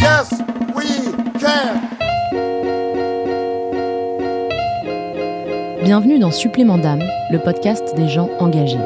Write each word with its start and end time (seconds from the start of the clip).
Yes, 0.00 0.30
we 0.74 0.84
can. 1.40 1.80
Bienvenue 5.84 6.18
dans 6.18 6.30
Supplément 6.30 6.78
d'âme, 6.78 7.02
le 7.30 7.38
podcast 7.38 7.94
des 7.96 8.08
gens 8.08 8.28
engagés. 8.38 8.78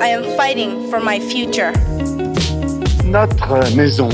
I 0.00 0.08
am 0.14 0.24
fighting 0.36 0.70
for 0.90 1.00
my 1.02 1.20
future. 1.20 1.72
Notre 3.04 3.74
maison 3.76 4.08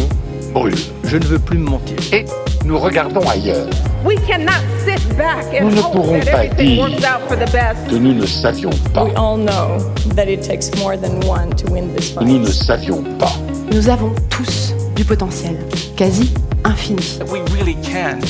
brûle 0.53 0.75
Je 1.05 1.17
ne 1.17 1.25
veux 1.25 1.39
plus 1.39 1.59
me 1.59 1.71
mentir. 1.71 1.97
et 2.13 2.25
nous 2.65 2.79
regardons 2.79 3.27
ailleurs. 3.29 3.67
We 4.05 4.17
cannot 4.27 4.63
sit 4.85 5.01
back 5.17 5.45
and 5.59 5.65
Nous 5.71 5.77
ne 5.77 5.81
pourrons 5.83 6.21
pas 6.21 6.45
everything 6.45 6.67
dire 6.75 6.83
works 6.83 7.05
out 7.05 7.21
for 7.29 7.37
the 7.37 7.51
best. 7.51 7.89
que 7.89 7.97
nous 7.97 8.15
ne 8.15 8.27
savions 8.27 8.71
pas. 8.95 9.05
We 9.05 9.13
all 9.17 9.37
know 9.39 9.79
that 10.15 10.29
it 10.29 10.43
takes 10.43 10.71
more 10.79 10.97
than 10.97 11.21
one 11.29 11.51
to 11.57 11.73
win 11.73 11.93
this 11.95 12.13
que 12.13 12.25
Nous 12.25 12.39
ne 12.39 12.45
fight. 12.47 12.55
savions 12.65 13.03
pas. 13.19 13.33
Nous 13.73 13.89
avons 13.89 14.13
tous 14.31 14.75
du 14.99 15.05
potentiel, 15.05 15.57
quasi 15.97 16.29
infini. 16.65 17.01
We 17.31 17.41
really 17.57 17.77
can 17.85 18.21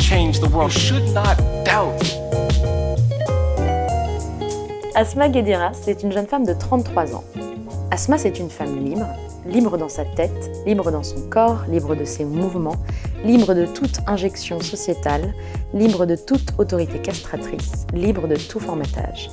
change 0.00 0.40
the 0.40 0.48
world. 0.52 0.72
You 0.72 0.80
should 0.80 1.14
not 1.14 1.36
doubt. 1.64 2.02
Asma 4.96 5.28
Guedira, 5.28 5.70
c'est 5.72 6.02
une 6.02 6.10
jeune 6.10 6.26
femme 6.26 6.44
de 6.44 6.52
33 6.52 7.14
ans. 7.14 7.22
Asma, 7.92 8.18
c'est 8.18 8.40
une 8.40 8.50
femme 8.50 8.84
libre, 8.84 9.06
libre 9.46 9.78
dans 9.78 9.88
sa 9.88 10.04
tête, 10.04 10.50
libre 10.66 10.90
dans 10.90 11.04
son 11.04 11.20
corps, 11.30 11.62
libre 11.68 11.94
de 11.94 12.04
ses 12.04 12.24
mouvements, 12.24 12.76
libre 13.24 13.54
de 13.54 13.64
toute 13.64 14.00
injection 14.08 14.58
sociétale, 14.60 15.32
libre 15.74 16.06
de 16.06 16.16
toute 16.16 16.54
autorité 16.58 16.98
castratrice, 16.98 17.86
libre 17.94 18.26
de 18.26 18.34
tout 18.34 18.58
formatage. 18.58 19.30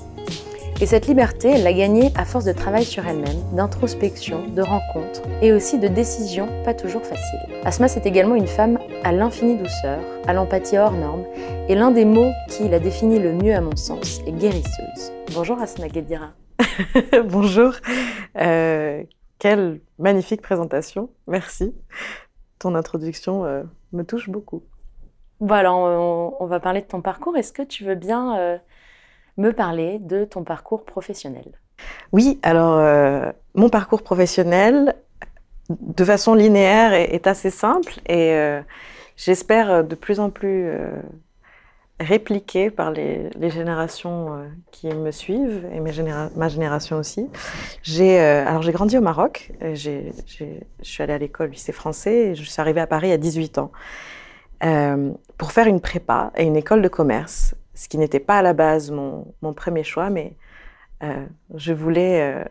Et 0.82 0.86
cette 0.86 1.08
liberté, 1.08 1.50
elle 1.50 1.64
l'a 1.64 1.72
gagnée 1.72 2.12
à 2.16 2.26
force 2.26 2.46
de 2.46 2.52
travail 2.52 2.84
sur 2.84 3.06
elle-même, 3.06 3.42
d'introspection, 3.54 4.48
de 4.48 4.62
rencontres 4.62 5.22
et 5.42 5.54
aussi 5.54 5.80
de 5.80 5.88
décisions 5.88 6.50
pas 6.64 6.74
toujours 6.74 7.06
faciles. 7.06 7.40
Asma, 7.64 7.88
c'est 7.88 8.06
également 8.06 8.36
une 8.36 8.48
femme 8.48 8.80
à 9.04 9.12
l'infinie 9.12 9.56
douceur, 9.56 10.00
à 10.28 10.34
l'empathie 10.34 10.78
hors 10.78 10.92
norme, 10.92 11.24
et 11.70 11.76
l'un 11.76 11.92
des 11.92 12.06
mots 12.06 12.32
qui 12.50 12.68
la 12.68 12.80
définit 12.80 13.20
le 13.20 13.34
mieux 13.34 13.54
à 13.54 13.62
mon 13.62 13.76
sens 13.76 14.20
est 14.26 14.32
guérisseuse. 14.32 15.14
Bonjour 15.34 15.62
Asma 15.62 15.88
Guedira. 15.88 16.32
Bonjour. 17.26 17.74
Euh, 18.42 19.04
quelle 19.40 19.80
magnifique 20.00 20.42
présentation. 20.42 21.10
Merci. 21.28 21.74
Ton 22.60 22.76
introduction 22.76 23.46
euh, 23.46 23.64
me 23.94 24.04
touche 24.04 24.30
beaucoup. 24.30 24.64
Bon 25.40 25.56
alors, 25.56 25.78
on, 25.78 26.36
on 26.40 26.46
va 26.46 26.60
parler 26.60 26.82
de 26.82 26.88
ton 26.88 27.02
parcours. 27.02 27.38
Est-ce 27.38 27.54
que 27.54 27.64
tu 27.64 27.84
veux 27.84 27.96
bien 27.96 28.38
euh, 28.38 28.58
me 29.38 29.52
parler 29.52 30.00
de 30.00 30.26
ton 30.26 30.44
parcours 30.44 30.86
professionnel 30.86 31.60
Oui, 32.12 32.40
alors 32.44 32.78
euh, 32.80 33.32
mon 33.56 33.70
parcours 33.70 34.04
professionnel, 34.04 34.96
de 35.70 36.06
façon 36.06 36.34
linéaire, 36.34 36.94
est, 36.94 37.28
assez 37.28 37.50
simple 37.50 37.94
et 38.08 38.34
euh, 38.34 38.62
j'espère 39.18 39.72
euh, 39.72 39.84
de 39.84 39.96
plus 39.96 40.20
en 40.20 40.30
plus 40.30 40.70
répliqué 42.00 42.70
par 42.70 42.92
les, 42.92 43.30
générations 43.50 44.44
qui 44.72 44.88
me 44.88 45.12
suivent 45.12 45.66
et 45.74 45.80
ma 45.80 46.50
génération 46.50 46.98
aussi. 46.98 47.30
Alors 48.02 48.62
j'ai 48.62 48.72
grandi 48.72 48.98
au 48.98 49.02
Maroc. 49.02 49.52
Je 49.62 50.12
suis 50.82 51.04
allée 51.04 51.14
à 51.14 51.18
l'école 51.18 51.52
lycée 51.52 51.72
français 51.72 52.16
et 52.16 52.36
je 52.36 52.44
suis 52.44 52.60
arrivée 52.60 52.82
à 52.82 52.88
Paris 52.88 53.12
à 53.12 53.18
18 53.18 53.58
ans 53.60 53.72
pour 55.38 55.52
faire 55.52 55.68
une 55.68 55.80
prépa 55.80 56.34
et 56.36 56.44
une 56.44 56.58
école 56.58 56.82
de 56.82 56.88
commerce, 56.90 57.56
ce 57.74 57.88
qui 57.88 57.98
n'était 57.98 58.20
pas 58.20 58.38
à 58.38 58.42
la 58.42 58.54
base 58.54 58.92
mon, 58.92 59.26
premier 59.56 59.84
choix, 59.84 60.10
mais 60.10 60.34
euh, 61.04 61.26
je 61.56 61.74
voulais 61.74 62.22
euh, 62.22 62.44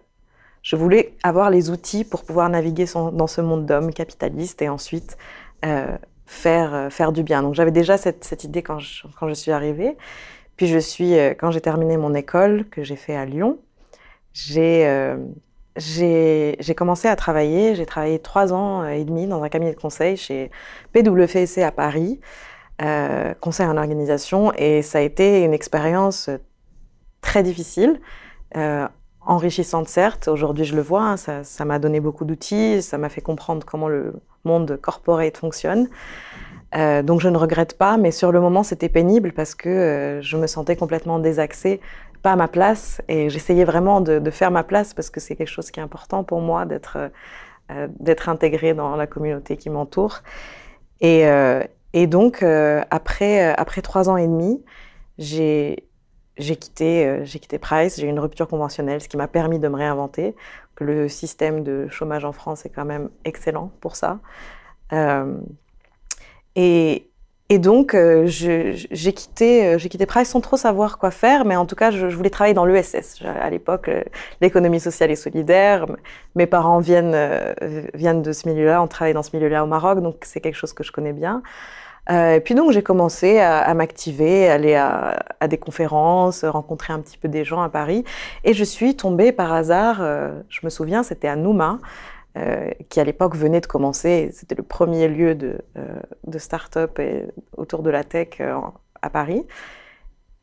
je 0.62 0.76
voulais 0.76 1.14
avoir 1.22 1.50
les 1.50 1.70
outils 1.70 2.04
pour 2.04 2.24
pouvoir 2.24 2.48
naviguer 2.48 2.84
dans 2.94 3.26
ce 3.26 3.40
monde 3.40 3.66
d'hommes 3.66 3.92
capitalistes 3.92 4.62
et 4.62 4.68
ensuite 4.68 5.16
euh, 5.64 5.96
faire, 6.26 7.12
du 7.12 7.22
bien. 7.24 7.42
Donc 7.42 7.54
j'avais 7.54 7.72
déjà 7.72 7.96
cette, 7.96 8.44
idée 8.44 8.62
quand 8.62 8.78
je, 8.78 9.34
suis 9.34 9.50
arrivée. 9.50 9.96
Puis 10.56 10.68
je 10.68 10.78
suis, 10.78 11.14
quand 11.38 11.50
j'ai 11.50 11.60
terminé 11.60 11.96
mon 11.96 12.14
école, 12.14 12.64
que 12.70 12.84
j'ai 12.84 12.94
fait 12.94 13.16
à 13.16 13.24
Lyon, 13.24 13.58
j'ai 14.32 14.86
j'ai 15.76 16.74
commencé 16.76 17.08
à 17.08 17.16
travailler. 17.16 17.74
J'ai 17.74 17.86
travaillé 17.86 18.18
trois 18.20 18.52
ans 18.52 18.86
et 18.86 19.04
demi 19.04 19.26
dans 19.26 19.42
un 19.42 19.48
cabinet 19.48 19.72
de 19.72 19.80
conseil 19.80 20.16
chez 20.16 20.50
PwC 20.92 21.62
à 21.62 21.72
Paris, 21.72 22.20
euh, 22.82 23.34
conseil 23.40 23.66
en 23.66 23.76
organisation. 23.76 24.52
Et 24.56 24.82
ça 24.82 24.98
a 24.98 25.00
été 25.00 25.44
une 25.44 25.54
expérience 25.54 26.30
très 27.20 27.42
difficile. 27.42 28.00
Euh, 28.56 28.86
enrichissante 29.24 29.88
certes, 29.88 30.26
aujourd'hui 30.26 30.64
je 30.64 30.74
le 30.74 30.82
vois, 30.82 31.04
hein, 31.04 31.16
ça 31.16 31.64
m'a 31.64 31.78
donné 31.78 32.00
beaucoup 32.00 32.24
d'outils, 32.24 32.82
ça 32.82 32.98
m'a 32.98 33.08
fait 33.08 33.20
comprendre 33.20 33.64
comment 33.64 33.88
le 33.88 34.14
monde 34.44 34.76
corporate 34.82 35.36
fonctionne. 35.36 35.88
Euh, 36.74 37.02
donc 37.04 37.20
je 37.20 37.28
ne 37.28 37.36
regrette 37.36 37.78
pas, 37.78 37.96
mais 37.98 38.10
sur 38.10 38.32
le 38.32 38.40
moment 38.40 38.64
c'était 38.64 38.88
pénible 38.88 39.32
parce 39.32 39.54
que 39.54 40.18
je 40.20 40.36
me 40.36 40.48
sentais 40.48 40.74
complètement 40.74 41.20
désaxée, 41.20 41.80
pas 42.22 42.32
à 42.32 42.36
ma 42.36 42.48
place, 42.48 43.00
et 43.06 43.30
j'essayais 43.30 43.64
vraiment 43.64 44.00
de, 44.00 44.30
faire 44.30 44.50
ma 44.50 44.64
place 44.64 44.92
parce 44.92 45.08
que 45.08 45.20
c'est 45.20 45.36
quelque 45.36 45.46
chose 45.46 45.70
qui 45.70 45.78
est 45.78 45.84
important 45.84 46.24
pour 46.24 46.40
moi 46.40 46.64
d'être 46.64 46.98
euh, 47.70 47.86
d'être 48.00 48.28
intégrée 48.28 48.74
dans 48.74 48.96
la 48.96 49.06
communauté 49.06 49.56
qui 49.56 49.70
m'entoure. 49.70 50.22
Et, 51.00 51.24
et 51.94 52.06
donc 52.06 52.42
euh, 52.42 52.82
après 52.90 53.50
euh, 53.50 53.54
après 53.56 53.82
trois 53.82 54.08
ans 54.08 54.16
et 54.16 54.26
demi, 54.26 54.62
j'ai 55.18 55.76
quitté, 56.38 57.06
euh, 57.06 57.24
quitté 57.24 57.58
Price, 57.58 58.00
j'ai 58.00 58.06
eu 58.06 58.10
une 58.10 58.20
rupture 58.20 58.48
conventionnelle, 58.48 59.00
ce 59.00 59.08
qui 59.08 59.16
m'a 59.16 59.28
permis 59.28 59.58
de 59.58 59.68
me 59.68 59.76
réinventer. 59.76 60.34
Le 60.80 61.08
système 61.08 61.62
de 61.62 61.86
chômage 61.88 62.24
en 62.24 62.32
France 62.32 62.64
est 62.66 62.70
quand 62.70 62.86
même 62.86 63.10
excellent 63.24 63.70
pour 63.80 63.94
ça. 63.94 64.18
Et, 66.54 67.10
et 67.48 67.58
donc, 67.58 67.96
j'ai 68.24 69.12
quitté, 69.14 69.76
quitté 69.78 70.06
Price 70.06 70.28
sans 70.28 70.40
trop 70.40 70.56
savoir 70.56 70.98
quoi 70.98 71.10
faire, 71.10 71.44
mais 71.44 71.56
en 71.56 71.66
tout 71.66 71.76
cas, 71.76 71.90
je, 71.90 72.06
voulais 72.06 72.30
travailler 72.30 72.54
dans 72.54 72.64
l'ESS. 72.64 73.22
À 73.24 73.48
l'époque, 73.48 73.90
l'économie 74.40 74.80
sociale 74.80 75.10
et 75.10 75.16
solidaire. 75.16 75.86
Mes 76.34 76.46
parents 76.46 76.80
viennent, 76.80 77.16
viennent 77.94 78.22
de 78.22 78.32
ce 78.32 78.48
milieu-là, 78.48 78.82
on 78.82 78.88
travaille 78.88 79.14
dans 79.14 79.22
ce 79.22 79.36
milieu-là 79.36 79.62
au 79.62 79.68
Maroc, 79.68 80.00
donc 80.00 80.16
c'est 80.22 80.40
quelque 80.40 80.56
chose 80.56 80.72
que 80.72 80.82
je 80.82 80.90
connais 80.90 81.12
bien. 81.12 81.42
Euh, 82.10 82.34
et 82.34 82.40
puis 82.40 82.54
donc 82.54 82.72
j'ai 82.72 82.82
commencé 82.82 83.38
à, 83.38 83.58
à 83.60 83.74
m'activer, 83.74 84.48
aller 84.48 84.74
à, 84.74 85.24
des 85.48 85.58
conférences, 85.58 86.44
rencontrer 86.44 86.92
un 86.92 87.00
petit 87.00 87.16
peu 87.18 87.28
des 87.28 87.44
gens 87.44 87.62
à 87.62 87.68
Paris. 87.68 88.04
Et 88.44 88.54
je 88.54 88.64
suis 88.64 88.96
tombée 88.96 89.32
par 89.32 89.52
hasard, 89.52 89.98
euh, 90.00 90.40
je 90.48 90.60
me 90.64 90.70
souviens, 90.70 91.02
c'était 91.02 91.28
à 91.28 91.36
Nouma, 91.36 91.78
euh, 92.38 92.70
qui 92.88 92.98
à 93.00 93.04
l'époque 93.04 93.36
venait 93.36 93.60
de 93.60 93.66
commencer. 93.66 94.30
C'était 94.32 94.54
le 94.56 94.62
premier 94.64 95.06
lieu 95.08 95.34
de, 95.34 95.58
de 96.26 96.38
start-up 96.38 96.98
et- 96.98 97.26
autour 97.56 97.82
de 97.82 97.90
la 97.90 98.04
tech 98.04 98.40
à 99.02 99.10
Paris. 99.10 99.46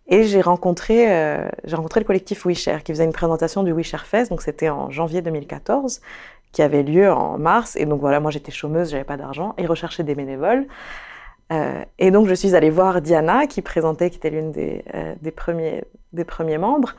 Et 0.08 0.24
j'ai 0.24 0.42
rencontré, 0.42 1.06
j'ai 1.66 1.76
rencontré 1.76 2.00
le 2.00 2.06
collectif 2.06 2.46
WeShare 2.46 2.84
qui 2.84 2.92
faisait 2.94 3.04
une 3.06 3.14
présentation 3.14 3.64
du 3.64 3.72
WeShare 3.74 4.06
Fest. 4.08 4.32
Donc 4.32 4.42
c'était 4.42 4.70
en 4.70 4.90
janvier 4.90 5.22
2014, 5.22 6.02
qui 6.52 6.62
avait 6.64 6.82
lieu 6.84 7.12
en 7.12 7.38
mars. 7.38 7.76
Et 7.76 7.86
donc 7.86 8.00
voilà, 8.02 8.20
moi 8.20 8.32
j'étais 8.32 8.52
chômeuse, 8.52 8.90
j'avais 8.92 9.04
pas 9.04 9.18
d'argent. 9.18 9.54
Ils 9.60 9.68
recherchaient 9.68 10.04
des 10.04 10.16
bénévoles. 10.16 10.66
Euh, 11.52 11.84
et 11.98 12.12
donc 12.12 12.28
je 12.28 12.34
suis 12.34 12.56
allée 12.56 12.70
voir 12.70 13.02
Diana 13.02 13.48
qui 13.48 13.62
présentait, 13.62 14.10
qui 14.10 14.18
était 14.18 14.30
l'une 14.30 14.52
des, 14.52 14.84
euh, 14.94 15.16
des, 15.22 15.32
premiers, 15.32 15.84
des 16.14 16.24
premiers 16.24 16.58
membres. 16.58 16.96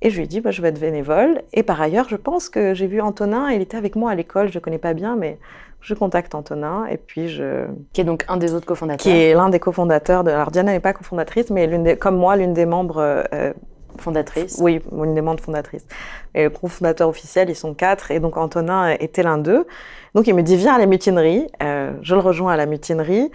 Et 0.00 0.10
je 0.10 0.16
lui 0.16 0.24
ai 0.24 0.26
dit, 0.26 0.40
bah, 0.40 0.52
je 0.52 0.62
vais 0.62 0.68
être 0.68 0.80
bénévole. 0.80 1.42
Et 1.52 1.62
par 1.62 1.80
ailleurs, 1.80 2.08
je 2.08 2.16
pense 2.16 2.48
que 2.48 2.72
j'ai 2.72 2.86
vu 2.86 3.00
Antonin, 3.00 3.50
il 3.50 3.60
était 3.60 3.76
avec 3.76 3.96
moi 3.96 4.12
à 4.12 4.14
l'école, 4.14 4.48
je 4.48 4.58
ne 4.58 4.62
connais 4.62 4.78
pas 4.78 4.94
bien, 4.94 5.16
mais 5.16 5.38
je 5.80 5.94
contacte 5.94 6.34
Antonin. 6.34 6.86
Et 6.86 6.96
puis, 6.96 7.28
je... 7.28 7.66
Qui 7.92 8.02
est 8.02 8.04
donc 8.04 8.24
un 8.28 8.36
des 8.36 8.54
autres 8.54 8.66
cofondateurs. 8.66 9.02
qui 9.02 9.10
est 9.10 9.34
l'un 9.34 9.48
des 9.48 9.58
cofondateurs 9.58 10.22
de. 10.22 10.30
Alors, 10.30 10.50
Diana 10.50 10.72
n'est 10.72 10.80
pas 10.80 10.92
cofondatrice, 10.92 11.50
mais 11.50 11.66
l'une 11.66 11.82
des, 11.82 11.96
comme 11.96 12.16
moi, 12.16 12.36
l'une 12.36 12.54
des 12.54 12.66
membres. 12.66 12.98
euh, 13.32 13.52
fondatrice. 13.98 14.58
oui, 14.60 14.80
une 14.92 15.14
des 15.14 15.20
membres 15.20 15.42
fondatrices. 15.42 15.86
Et 16.34 16.44
le 16.44 16.50
cofondateur 16.50 17.08
officiel, 17.08 17.50
ils 17.50 17.56
sont 17.56 17.74
quatre. 17.74 18.12
Et 18.12 18.20
donc, 18.20 18.36
Antonin 18.36 18.90
était 19.00 19.24
l'un 19.24 19.38
d'eux. 19.38 19.66
Donc, 20.14 20.28
il 20.28 20.34
me 20.34 20.42
dit, 20.42 20.56
viens 20.56 20.74
à 20.74 20.78
la 20.78 20.86
mutinerie. 20.86 21.48
Euh, 21.60 21.92
je 22.02 22.14
le 22.14 22.20
rejoins 22.20 22.52
à 22.52 22.56
la 22.56 22.66
mutinerie. 22.66 23.32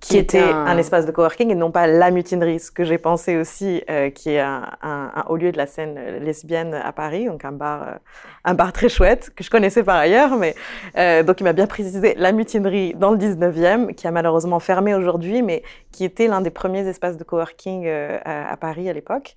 Qui, 0.00 0.18
était 0.18 0.42
un... 0.42 0.76
espace 0.78 1.06
de 1.06 1.10
coworking 1.10 1.50
et 1.50 1.54
non 1.54 1.70
pas 1.70 1.86
la 1.86 2.10
mutinerie, 2.10 2.60
ce 2.60 2.70
que 2.70 2.84
j'ai 2.84 2.98
pensé 2.98 3.36
aussi, 3.36 3.82
euh, 3.90 4.10
qui 4.10 4.30
est 4.30 4.40
un, 4.40 4.70
un, 4.82 5.10
un, 5.14 5.24
haut 5.28 5.36
lieu 5.36 5.52
de 5.52 5.56
la 5.56 5.66
scène 5.66 5.98
lesbienne 6.20 6.74
à 6.74 6.92
Paris, 6.92 7.26
donc 7.26 7.44
un 7.44 7.52
bar, 7.52 7.82
euh, 7.82 7.92
un 8.44 8.54
bar 8.54 8.72
très 8.72 8.88
chouette 8.88 9.30
que 9.34 9.42
je 9.42 9.50
connaissais 9.50 9.82
par 9.82 9.96
ailleurs, 9.96 10.36
mais 10.36 10.54
euh, 10.96 11.22
donc 11.22 11.40
il 11.40 11.44
m'a 11.44 11.52
bien 11.52 11.66
précisé 11.66 12.14
la 12.16 12.32
mutinerie 12.32 12.94
dans 12.94 13.10
le 13.10 13.18
19e, 13.18 13.94
qui 13.94 14.06
a 14.06 14.10
malheureusement 14.10 14.60
fermé 14.60 14.94
aujourd'hui, 14.94 15.42
mais 15.42 15.62
qui 15.92 16.04
était 16.04 16.28
l'un 16.28 16.40
des 16.40 16.50
premiers 16.50 16.86
espaces 16.86 17.16
de 17.16 17.24
coworking 17.24 17.88
à, 17.88 18.50
à 18.50 18.56
Paris 18.56 18.88
à 18.88 18.92
l'époque. 18.92 19.34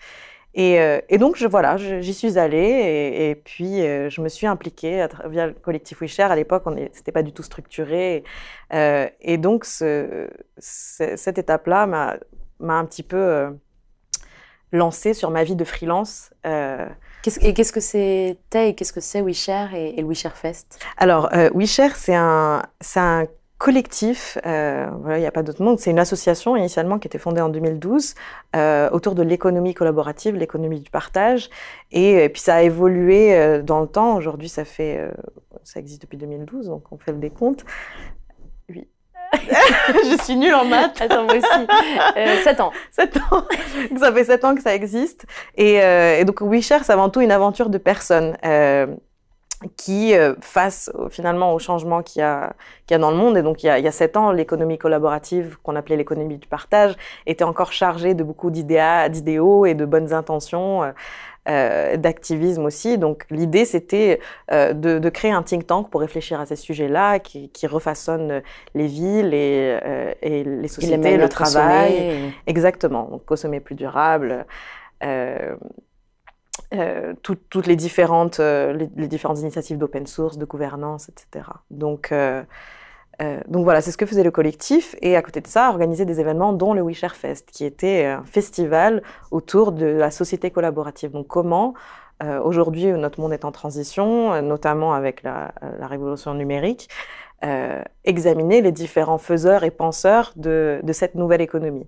Et, 0.56 0.80
euh, 0.80 1.00
et, 1.10 1.18
donc, 1.18 1.36
je, 1.38 1.48
voilà, 1.48 1.78
j'y 1.78 2.14
suis 2.14 2.40
allée 2.40 2.58
et, 2.58 3.30
et 3.30 3.36
puis 3.36 3.82
euh, 3.82 4.10
je 4.10 4.22
me 4.22 4.30
suis 4.30 4.48
impliquée 4.48 5.02
à, 5.02 5.10
via 5.28 5.48
le 5.48 5.54
collectif 5.54 6.02
WeShare. 6.02 6.32
À 6.32 6.36
l'époque, 6.36 6.64
on 6.66 6.72
n'était 6.72 7.12
pas 7.12 7.24
du 7.24 7.32
tout 7.32 7.44
structuré. 7.44 8.24
Euh, 8.74 9.08
et 9.22 9.38
donc, 9.38 9.66
ce, 9.66 10.28
ce, 10.58 11.16
cette 11.16 11.38
étape-là 11.38 11.86
m'a 11.86 12.74
un 12.74 12.86
petit 12.86 13.04
peu 13.04 13.56
lancée 14.72 15.14
sur 15.14 15.30
ma 15.30 15.44
vie 15.44 15.56
de 15.56 15.64
freelance. 15.64 16.32
Et 16.44 17.54
qu'est-ce 17.54 17.74
que 17.74 17.80
c'était 17.80 18.70
et 18.70 18.76
qu'est-ce 18.76 18.94
que 18.94 19.02
c'est 19.02 19.22
WeShare 19.22 19.76
et, 19.76 19.90
et, 19.98 20.02
le 20.02 20.08
WeShare 20.08 20.36
Fest 20.36 20.80
Alors, 20.98 21.30
WeShare, 21.54 21.96
c'est 21.96 22.16
un, 22.16 22.64
un 22.96 23.26
collectif, 23.60 24.38
euh, 24.46 24.90
voilà, 25.02 25.18
il 25.18 25.22
n'y 25.22 25.28
a 25.28 25.32
pas 25.32 25.44
d'autre 25.44 25.62
nom, 25.62 25.76
c'est 25.78 25.92
une 25.92 26.00
association 26.00 26.56
initialement 26.56 26.98
qui 26.98 27.08
a 27.08 27.10
été 27.10 27.18
fondée 27.20 27.42
en 27.42 27.50
2012 27.50 28.16
euh, 28.56 28.90
autour 28.92 29.16
de 29.16 29.22
l'économie 29.22 29.74
collaborative, 29.74 30.36
l'économie 30.36 30.80
du 30.80 30.90
partage, 30.90 31.50
et, 31.92 32.24
et, 32.24 32.30
puis 32.30 32.42
ça 32.42 32.56
a 32.56 32.62
évolué 32.62 33.36
euh, 33.36 33.62
dans 33.62 33.82
le 33.82 33.88
temps. 33.88 34.16
Aujourd'hui, 34.16 34.48
ça 34.48 34.64
fait, 34.64 34.98
euh, 34.98 35.12
ça 35.66 35.82
existe 35.82 36.02
depuis 36.02 36.18
2012, 36.18 36.68
donc 36.68 36.90
on 36.92 36.98
fait 36.98 37.12
le 37.12 37.18
décompte. 37.18 37.66
Oui. 38.70 38.88
je 39.34 40.24
suis 40.24 40.38
nulle 40.38 40.56
en 40.56 40.64
maths. 40.64 41.02
Attends, 41.02 41.26
moi 41.26 41.36
aussi. 41.36 41.68
Euh, 42.18 42.38
7 42.44 42.62
ans. 42.62 42.72
7 42.92 43.18
ans. 43.18 43.44
ça 44.00 44.14
fait 44.14 44.24
7 44.24 44.46
ans 44.46 44.56
que 44.56 44.62
ça 44.62 44.74
existe. 44.74 45.26
Et, 45.56 45.84
euh, 45.84 46.18
et 46.18 46.26
donc, 46.26 46.42
WeShare, 46.42 46.84
c'est 46.84 46.94
avant 46.94 47.10
tout 47.10 47.22
une 47.22 47.32
aventure 47.32 47.70
de 47.70 47.78
personnes. 47.78 48.38
Euh, 49.64 49.68
qui, 49.78 50.16
euh, 50.16 50.36
face 50.42 50.92
finalement 51.10 51.54
au 51.54 51.60
changement 51.60 52.02
qu'il 52.02 52.22
y, 52.22 52.24
a, 52.24 52.54
qu'il 52.86 52.96
y 52.96 52.98
a 52.98 52.98
dans 52.98 53.12
le 53.12 53.18
monde, 53.18 53.38
et 53.38 53.42
donc 53.42 53.64
il 53.64 53.68
y 53.68 53.70
a, 53.70 53.78
il 53.78 53.86
y 53.86 53.88
a 53.88 53.92
sept 53.92 54.16
ans, 54.16 54.32
l'économie 54.32 54.78
collaborative, 54.78 55.58
qu'on 55.64 55.76
appelait 55.76 55.98
l'économie 55.98 56.38
du 56.38 56.48
partage, 56.48 56.96
était 57.26 57.44
encore 57.44 57.72
chargée 57.74 58.14
de 58.14 58.24
beaucoup 58.24 58.52
d'idéaux, 58.52 59.10
d'idéaux 59.10 59.66
et 59.66 59.74
de 59.74 59.86
bonnes 59.86 60.14
intentions, 60.14 60.84
euh, 60.84 60.92
euh, 61.50 61.98
d'activisme 61.98 62.66
aussi. 62.66 62.98
Donc 63.00 63.26
l'idée, 63.32 63.66
c'était 63.66 64.20
euh, 64.52 64.74
de, 64.74 65.00
de, 65.00 65.10
créer 65.10 65.32
un 65.32 65.42
think 65.42 65.66
tank 65.66 65.90
pour 65.90 66.02
réfléchir 66.02 66.40
à 66.40 66.46
ces 66.46 66.56
sujets-là, 66.56 67.18
qui, 67.18 67.50
qui 67.50 67.66
refaçonne 67.66 68.44
les 68.76 68.86
villes 68.86 69.34
et, 69.34 69.80
euh, 69.84 70.14
et 70.22 70.44
les 70.44 70.68
sociétés, 70.68 71.14
et 71.14 71.18
le 71.18 71.30
travail. 71.30 72.34
Exactement, 72.46 73.06
donc 73.06 73.26
consommer 73.26 73.62
plus 73.62 73.76
durable. 73.76 74.46
Euh, 76.74 77.00
euh, 77.10 77.14
tout, 77.24 77.36
toutes 77.50 77.68
les 77.68 77.76
différentes, 77.76 78.40
euh, 78.40 78.74
les, 78.74 78.90
les, 78.96 79.08
différentes 79.08 79.40
initiatives 79.40 79.78
d'open 79.78 80.06
source, 80.08 80.38
de 80.38 80.46
gouvernance, 80.46 81.10
etc. 81.10 81.46
Donc, 81.72 82.12
euh, 82.12 82.44
euh, 83.22 83.40
donc 83.48 83.64
voilà, 83.64 83.82
c'est 83.82 83.92
ce 83.92 83.98
que 83.98 84.06
faisait 84.06 84.24
le 84.24 84.32
collectif. 84.32 84.96
Et 85.02 85.16
à 85.16 85.22
côté 85.22 85.42
de 85.42 85.48
ça, 85.48 85.70
organiser 85.70 86.06
des 86.06 86.20
événements 86.20 86.54
dont 86.54 86.74
le 86.74 86.82
WeShare 86.82 87.16
Fest, 87.16 87.50
qui 87.52 87.66
était 87.66 88.06
un 88.06 88.24
festival 88.26 89.02
autour 89.32 89.72
de 89.72 89.86
la 89.86 90.12
société 90.12 90.52
collaborative. 90.52 91.12
Donc 91.12 91.28
comment, 91.28 91.74
euh, 92.24 92.40
aujourd'hui, 92.42 92.86
notre 92.86 93.20
monde 93.20 93.34
est 93.34 93.46
en 93.46 93.52
transition, 93.52 94.42
notamment 94.42 94.94
avec 94.94 95.24
la, 95.24 95.54
la 95.80 95.88
révolution 95.88 96.34
numérique, 96.34 96.90
examiner 98.04 98.60
les 98.60 98.74
différents 98.74 99.18
faiseurs 99.18 99.64
et 99.64 99.72
penseurs 99.72 100.34
de, 100.36 100.82
de 100.84 100.94
cette 100.94 101.16
nouvelle 101.16 101.40
économie. 101.40 101.88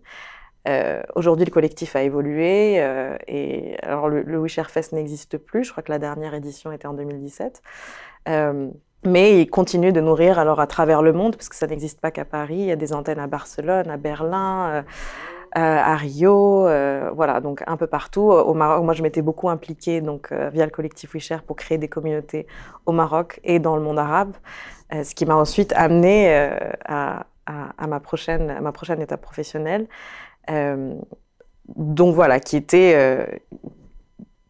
Euh, 0.67 1.01
Aujourd'hui, 1.15 1.45
le 1.45 1.51
collectif 1.51 1.95
a 1.95 2.03
évolué 2.03 2.75
euh, 2.79 3.17
et 3.27 3.77
alors 3.83 4.09
le, 4.09 4.21
le 4.21 4.39
WeShare 4.39 4.69
Fest 4.69 4.91
n'existe 4.93 5.37
plus. 5.37 5.63
Je 5.63 5.71
crois 5.71 5.83
que 5.83 5.91
la 5.91 5.99
dernière 5.99 6.33
édition 6.33 6.71
était 6.71 6.87
en 6.87 6.93
2017. 6.93 7.61
Euh, 8.29 8.69
mais 9.03 9.41
il 9.41 9.49
continue 9.49 9.91
de 9.91 9.99
nourrir 9.99 10.37
alors 10.37 10.59
à 10.59 10.67
travers 10.67 11.01
le 11.01 11.11
monde 11.11 11.35
parce 11.35 11.49
que 11.49 11.55
ça 11.55 11.65
n'existe 11.65 11.99
pas 11.99 12.11
qu'à 12.11 12.25
Paris. 12.25 12.57
Il 12.59 12.65
y 12.65 12.71
a 12.71 12.75
des 12.75 12.93
antennes 12.93 13.19
à 13.19 13.25
Barcelone, 13.25 13.89
à 13.89 13.97
Berlin, 13.97 14.85
à 15.53 15.95
Rio, 15.95 16.67
voilà, 17.15 17.41
donc 17.41 17.63
un 17.65 17.77
peu 17.77 17.87
partout. 17.87 18.29
Au 18.29 18.53
Maroc, 18.53 18.83
moi, 18.83 18.93
je 18.93 19.01
m'étais 19.01 19.23
beaucoup 19.23 19.49
impliquée 19.49 20.01
donc 20.01 20.31
via 20.31 20.65
le 20.65 20.71
collectif 20.71 21.15
WeShare 21.15 21.41
pour 21.41 21.55
créer 21.55 21.79
des 21.79 21.87
communautés 21.87 22.45
au 22.85 22.91
Maroc 22.91 23.39
et 23.43 23.57
dans 23.57 23.75
le 23.75 23.81
monde 23.81 23.97
arabe, 23.97 24.33
ce 24.91 25.15
qui 25.15 25.25
m'a 25.25 25.35
ensuite 25.35 25.73
amené 25.73 26.31
à, 26.85 27.25
à, 27.47 27.73
à, 27.79 27.87
ma 27.87 27.99
prochaine, 27.99 28.51
à 28.51 28.61
ma 28.61 28.71
prochaine 28.71 29.01
étape 29.01 29.21
professionnelle. 29.21 29.87
Euh, 30.51 30.95
donc 31.75 32.15
voilà, 32.15 32.39
qui 32.39 32.57
était, 32.57 32.93
euh, 32.95 33.25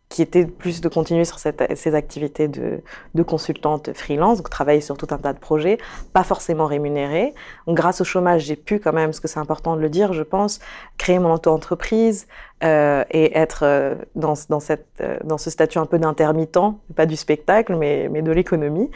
qui 0.09 0.21
était 0.21 0.45
plus 0.45 0.81
de 0.81 0.89
continuer 0.89 1.23
sur 1.23 1.39
cette, 1.39 1.77
ces 1.77 1.95
activités 1.95 2.47
de, 2.47 2.81
de, 3.15 3.23
consultante 3.23 3.93
freelance, 3.93 4.39
donc 4.39 4.49
travailler 4.49 4.81
sur 4.81 4.97
tout 4.97 5.07
un 5.11 5.17
tas 5.17 5.33
de 5.33 5.39
projets, 5.39 5.77
pas 6.13 6.23
forcément 6.23 6.65
rémunérés. 6.65 7.33
Grâce 7.67 8.01
au 8.01 8.03
chômage, 8.03 8.43
j'ai 8.43 8.55
pu 8.55 8.79
quand 8.79 8.93
même, 8.93 9.09
parce 9.09 9.19
que 9.19 9.27
c'est 9.27 9.39
important 9.39 9.75
de 9.75 9.81
le 9.81 9.89
dire, 9.89 10.13
je 10.13 10.23
pense, 10.23 10.59
créer 10.97 11.19
mon 11.19 11.33
auto-entreprise 11.33 12.27
euh, 12.63 13.03
et 13.09 13.37
être 13.37 13.63
euh, 13.63 13.95
dans, 14.15 14.35
dans, 14.49 14.59
cette, 14.59 14.85
euh, 15.01 15.17
dans 15.23 15.39
ce 15.39 15.49
statut 15.49 15.79
un 15.79 15.87
peu 15.87 15.97
d'intermittent, 15.97 16.59
pas 16.95 17.07
du 17.07 17.15
spectacle, 17.15 17.75
mais, 17.75 18.07
mais 18.11 18.21
de 18.21 18.31
l'économie. 18.31 18.91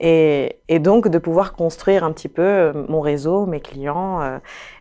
Et, 0.00 0.56
et, 0.68 0.78
donc 0.78 1.08
de 1.08 1.18
pouvoir 1.18 1.52
construire 1.52 2.02
un 2.04 2.12
petit 2.12 2.30
peu 2.30 2.72
mon 2.88 3.02
réseau, 3.02 3.44
mes 3.44 3.60
clients. 3.60 4.40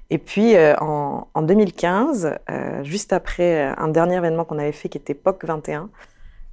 Et 0.10 0.18
puis 0.18 0.56
en, 0.80 1.28
en, 1.34 1.42
2015, 1.42 2.38
euh, 2.50 2.84
juste 2.84 3.12
après 3.12 3.74
un 3.78 3.90
dernier 3.90 4.16
événement 4.16 4.46
qu'on 4.46 4.58
avait 4.58 4.72
fait 4.72 4.88
qui 4.88 4.98
était 4.98 5.14
POC 5.14 5.44
21, 5.46 5.90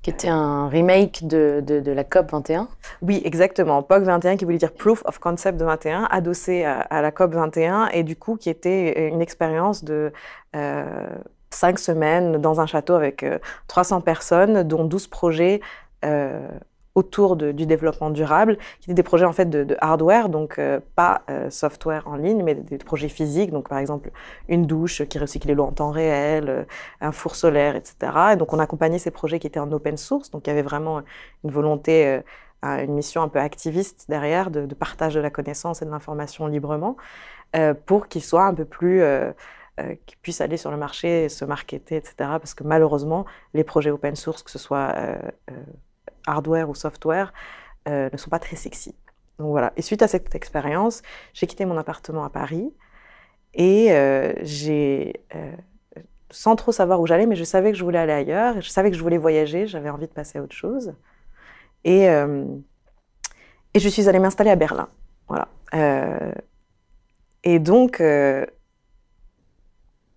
qui 0.03 0.11
était 0.11 0.29
un 0.29 0.69
remake 0.69 1.27
de, 1.27 1.62
de, 1.65 1.81
de, 1.81 1.93
la 1.93 2.03
COP 2.03 2.32
21. 2.32 2.69
Oui, 3.03 3.23
exactement. 3.25 3.82
POC 3.85 4.03
21 4.03 4.37
qui 4.37 4.44
voulait 4.44 4.59
dire 4.59 4.73
Proof 4.73 5.03
of 5.05 5.21
Concept 5.21 5.59
de 5.59 5.65
21, 5.65 6.09
adossé 6.11 6.65
à, 6.65 6.81
à, 6.81 7.03
la 7.03 7.12
COP 7.12 7.35
21 7.35 7.89
et 7.89 8.03
du 8.03 8.17
coup 8.17 8.37
qui 8.37 8.50
était 8.50 9.09
une 9.09 9.23
expérience 9.23 9.85
de 9.85 10.12
euh, 10.55 11.06
cinq 11.56 11.79
semaines 11.79 12.38
dans 12.38 12.61
un 12.61 12.67
château 12.67 12.94
avec 12.94 13.25
300 13.69 14.00
personnes, 14.03 14.62
dont 14.62 14.85
12 14.85 15.06
projets 15.08 15.61
euh, 16.05 16.47
autour 16.97 17.37
du 17.37 17.67
développement 17.67 18.08
durable, 18.08 18.56
qui 18.81 18.87
étaient 18.87 18.94
des 18.94 19.03
projets 19.03 19.26
en 19.26 19.32
fait 19.35 19.50
de, 19.50 19.76
hardware, 19.81 20.31
donc 20.31 20.58
euh, 20.58 20.81
pas 20.97 21.23
euh, 21.29 21.50
software 21.50 22.08
en 22.08 22.17
ligne, 22.17 22.43
mais 22.43 22.55
des, 22.55 22.79
projets 22.79 23.11
physiques, 23.11 23.53
donc 23.53 23.69
par 23.69 23.79
exemple 23.79 24.11
une 24.49 24.64
douche 24.64 25.05
qui 25.05 25.19
recyclait 25.19 25.55
l'eau 25.55 25.64
en 25.64 25.73
temps 25.73 25.91
réel, 25.91 26.49
euh, 26.49 26.64
un 27.03 27.12
four 27.12 27.37
solaire, 27.37 27.76
etc. 27.76 27.97
Et 28.32 28.37
donc 28.37 28.55
on 28.55 28.58
accompagnait 28.58 28.99
ces 28.99 29.11
projets 29.11 29.38
qui 29.38 29.47
étaient 29.47 29.61
en 29.61 29.70
open 29.73 29.99
source, 29.99 30.31
donc 30.31 30.47
il 30.47 30.50
y 30.50 30.53
avait 30.53 30.62
vraiment 30.62 31.03
une 31.44 31.50
volonté, 31.50 32.23
euh, 32.64 32.82
une 32.82 32.94
mission 32.94 33.20
un 33.20 33.29
peu 33.29 33.41
activiste 33.41 34.06
derrière 34.08 34.50
de, 34.50 34.64
de, 34.64 34.75
partage 34.75 35.14
de 35.14 35.20
la 35.20 35.29
connaissance 35.29 35.82
et 35.82 35.85
de 35.85 35.91
l'information 35.91 36.46
librement, 36.46 36.96
euh, 37.55 37.75
pour 37.75 38.08
qu'ils 38.08 38.25
soient 38.25 38.46
un 38.46 38.55
peu 38.55 38.65
plus 38.65 39.03
euh, 39.03 39.32
qui 40.06 40.17
puissent 40.17 40.41
aller 40.41 40.56
sur 40.56 40.71
le 40.71 40.77
marché, 40.77 41.29
se 41.29 41.45
marketer, 41.45 41.97
etc. 41.97 42.15
Parce 42.19 42.55
que 42.55 42.65
malheureusement, 42.65 43.27
les 43.53 43.65
projets 43.65 43.91
open 43.91 44.17
source, 44.17 44.43
que 44.43 44.51
ce 44.51 44.59
soit 44.59 44.95
euh, 44.97 45.19
hardware 46.27 46.69
ou 46.69 46.75
software 46.75 47.33
euh, 47.89 48.09
ne 48.13 48.17
sont 48.17 48.31
pas 48.31 48.39
très 48.39 48.56
sexy. 48.56 48.95
Donc 49.39 49.51
voilà. 49.51 49.73
Et 49.77 49.83
suite 49.83 50.03
à 50.03 50.09
cette 50.09 50.35
expérience, 50.35 51.03
j'ai 51.35 51.47
quitté 51.47 51.65
mon 51.65 51.77
appartement 51.79 52.25
à 52.25 52.31
Paris 52.31 52.73
et 53.55 53.93
euh, 53.93 54.33
j'ai, 54.43 55.21
euh, 55.35 55.53
sans 56.31 56.56
trop 56.56 56.73
savoir 56.73 57.01
où 57.01 57.06
j'allais, 57.06 57.27
mais 57.27 57.37
je 57.37 57.45
savais 57.45 57.73
que 57.73 57.79
je 57.79 57.85
voulais 57.85 57.99
aller 57.99 58.13
ailleurs, 58.13 58.61
je 58.61 58.69
savais 58.69 58.91
que 58.91 58.97
je 58.97 59.03
voulais 59.03 59.19
voyager, 59.19 59.67
j'avais 59.67 59.91
envie 59.91 60.06
de 60.06 60.13
passer 60.13 60.39
à 60.39 60.43
autre 60.43 60.55
chose. 60.55 60.95
Et, 61.85 62.09
euh, 62.09 62.45
et 63.75 63.79
je 63.79 63.89
suis 63.89 64.09
allée 64.09 64.19
m'installer 64.19 64.51
à 64.51 64.56
Berlin. 64.56 64.89
Voilà. 65.29 65.49
Euh, 65.75 66.33
et 67.45 67.59
donc, 67.59 68.01
euh, 68.01 68.47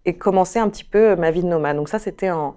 et 0.06 0.18
commencer 0.18 0.60
un 0.60 0.70
petit 0.70 0.84
peu 0.84 1.16
ma 1.16 1.32
vie 1.32 1.44
de 1.44 1.48
nomade. 1.48 1.78
Donc 1.78 1.90
ça, 1.90 2.00
c'était 2.00 2.32
en, 2.32 2.56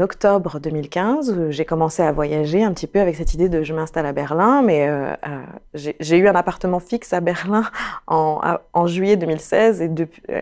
octobre 0.00 0.58
2015, 0.60 1.50
j'ai 1.50 1.64
commencé 1.64 2.02
à 2.02 2.10
voyager 2.10 2.64
un 2.64 2.72
petit 2.72 2.86
peu 2.86 3.00
avec 3.00 3.16
cette 3.16 3.34
idée 3.34 3.48
de 3.48 3.62
je 3.62 3.72
m'installe 3.74 4.06
à 4.06 4.12
Berlin, 4.12 4.62
mais 4.62 4.88
euh, 4.88 5.12
euh, 5.26 5.42
j'ai 5.74 6.16
eu 6.16 6.26
un 6.28 6.34
appartement 6.34 6.80
fixe 6.80 7.12
à 7.12 7.20
Berlin 7.20 7.64
en, 8.06 8.86
juillet 8.86 9.16
2016 9.16 9.82
et 9.82 9.90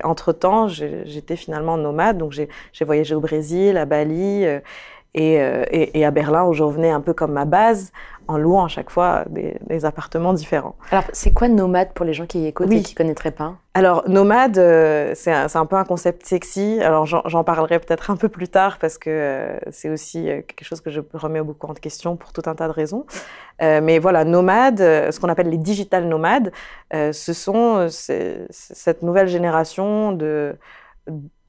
entre-temps, 0.04 0.68
j'étais 0.68 1.36
finalement 1.36 1.76
nomade, 1.76 2.18
donc 2.18 2.32
j'ai 2.32 2.84
voyagé 2.84 3.14
au 3.14 3.20
Brésil, 3.20 3.76
à 3.76 3.84
Bali 3.84 4.46
euh, 5.14 5.64
et, 5.68 6.04
à 6.06 6.10
Berlin 6.10 6.44
où 6.44 6.54
je 6.54 6.62
revenais 6.62 6.90
un 6.90 7.02
peu 7.02 7.12
comme 7.12 7.32
ma 7.32 7.44
base 7.44 7.92
en 8.28 8.38
louant 8.38 8.64
à 8.64 8.68
chaque 8.68 8.90
fois 8.90 9.24
des, 9.28 9.56
des 9.68 9.84
appartements 9.84 10.32
différents. 10.32 10.76
Alors, 10.90 11.04
c'est 11.12 11.32
quoi 11.32 11.48
nomade 11.48 11.92
pour 11.92 12.04
les 12.04 12.14
gens 12.14 12.26
qui 12.26 12.46
écoutent 12.46 12.68
Oui. 12.68 12.78
et 12.78 12.82
qui 12.82 12.94
connaîtraient 12.94 13.30
pas? 13.30 13.54
Alors, 13.74 14.06
nomade, 14.08 14.58
euh, 14.58 15.12
c'est 15.14 15.32
un, 15.32 15.66
peu 15.66 15.76
un 15.76 15.84
concept 15.84 16.26
sexy. 16.26 16.80
Alors, 16.82 17.06
j'en 17.06 17.44
parlerai 17.44 17.78
peut-être 17.78 18.10
un 18.10 18.16
peu 18.16 18.28
plus 18.28 18.48
tard 18.48 18.78
parce 18.78 18.98
que 18.98 19.08
euh, 19.08 19.58
c'est 19.70 19.88
aussi 19.88 20.28
euh, 20.28 20.42
quelque 20.42 20.64
chose 20.64 20.82
que 20.82 20.90
je 20.90 21.00
remets 21.14 21.40
beaucoup 21.40 21.66
en 21.66 21.74
question 21.74 22.16
pour 22.16 22.32
tout 22.34 22.42
un 22.46 22.54
tas 22.54 22.68
de 22.68 22.72
raisons. 22.72 23.06
Euh, 23.62 23.80
mais 23.82 23.98
voilà, 23.98 24.24
nomade, 24.24 24.78
ce 24.78 25.18
qu'on 25.18 25.28
appelle 25.28 25.48
les 25.48 25.56
digital 25.58 26.06
nomades, 26.06 26.52
ce 26.92 27.32
sont 27.32 27.86
cette 27.88 29.02
nouvelle 29.02 29.28
génération 29.28 30.12
de, 30.12 30.54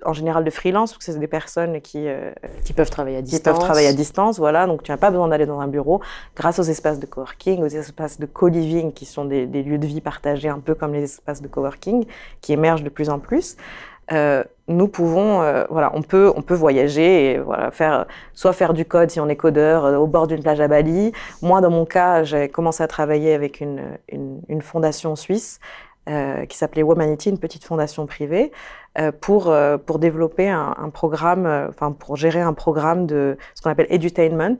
en 0.06 0.14
général 0.14 0.44
de 0.44 0.50
freelance, 0.50 0.94
parce 0.94 1.06
que 1.06 1.12
c'est 1.12 1.20
des 1.20 1.28
personnes 1.28 1.82
qui, 1.82 2.08
euh, 2.08 2.32
Qui 2.64 2.74
peuvent 2.74 2.90
travailler 2.90 3.18
à 3.18 3.22
qui 3.22 3.32
distance 3.32 3.54
peuvent 3.54 3.64
travailler 3.64 3.88
à 3.88 3.94
distance, 3.94 4.40
voilà. 4.40 4.68
Donc, 4.68 4.84
tu 4.84 4.92
n'as 4.92 4.98
pas 4.98 5.10
besoin 5.10 5.28
d'aller 5.28 5.46
dans 5.46 5.60
un 5.60 5.68
bureau 5.68 6.02
grâce 6.36 6.60
aux 6.60 6.64
espaces 6.64 7.00
de 7.00 7.06
coworking, 7.06 7.62
aux 7.62 7.68
espaces 7.68 8.20
de 8.20 8.26
co-living, 8.26 8.94
qui 8.94 9.06
sont 9.06 9.26
des, 9.26 9.46
des 9.46 9.64
lieux 9.64 9.78
de 9.78 9.88
vie 9.88 10.02
partagés 10.02 10.50
un 10.50 10.60
peu 10.60 10.76
comme 10.76 10.94
les 10.94 11.04
espaces 11.04 11.42
de 11.42 11.48
coworking, 11.48 12.06
qui 12.42 12.54
émergent 12.54 12.84
de 12.84 12.90
plus 12.90 13.10
en 13.10 13.20
plus. 13.20 13.58
Euh, 14.12 14.44
nous 14.68 14.88
pouvons, 14.88 15.42
euh, 15.42 15.66
voilà, 15.70 15.92
on 15.94 16.02
peut, 16.02 16.32
on 16.36 16.42
peut 16.42 16.54
voyager 16.54 17.32
et 17.32 17.38
voilà, 17.40 17.72
faire, 17.72 18.06
soit 18.34 18.54
faire 18.54 18.74
du 18.74 18.86
code 18.86 19.10
si 19.10 19.20
on 19.20 19.30
est 19.30 19.36
codeur 19.36 19.86
euh, 19.86 19.98
au 19.98 20.08
bord 20.08 20.28
d'une 20.28 20.42
plage 20.42 20.60
à 20.60 20.68
Bali. 20.68 21.14
Moi, 21.42 21.62
dans 21.62 21.70
mon 21.70 21.86
cas, 21.86 22.24
j'ai 22.24 22.50
commencé 22.50 22.84
à 22.84 22.88
travailler 22.88 23.34
avec 23.34 23.62
une, 23.62 23.82
une, 24.10 24.42
une 24.50 24.62
fondation 24.62 25.16
suisse 25.16 25.60
euh, 26.10 26.46
qui 26.46 26.58
s'appelait 26.58 26.84
Womanity, 26.84 27.30
une 27.30 27.38
petite 27.38 27.64
fondation 27.64 28.06
privée, 28.06 28.52
euh, 29.00 29.12
pour, 29.12 29.50
euh, 29.50 29.78
pour 29.78 30.00
développer 30.00 30.50
un, 30.50 30.90
programme, 30.94 31.46
enfin 31.70 31.94
pour 31.94 32.18
gérer 32.18 32.42
un 32.42 32.54
programme 32.54 33.08
de 33.08 33.38
ce 33.56 33.62
qu'on 33.62 33.70
appelle 33.70 33.88
edutainment, 33.90 34.58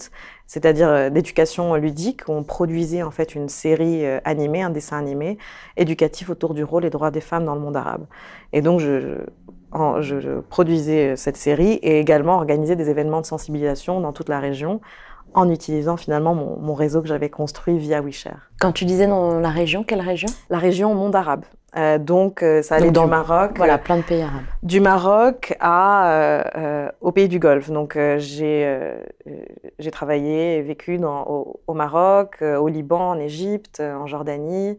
c'est-à-dire 0.48 1.12
d'éducation 1.12 1.76
ludique. 1.76 2.22
où 2.30 2.32
On 2.32 2.44
produisait 2.44 3.04
en 3.04 3.12
fait 3.12 3.36
une 3.36 3.50
série 3.50 4.06
animée, 4.24 4.62
un 4.62 4.70
dessin 4.70 4.98
animé 4.98 5.38
éducatif 5.76 6.30
autour 6.30 6.54
du 6.54 6.64
rôle 6.64 6.86
et 6.86 6.90
droits 6.90 7.12
des 7.12 7.22
femmes 7.22 7.44
dans 7.46 7.56
le 7.56 7.62
monde 7.62 7.76
arabe. 7.76 8.06
Et 8.54 8.62
donc 8.62 8.80
je- 8.80 9.18
je 10.00 10.40
produisais 10.40 11.16
cette 11.18 11.38
série 11.38 11.74
et 11.82 12.00
également 12.00 12.36
organisais 12.36 12.76
des 12.76 12.90
événements 12.90 13.22
de 13.22 13.26
sensibilisation 13.26 14.00
dans 14.00 14.14
toute 14.14 14.30
la 14.30 14.40
région 14.40 14.80
en 15.34 15.50
utilisant 15.50 15.98
finalement 15.98 16.34
mon, 16.36 16.58
mon 16.60 16.74
réseau 16.74 17.02
que 17.02 17.08
j'avais 17.08 17.30
construit 17.30 17.78
via 17.78 18.02
WeShare. 18.02 18.50
Quand 18.60 18.72
tu 18.72 18.86
disais 18.86 19.08
dans 19.08 19.40
la 19.40 19.50
région, 19.50 19.84
quelle 19.84 20.02
région? 20.02 20.30
La 20.50 20.58
région 20.58 20.94
monde 20.96 21.16
arabe. 21.16 21.44
Euh, 21.76 21.98
donc 21.98 22.44
euh, 22.44 22.62
ça 22.62 22.76
allait 22.76 22.86
Donc, 22.86 22.94
dans- 22.94 23.04
du 23.06 23.10
Maroc, 23.10 23.52
Voilà, 23.58 23.80
plein 23.80 23.98
de 23.98 24.04
pays 24.04 24.22
arabes. 24.22 24.44
du 24.62 24.80
Maroc 24.80 25.56
à, 25.60 26.12
euh, 26.56 26.90
au 27.02 27.12
pays 27.12 27.28
du 27.28 27.40
Golfe. 27.40 27.72
Donc 27.72 27.98
j'ai 28.18 28.94
j'ai 29.80 29.92
travaillé 29.92 30.58
et 30.58 30.62
vécu 30.62 30.98
dans, 31.00 31.24
au, 31.28 31.62
au 31.66 31.74
Maroc, 31.74 32.42
au 32.44 32.68
Liban, 32.68 33.10
en 33.10 33.18
Égypte, 33.20 33.82
en 33.82 34.06
Jordanie, 34.06 34.78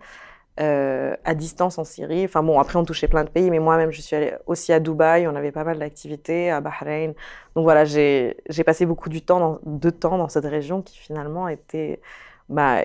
euh, 0.60 1.16
à 1.24 1.34
distance 1.34 1.78
en 1.78 1.84
Syrie. 1.84 2.24
Enfin 2.24 2.42
bon, 2.42 2.60
après 2.60 2.78
on 2.78 2.84
touchait 2.84 3.08
plein 3.08 3.24
de 3.24 3.28
pays, 3.30 3.50
mais 3.50 3.58
moi-même 3.58 3.90
je 3.90 4.00
suis 4.00 4.14
allée 4.14 4.34
aussi 4.46 4.72
à 4.72 4.80
Dubaï, 4.80 5.26
on 5.26 5.34
avait 5.34 5.52
pas 5.52 5.64
mal 5.64 5.78
d'activités, 5.78 6.50
à 6.50 6.60
Bahreïn. 6.60 7.14
Donc 7.56 7.64
voilà, 7.64 7.84
j'ai 7.84 8.34
passé 8.64 8.86
beaucoup 8.86 9.08
du 9.08 9.22
temps 9.22 9.40
dans, 9.40 9.58
de 9.64 9.90
temps 9.90 10.18
dans 10.18 10.28
cette 10.28 10.46
région 10.46 10.82
qui 10.82 10.98
finalement 10.98 11.48
était 11.48 12.00
bah, 12.48 12.82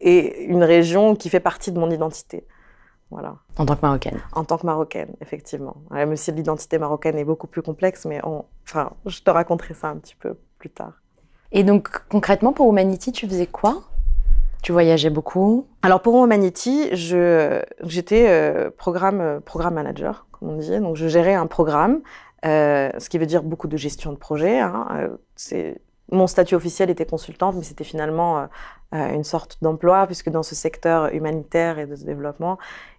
est 0.00 0.44
une 0.44 0.64
région 0.64 1.14
qui 1.14 1.28
fait 1.28 1.40
partie 1.40 1.72
de 1.72 1.78
mon 1.78 1.90
identité. 1.90 2.46
Voilà 3.10 3.36
En 3.58 3.66
tant 3.66 3.74
que 3.74 3.82
marocaine. 3.82 4.20
en 4.32 4.44
tant 4.44 4.56
que 4.56 4.66
marocaine, 4.66 5.14
effectivement. 5.20 5.76
Même 5.90 6.14
si 6.16 6.30
l'identité 6.30 6.78
marocaine 6.78 7.18
est 7.18 7.24
beaucoup 7.24 7.48
plus 7.48 7.60
complexe, 7.62 8.04
mais 8.04 8.20
on... 8.24 8.44
enfin, 8.64 8.92
je 9.04 9.20
te 9.20 9.30
raconterai 9.30 9.74
ça 9.74 9.88
un 9.88 9.96
petit 9.96 10.14
peu 10.14 10.36
plus 10.58 10.70
tard. 10.70 10.92
Et 11.50 11.64
donc, 11.64 11.88
concrètement, 12.08 12.52
pour 12.52 12.70
Humanity, 12.70 13.10
tu 13.10 13.26
faisais 13.26 13.46
quoi? 13.48 13.82
Tu 14.62 14.72
voyageais 14.72 15.10
beaucoup 15.10 15.66
Alors 15.82 16.02
pour 16.02 16.22
Humanity, 16.22 16.94
je 16.94 17.62
j'étais 17.82 18.26
euh, 18.28 18.70
programme 18.70 19.20
euh, 19.20 19.40
programme 19.40 19.74
manager, 19.74 20.26
comme 20.32 20.50
on 20.50 20.56
dit. 20.56 20.78
Donc 20.80 20.96
je 20.96 21.08
gérais 21.08 21.34
un 21.34 21.46
programme, 21.46 22.02
euh, 22.44 22.90
ce 22.98 23.08
qui 23.08 23.18
veut 23.18 23.26
dire 23.26 23.42
beaucoup 23.42 23.68
de 23.68 23.76
gestion 23.76 24.12
de 24.12 24.18
projet. 24.18 24.60
hein. 24.60 25.10
Mon 26.12 26.26
statut 26.26 26.56
officiel 26.56 26.90
était 26.90 27.06
consultante, 27.06 27.54
mais 27.56 27.62
c'était 27.62 27.84
finalement 27.84 28.48
une 28.92 29.22
sorte 29.22 29.58
d'emploi, 29.62 30.06
puisque 30.06 30.28
dans 30.28 30.42
ce 30.42 30.56
secteur 30.56 31.14
humanitaire 31.14 31.78
et 31.78 31.86
de 31.86 31.94
développement, 31.94 32.58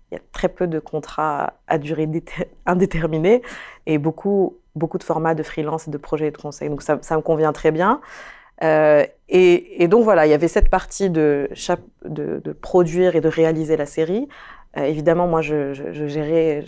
il 0.09 0.15
y 0.15 0.17
a 0.17 0.21
très 0.31 0.47
peu 0.47 0.65
de 0.65 0.79
contrats 0.79 1.55
à 1.67 1.77
durée 1.77 2.07
déter- 2.07 2.47
indéterminée 2.65 3.41
et 3.85 3.97
beaucoup, 3.97 4.55
beaucoup 4.75 4.97
de 4.97 5.03
formats 5.03 5.35
de 5.35 5.43
freelance 5.43 5.89
et 5.89 5.91
de 5.91 5.97
projets 5.97 6.27
et 6.27 6.31
de 6.31 6.37
conseils. 6.37 6.69
Donc 6.69 6.81
ça 6.83 6.95
me 6.95 7.21
convient 7.21 7.51
très 7.51 7.71
bien. 7.71 7.99
Euh, 8.63 9.05
et, 9.29 9.87
donc 9.87 10.03
voilà, 10.03 10.25
il 10.27 10.29
y 10.29 10.33
avait 10.33 10.47
cette 10.47 10.69
partie 10.69 11.09
de, 11.09 11.49
produire 12.61 13.15
et 13.15 13.21
de 13.21 13.27
réaliser 13.27 13.77
la 13.77 13.85
série. 13.85 14.27
Euh, 14.77 14.83
évidemment, 14.83 15.27
moi, 15.27 15.41
je, 15.41 15.73
gérais, 16.07 16.63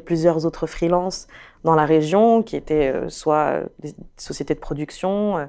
plusieurs 0.00 0.46
autres 0.46 0.66
freelances 0.66 1.26
dans 1.64 1.74
la 1.74 1.84
région, 1.84 2.42
qui 2.42 2.56
étaient 2.56 2.92
euh, 2.92 3.08
soit 3.08 3.60
des 3.80 3.94
sociétés 4.16 4.54
de 4.54 4.60
production, 4.60 5.48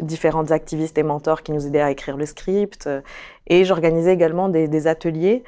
différentes 0.00 0.52
activistes 0.52 0.96
et 0.98 1.02
mentors 1.02 1.42
qui 1.42 1.50
nous 1.50 1.66
aidaient 1.66 1.80
à 1.80 1.90
écrire 1.90 2.16
le 2.16 2.26
script. 2.26 2.88
et 3.48 3.64
j'organisais 3.64 4.12
également 4.12 4.48
des, 4.48 4.86
ateliers 4.86 5.42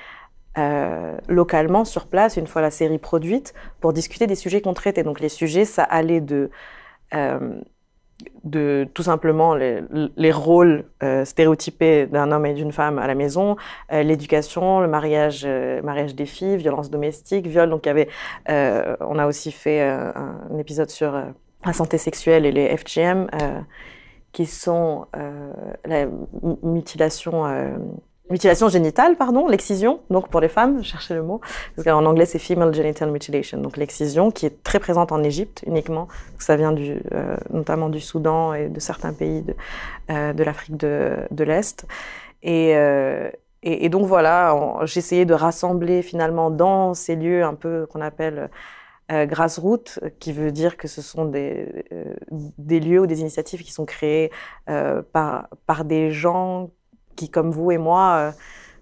localement 1.29 1.85
sur 1.85 2.07
place, 2.07 2.37
une 2.37 2.49
fois 2.49 2.61
la 2.61 2.73
série 2.73 2.99
produite, 2.99 3.55
pour 3.81 3.93
discuter 3.93 4.27
des 4.27 4.35
sujets 4.35 4.61
qu'on 4.61 4.75
traitait. 4.75 5.05
Donc 5.05 5.21
les 5.21 5.29
sujets, 5.29 5.65
ça 5.65 5.85
allait 5.85 6.21
de, 6.21 6.51
de 8.45 8.89
tout 8.95 9.03
simplement 9.03 9.55
les, 9.55 9.83
les 10.17 10.33
rôles 10.33 10.85
euh, 11.03 11.25
stéréotypés 11.25 12.07
d'un 12.07 12.33
homme 12.33 12.47
et 12.47 12.55
d'une 12.55 12.73
femme 12.73 12.99
à 12.99 13.07
la 13.07 13.15
maison, 13.15 13.57
euh, 13.93 14.03
l'éducation, 14.03 14.81
le 14.81 14.89
mariage, 14.89 15.43
euh, 15.45 15.83
mariage 15.83 16.15
des 16.15 16.27
filles, 16.27 16.57
violence 16.57 16.91
domestique, 16.91 17.47
viol. 17.47 17.69
Donc 17.71 17.87
il 17.87 17.89
y 17.89 17.91
avait, 17.91 18.09
on 19.01 19.19
a 19.19 19.27
aussi 19.27 19.53
fait 19.53 19.81
un 19.81 20.59
épisode 20.59 20.91
sur 20.91 21.13
la 21.65 21.73
santé 21.73 21.99
sexuelle 21.99 22.47
et 22.47 22.53
les 22.53 22.77
FGM, 22.77 23.29
qui 24.33 24.47
sont 24.47 25.07
la 25.85 26.07
mutilation. 26.63 27.45
Mutilation 28.31 28.69
génitale, 28.69 29.17
pardon, 29.17 29.49
l'excision, 29.49 30.01
donc 30.09 30.29
pour 30.29 30.41
les 30.41 30.49
femmes, 30.49 30.79
je 30.83 30.89
cherchais 30.89 31.15
le 31.15 31.23
mot, 31.23 31.41
parce 31.75 31.87
qu'en 31.87 32.05
anglais 32.07 32.27
c'est 32.27 32.39
female 32.39 32.73
genital 32.75 33.11
mutilation, 33.11 33.61
donc 33.61 33.77
l'excision 33.77 34.31
qui 34.31 34.47
est 34.47 34.63
très 34.63 34.79
présente 34.79 35.13
en 35.13 35.23
Égypte 35.23 35.63
uniquement, 35.67 36.09
ça 36.39 36.57
vient 36.57 36.73
du, 36.73 37.03
euh, 37.13 37.37
notamment 37.53 37.89
du 37.89 38.01
Soudan 38.01 38.55
et 38.55 38.69
de 38.69 38.81
certains 38.81 39.13
pays 39.13 39.43
de, 39.43 39.55
euh, 40.11 40.33
de 40.33 40.45
l'Afrique 40.45 40.77
de, 40.77 41.17
de 41.31 41.45
l'Est. 41.45 41.87
Et, 42.43 42.77
euh, 42.77 43.31
et, 43.63 43.91
donc 43.91 44.07
voilà, 44.07 44.57
j'essayais 44.85 45.27
de 45.27 45.35
rassembler 45.35 46.01
finalement 46.01 46.51
dans 46.51 46.95
ces 46.95 47.15
lieux 47.15 47.45
un 47.45 47.55
peu 47.55 47.87
qu'on 47.91 48.01
appelle 48.01 48.49
euh, 49.11 49.27
grassroots, 49.27 49.99
qui 50.21 50.33
veut 50.33 50.53
dire 50.53 50.77
que 50.77 50.87
ce 50.87 51.03
sont 51.03 51.25
des, 51.25 51.85
euh, 51.93 52.15
des 52.59 52.79
lieux 52.79 53.01
ou 53.01 53.07
des 53.07 53.21
initiatives 53.21 53.63
qui 53.65 53.73
sont 53.73 53.85
créées 53.85 54.31
euh, 54.69 55.03
par, 55.13 55.49
par 55.67 55.85
des 55.85 56.13
gens 56.13 56.71
qui, 57.21 57.29
comme 57.31 57.51
vous 57.51 57.71
et 57.71 57.77
moi, 57.79 58.15
euh, 58.17 58.31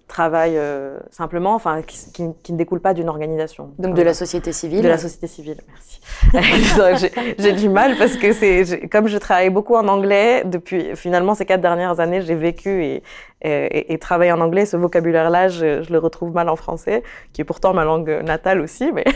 travaillent 0.07 0.57
euh, 0.57 0.97
simplement, 1.11 1.53
enfin, 1.53 1.81
qui, 1.83 1.97
qui, 2.13 2.23
qui 2.41 2.53
ne 2.53 2.57
découlent 2.57 2.79
pas 2.81 2.93
d'une 2.95 3.09
organisation. 3.09 3.71
Donc 3.77 3.93
de 3.95 4.01
la 4.01 4.13
société 4.15 4.53
civile 4.53 4.81
De 4.81 4.87
la 4.87 4.97
société 4.97 5.27
civile, 5.27 5.57
merci. 5.67 6.01
J'ai- 7.37 7.53
du 7.53 7.69
mal 7.69 7.95
parce 7.97 8.15
que 8.15 8.31
c'est 8.33 8.87
comme 8.89 9.07
je 9.07 9.17
travaille 9.19 9.49
beaucoup 9.51 9.75
en 9.75 9.87
anglais 9.87 10.43
depuis 10.45 10.95
finalement 10.95 11.35
ces 11.35 11.45
quatre 11.45 11.61
dernières 11.61 11.99
années, 11.99 12.21
j'ai 12.21 12.33
vécu 12.35 12.83
et, 12.83 13.03
et, 13.41 13.93
et 13.93 13.97
travaillé 13.99 14.31
en 14.31 14.39
anglais. 14.41 14.65
Ce 14.65 14.77
vocabulaire-là, 14.77 15.47
je, 15.49 15.83
je 15.83 15.91
le 15.91 15.99
retrouve 15.99 16.31
mal 16.33 16.47
en 16.49 16.55
français, 16.55 17.03
qui 17.33 17.41
est 17.41 17.45
pourtant 17.45 17.73
ma 17.73 17.83
langue 17.85 18.21
natale 18.25 18.61
aussi. 18.61 18.91
Mais 18.93 19.05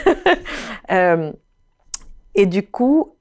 Euh, 0.91 1.31
et 2.35 2.45
du 2.45 2.61
coup, 2.67 3.15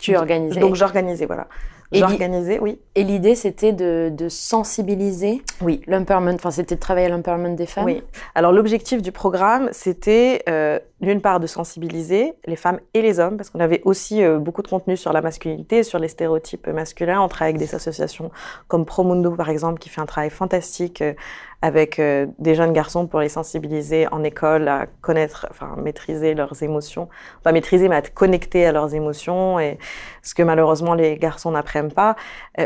Tu 0.00 0.16
organisais. 0.16 0.58
donc 0.60 0.74
j'organisais, 0.74 1.26
voilà. 1.26 1.46
Oui. 1.92 2.78
Et 2.96 3.04
l'idée, 3.04 3.34
c'était 3.34 3.72
de, 3.72 4.10
de 4.12 4.28
sensibiliser 4.28 5.42
Oui. 5.60 5.80
l'empowerment, 5.86 6.34
enfin, 6.34 6.50
c'était 6.50 6.74
de 6.74 6.80
travailler 6.80 7.06
à 7.06 7.10
l'empowerment 7.10 7.54
des 7.54 7.66
femmes. 7.66 7.84
Oui. 7.84 8.02
Alors 8.34 8.52
l'objectif 8.52 9.02
du 9.02 9.12
programme, 9.12 9.68
c'était 9.72 10.42
euh, 10.48 10.78
d'une 11.04 11.20
part 11.20 11.40
de 11.40 11.46
sensibiliser 11.46 12.34
les 12.46 12.56
femmes 12.56 12.80
et 12.94 13.02
les 13.02 13.20
hommes, 13.20 13.36
parce 13.36 13.50
qu'on 13.50 13.60
avait 13.60 13.82
aussi 13.84 14.22
euh, 14.22 14.38
beaucoup 14.38 14.62
de 14.62 14.68
contenu 14.68 14.96
sur 14.96 15.12
la 15.12 15.22
masculinité, 15.22 15.82
sur 15.82 15.98
les 15.98 16.08
stéréotypes 16.08 16.66
masculins. 16.68 17.20
On 17.20 17.28
travaille 17.28 17.54
avec 17.54 17.58
des 17.58 17.74
associations 17.74 18.30
comme 18.68 18.84
Promundo, 18.84 19.32
par 19.32 19.48
exemple, 19.50 19.78
qui 19.78 19.88
fait 19.88 20.00
un 20.00 20.06
travail 20.06 20.30
fantastique 20.30 21.02
euh, 21.02 21.14
avec 21.62 21.98
euh, 21.98 22.26
des 22.38 22.54
jeunes 22.54 22.72
garçons 22.72 23.06
pour 23.06 23.20
les 23.20 23.28
sensibiliser 23.28 24.06
en 24.12 24.22
école 24.22 24.68
à 24.68 24.86
connaître, 25.00 25.46
enfin 25.50 25.74
maîtriser 25.76 26.34
leurs 26.34 26.62
émotions, 26.62 27.08
pas 27.42 27.52
maîtriser, 27.52 27.88
mais 27.88 27.96
à 27.96 27.98
être 27.98 28.12
connectés 28.12 28.66
à 28.66 28.72
leurs 28.72 28.94
émotions, 28.94 29.58
et 29.58 29.78
ce 30.22 30.34
que 30.34 30.42
malheureusement 30.42 30.94
les 30.94 31.16
garçons 31.16 31.52
n'apprennent 31.52 31.92
pas. 31.92 32.16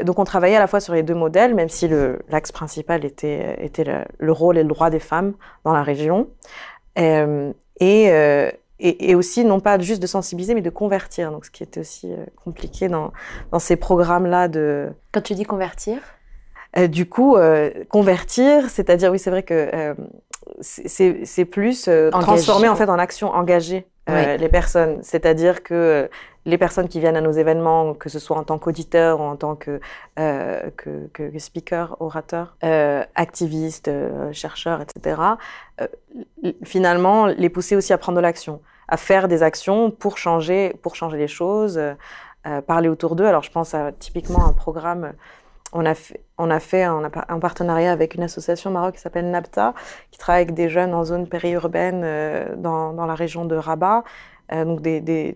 Donc 0.04 0.18
on 0.18 0.24
travaillait 0.24 0.56
à 0.56 0.60
la 0.60 0.66
fois 0.66 0.80
sur 0.80 0.94
les 0.94 1.04
deux 1.04 1.14
modèles, 1.14 1.54
même 1.54 1.68
si 1.68 1.88
l'axe 2.28 2.50
principal 2.50 3.04
était 3.04 3.64
était 3.64 3.84
le 4.18 4.32
rôle 4.32 4.58
et 4.58 4.62
le 4.62 4.68
droit 4.68 4.90
des 4.90 4.98
femmes 4.98 5.34
dans 5.64 5.72
la 5.72 5.84
région. 5.84 6.26
Et, 7.80 8.10
euh, 8.10 8.50
et, 8.80 9.10
et 9.10 9.14
aussi, 9.14 9.44
non 9.44 9.60
pas 9.60 9.78
juste 9.78 10.02
de 10.02 10.06
sensibiliser, 10.06 10.54
mais 10.54 10.62
de 10.62 10.70
convertir. 10.70 11.30
Donc, 11.30 11.44
ce 11.44 11.50
qui 11.50 11.62
était 11.62 11.80
aussi 11.80 12.12
euh, 12.12 12.24
compliqué 12.44 12.88
dans, 12.88 13.12
dans 13.52 13.58
ces 13.58 13.76
programmes-là 13.76 14.48
de... 14.48 14.88
Quand 15.12 15.22
tu 15.22 15.34
dis 15.34 15.44
convertir 15.44 15.98
Euh, 16.76 16.86
du 16.86 17.06
coup, 17.06 17.36
euh, 17.36 17.70
convertir, 17.88 18.68
c'est-à-dire, 18.68 19.10
oui, 19.10 19.18
c'est 19.18 19.30
vrai 19.30 19.42
que 19.42 19.70
euh, 19.72 19.94
c'est 20.60 21.24
c'est 21.24 21.46
plus 21.46 21.88
euh, 21.88 22.10
transformer 22.10 22.68
en 22.68 22.76
fait 22.76 22.90
en 22.90 22.98
action, 22.98 23.30
engager 23.30 23.86
euh, 24.08 24.36
les 24.36 24.48
personnes. 24.48 24.98
C'est-à-dire 25.02 25.62
que 25.62 25.74
euh, 25.74 26.08
les 26.46 26.56
personnes 26.58 26.88
qui 26.88 26.98
viennent 27.00 27.16
à 27.16 27.20
nos 27.20 27.32
événements, 27.32 27.94
que 27.94 28.08
ce 28.08 28.18
soit 28.18 28.36
en 28.36 28.42
tant 28.44 28.58
qu'auditeur 28.58 29.20
ou 29.20 29.24
en 29.24 29.36
tant 29.36 29.54
que, 29.54 29.80
euh, 30.18 30.70
que, 30.76 31.08
que- 31.12 31.38
speaker, 31.38 31.96
orateur, 32.00 32.56
euh, 32.64 33.04
activiste, 33.14 33.90
chercheur, 34.32 34.80
etc., 34.80 35.20
finalement, 36.64 37.26
les 37.26 37.48
pousser 37.50 37.76
aussi 37.76 37.92
à 37.92 37.98
prendre 37.98 38.16
de 38.16 38.22
l'action, 38.22 38.60
à 38.88 38.96
faire 38.96 39.28
des 39.28 39.42
actions 39.42 39.90
pour 39.90 40.16
changer, 40.18 40.74
pour 40.82 40.94
changer 40.94 41.18
les 41.18 41.28
choses, 41.28 41.78
parler 42.66 42.88
autour 42.88 43.14
d'eux. 43.14 43.26
Alors, 43.26 43.42
je 43.42 43.50
pense 43.50 43.74
à 43.74 43.92
typiquement 43.92 44.46
un 44.46 44.52
programme 44.52 45.12
on 45.72 45.84
a 45.84 45.94
fait, 45.94 46.82
un, 46.82 47.38
partenariat 47.40 47.92
avec 47.92 48.14
une 48.14 48.22
association 48.22 48.70
au 48.70 48.72
Maroc 48.72 48.94
qui 48.94 49.00
s'appelle 49.00 49.30
NAPTA, 49.30 49.74
qui 50.10 50.18
travaille 50.18 50.42
avec 50.42 50.54
des 50.54 50.68
jeunes 50.68 50.94
en 50.94 51.04
zone 51.04 51.28
périurbaine 51.28 52.02
euh, 52.04 52.56
dans, 52.56 53.06
la 53.06 53.14
région 53.14 53.44
de 53.44 53.56
Rabat, 53.56 54.04
euh, 54.52 54.64
donc 54.64 54.80
des, 54.80 55.34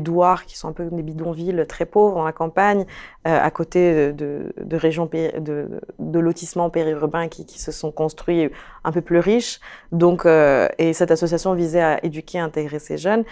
douars 0.00 0.44
qui 0.44 0.58
sont 0.58 0.68
un 0.68 0.72
peu 0.72 0.86
des 0.86 1.02
bidonvilles 1.02 1.64
très 1.68 1.86
pauvres 1.86 2.16
dans 2.16 2.24
la 2.24 2.32
campagne, 2.32 2.84
euh, 3.28 3.40
à 3.40 3.50
côté 3.52 4.12
de, 4.12 4.52
régions 4.72 5.08
de, 5.08 6.18
lotissements 6.18 6.70
périurbains 6.70 7.28
qui, 7.28 7.58
se 7.58 7.70
sont 7.70 7.92
construits 7.92 8.50
un 8.82 8.90
peu 8.90 9.02
plus 9.02 9.20
riches. 9.20 9.60
Donc, 9.92 10.26
et 10.26 10.92
cette 10.94 11.12
association 11.12 11.54
visait 11.54 11.82
à 11.82 12.04
éduquer, 12.04 12.40
intégrer 12.40 12.80
ces 12.80 12.98
jeunes 12.98 13.24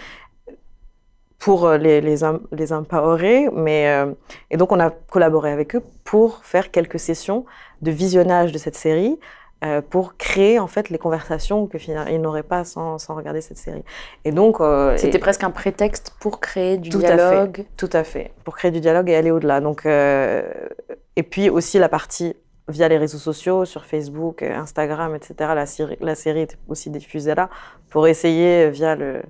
pour 1.43 1.65
euh, 1.65 1.77
les, 1.77 1.99
les, 1.99 2.15
les 2.53 2.71
empowerer. 2.71 3.49
Mais, 3.51 3.89
euh, 3.89 4.13
et 4.49 4.55
donc, 4.55 4.71
on 4.71 4.79
a 4.79 4.89
collaboré 4.89 5.51
avec 5.51 5.75
eux 5.75 5.83
pour 6.05 6.45
faire 6.45 6.71
quelques 6.71 6.99
sessions 6.99 7.43
de 7.81 7.91
visionnage 7.91 8.53
de 8.53 8.57
cette 8.57 8.75
série 8.75 9.19
euh, 9.65 9.81
pour 9.81 10.15
créer 10.15 10.57
en 10.57 10.67
fait 10.67 10.89
les 10.89 10.97
conversations 10.97 11.67
que 11.67 11.77
ils 12.09 12.21
n'auraient 12.21 12.43
pas 12.43 12.63
sans, 12.63 12.97
sans 12.97 13.13
regarder 13.13 13.41
cette 13.41 13.57
série. 13.57 13.83
Et 14.23 14.31
donc, 14.31 14.61
euh, 14.61 14.95
C'était 14.95 15.19
presque 15.19 15.43
un 15.43 15.51
prétexte 15.51 16.15
pour 16.21 16.39
créer 16.39 16.77
du 16.77 16.89
Tout 16.89 16.99
à 16.99 17.07
fait. 17.09 17.15
dialogue. 17.17 17.65
tout 17.75 17.89
à 17.91 18.05
fait, 18.05 18.31
pour 18.45 18.55
créer 18.55 18.71
du 18.71 18.79
dialogue 18.79 19.09
et 19.09 19.15
aller 19.15 19.31
au-delà. 19.31 19.59
Donc, 19.59 19.85
et 19.85 21.23
puis 21.23 21.49
aussi 21.49 21.77
la 21.77 21.89
partie 21.89 22.37
via 22.69 22.87
les 22.87 22.97
réseaux 22.97 23.17
sociaux, 23.17 23.65
sur 23.65 23.83
Facebook, 23.83 24.43
Instagram, 24.43 25.13
etc. 25.13 25.51
La 25.55 25.65
série, 25.65 25.97
la 25.99 26.15
série 26.15 26.43
était 26.43 26.57
aussi 26.69 26.89
diffusée 26.89 27.35
là 27.35 27.49
pour 27.89 28.07
essayer 28.07 28.69
via 28.69 28.95
le 28.95 29.23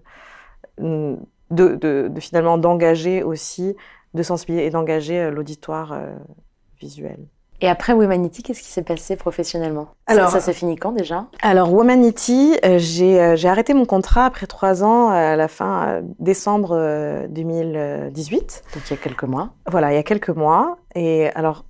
de, 1.54 1.76
de, 1.76 2.08
de 2.10 2.20
finalement 2.20 2.58
d'engager 2.58 3.24
aussi, 3.24 3.76
de 4.14 4.24
sensibiliser 4.24 4.66
et 4.66 4.70
d'engager 4.70 5.20
euh, 5.20 5.32
l'auditoire 5.32 5.94
euh, 5.94 6.14
visuel. 6.80 7.18
Et 7.62 7.70
après 7.70 7.94
Womanity, 7.94 8.44
qu'est-ce 8.44 8.62
qui 8.62 8.68
s'est 8.68 8.84
passé 8.84 9.16
professionnellement? 9.16 9.86
Ça- 10.08 10.14
Alors- 10.16 10.30
ça, 10.32 10.42
s'est 10.42 10.52
fini 10.54 10.76
quand 10.76 10.92
déjà? 10.92 11.28
Alors, 11.42 11.72
Womanity, 11.74 12.58
euh, 12.66 12.78
j'ai 12.78 13.22
euh, 13.22 13.36
j'ai 13.38 13.48
arrêté 13.48 13.74
mon 13.74 13.86
contrat 13.86 14.26
après 14.26 14.48
trois 14.48 14.84
ans 14.84 15.08
à 15.10 15.38
la 15.38 15.48
fin 15.48 16.02
décembre 16.20 16.72
euh, 16.74 17.28
2018. 17.30 18.64
Donc 18.74 18.84
il 18.90 18.92
y 18.92 18.94
a 18.94 18.98
quelques 18.98 19.24
mois. 19.24 19.52
Voilà, 19.70 19.92
il 19.94 19.96
y 19.96 20.00
a 20.00 20.04
quelques 20.04 20.30
mois. 20.30 20.78
Et 20.96 21.30
alors, 21.36 21.64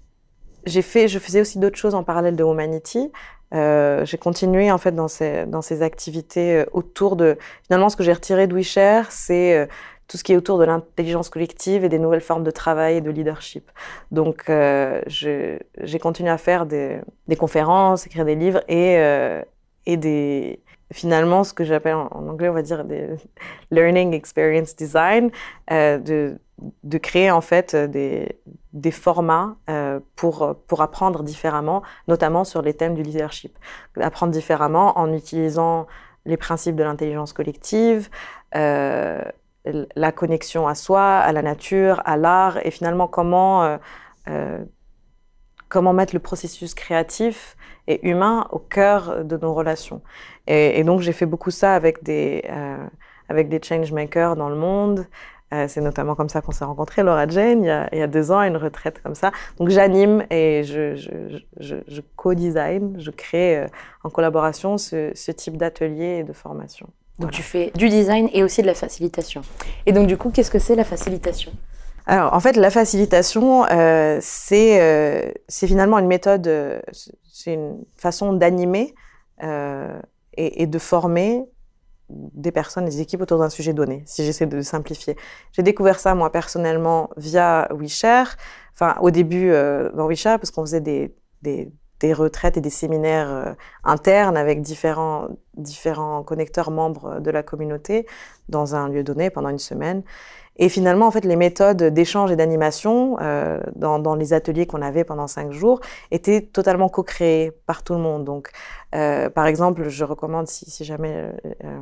j'ai 0.65 0.81
fait, 0.81 1.07
je 1.07 1.19
faisais 1.19 1.41
aussi 1.41 1.59
d'autres 1.59 1.77
choses 1.77 1.93
en 1.95 2.03
parallèle 2.03 2.35
de 2.35 2.43
Humanity. 2.43 3.11
Euh, 3.53 4.03
j'ai 4.05 4.17
continué 4.17 4.71
en 4.71 4.77
fait 4.77 4.93
dans 4.93 5.07
ces, 5.07 5.45
dans 5.45 5.61
ces 5.61 5.81
activités 5.81 6.57
euh, 6.57 6.65
autour 6.73 7.15
de. 7.15 7.37
Finalement, 7.65 7.89
ce 7.89 7.95
que 7.95 8.03
j'ai 8.03 8.13
retiré 8.13 8.47
de 8.47 8.55
WeShare, 8.55 9.11
c'est 9.11 9.55
euh, 9.55 9.65
tout 10.07 10.17
ce 10.17 10.23
qui 10.23 10.33
est 10.33 10.37
autour 10.37 10.57
de 10.57 10.65
l'intelligence 10.65 11.29
collective 11.29 11.83
et 11.83 11.89
des 11.89 11.99
nouvelles 11.99 12.21
formes 12.21 12.43
de 12.43 12.51
travail 12.51 12.97
et 12.97 13.01
de 13.01 13.11
leadership. 13.11 13.71
Donc, 14.11 14.45
j'ai 15.07 15.99
continué 16.01 16.29
à 16.29 16.37
faire 16.37 16.65
des, 16.65 16.99
conférences, 17.37 18.05
écrire 18.05 18.25
des 18.25 18.35
livres 18.35 18.63
et, 18.67 18.97
et 19.85 19.97
des. 19.97 20.59
Finalement, 20.91 21.43
ce 21.43 21.53
que 21.53 21.63
j'appelle 21.63 21.95
en 21.95 22.27
anglais, 22.27 22.49
on 22.49 22.53
va 22.53 22.61
dire 22.61 22.83
des 22.83 23.07
learning 23.71 24.13
experience 24.13 24.75
design, 24.75 25.31
de, 25.71 26.37
de 26.83 26.97
créer 26.97 27.31
en 27.31 27.41
fait 27.41 27.73
euh, 27.73 27.87
des, 28.73 28.91
formats 28.91 29.55
euh, 29.69 29.99
pour, 30.15 30.55
pour 30.67 30.81
apprendre 30.81 31.23
différemment, 31.23 31.83
notamment 32.07 32.43
sur 32.43 32.61
les 32.61 32.73
thèmes 32.73 32.95
du 32.95 33.03
leadership. 33.03 33.57
Apprendre 33.99 34.31
différemment 34.31 34.97
en 34.97 35.11
utilisant 35.11 35.87
les 36.25 36.37
principes 36.37 36.75
de 36.75 36.83
l'intelligence 36.83 37.33
collective, 37.33 38.09
euh, 38.55 39.21
la 39.65 40.11
connexion 40.11 40.67
à 40.67 40.75
soi, 40.75 41.17
à 41.17 41.31
la 41.31 41.41
nature, 41.41 42.01
à 42.05 42.17
l'art, 42.17 42.65
et 42.65 42.71
finalement 42.71 43.07
comment, 43.07 43.77
comment 45.69 45.93
mettre 45.93 46.13
le 46.13 46.19
processus 46.19 46.73
créatif 46.73 47.55
et 47.87 48.05
humain 48.07 48.45
au 48.51 48.59
cœur 48.59 49.23
de 49.23 49.37
nos 49.37 49.53
relations. 49.53 50.01
Et, 50.47 50.83
donc 50.83 50.99
j'ai 50.99 51.13
fait 51.13 51.25
beaucoup 51.25 51.49
ça 51.49 51.75
avec 51.75 52.03
des, 52.03 52.43
avec 53.29 53.47
des 53.47 53.61
changemakers 53.61 54.35
dans 54.35 54.49
le 54.49 54.55
monde. 54.55 55.07
Euh, 55.53 55.67
c'est 55.67 55.81
notamment 55.81 56.15
comme 56.15 56.29
ça 56.29 56.41
qu'on 56.41 56.51
s'est 56.51 56.65
rencontrés, 56.65 57.03
Laura 57.03 57.27
Jane, 57.27 57.61
il 57.61 57.67
y, 57.67 57.69
a, 57.69 57.87
il 57.91 57.99
y 57.99 58.01
a 58.01 58.07
deux 58.07 58.31
ans, 58.31 58.39
à 58.39 58.47
une 58.47 58.57
retraite 58.57 59.01
comme 59.03 59.13
ça. 59.13 59.31
Donc 59.59 59.69
j'anime 59.69 60.25
et 60.31 60.63
je, 60.63 60.95
je, 60.95 61.11
je, 61.59 61.75
je 61.87 62.01
co-design, 62.15 62.95
je 62.99 63.11
crée 63.11 63.57
euh, 63.57 63.67
en 64.03 64.09
collaboration 64.09 64.79
ce, 64.79 65.11
ce 65.13 65.31
type 65.31 65.57
d'atelier 65.57 66.19
et 66.19 66.23
de 66.23 66.33
formation. 66.33 66.87
Donc 67.19 67.29
tu 67.29 67.43
fais 67.43 67.71
du 67.75 67.89
design 67.89 68.29
et 68.33 68.41
aussi 68.41 68.63
de 68.63 68.67
la 68.67 68.73
facilitation. 68.73 69.41
Et 69.85 69.91
donc 69.91 70.07
du 70.07 70.17
coup, 70.17 70.31
qu'est-ce 70.31 70.49
que 70.49 70.57
c'est 70.57 70.75
la 70.75 70.83
facilitation? 70.83 71.51
Alors, 72.07 72.33
en 72.33 72.39
fait, 72.39 72.57
la 72.57 72.71
facilitation, 72.71 73.65
euh, 73.69 74.17
c'est 74.21 74.81
euh, 74.81 75.31
finalement 75.49 75.99
une 75.99 76.07
méthode, 76.07 76.49
c'est 77.31 77.53
une 77.53 77.77
façon 77.95 78.33
d'animer 78.33 78.95
euh, 79.43 79.99
et, 80.35 80.63
et 80.63 80.67
de 80.67 80.79
former 80.79 81.43
des 82.33 82.51
personnes, 82.51 82.85
des 82.85 83.01
équipes 83.01 83.21
autour 83.21 83.39
d'un 83.39 83.49
sujet 83.49 83.73
donné, 83.73 84.03
si 84.05 84.23
j'essaie 84.23 84.45
de 84.45 84.61
simplifier. 84.61 85.15
J'ai 85.51 85.63
découvert 85.63 85.99
ça, 85.99 86.15
moi, 86.15 86.31
personnellement, 86.31 87.09
via 87.17 87.67
WeShare. 87.71 88.35
Enfin, 88.73 88.95
au 89.01 89.11
début, 89.11 89.51
euh, 89.51 89.91
dans 89.93 90.07
WeShare, 90.07 90.39
parce 90.39 90.51
qu'on 90.51 90.61
faisait 90.61 90.81
des, 90.81 91.15
des, 91.41 92.13
retraites 92.13 92.57
et 92.57 92.61
des 92.61 92.69
séminaires 92.69 93.31
euh, 93.31 93.53
internes 93.85 94.35
avec 94.35 94.61
différents, 94.61 95.29
différents 95.55 96.21
connecteurs 96.23 96.69
membres 96.69 97.21
de 97.21 97.31
la 97.31 97.43
communauté 97.43 98.05
dans 98.49 98.75
un 98.75 98.89
lieu 98.89 99.03
donné 99.03 99.29
pendant 99.29 99.49
une 99.49 99.59
semaine. 99.59 100.03
Et 100.57 100.69
finalement, 100.69 101.07
en 101.07 101.11
fait, 101.11 101.25
les 101.25 101.35
méthodes 101.35 101.83
d'échange 101.83 102.31
et 102.31 102.35
d'animation 102.35 103.17
euh, 103.19 103.59
dans, 103.75 103.97
dans 103.97 104.15
les 104.15 104.33
ateliers 104.33 104.67
qu'on 104.67 104.83
avait 104.83 105.03
pendant 105.03 105.27
cinq 105.27 105.51
jours 105.51 105.79
étaient 106.11 106.41
totalement 106.41 106.89
co-créées 106.89 107.51
par 107.65 107.81
tout 107.83 107.93
le 107.93 107.99
monde. 107.99 108.23
Donc, 108.23 108.51
euh, 108.93 109.29
par 109.31 109.47
exemple, 109.47 109.89
je 109.89 110.03
recommande, 110.03 110.47
si, 110.47 110.69
si 110.69 110.85
jamais 110.85 111.15
euh, 111.15 111.31
euh, 111.63 111.79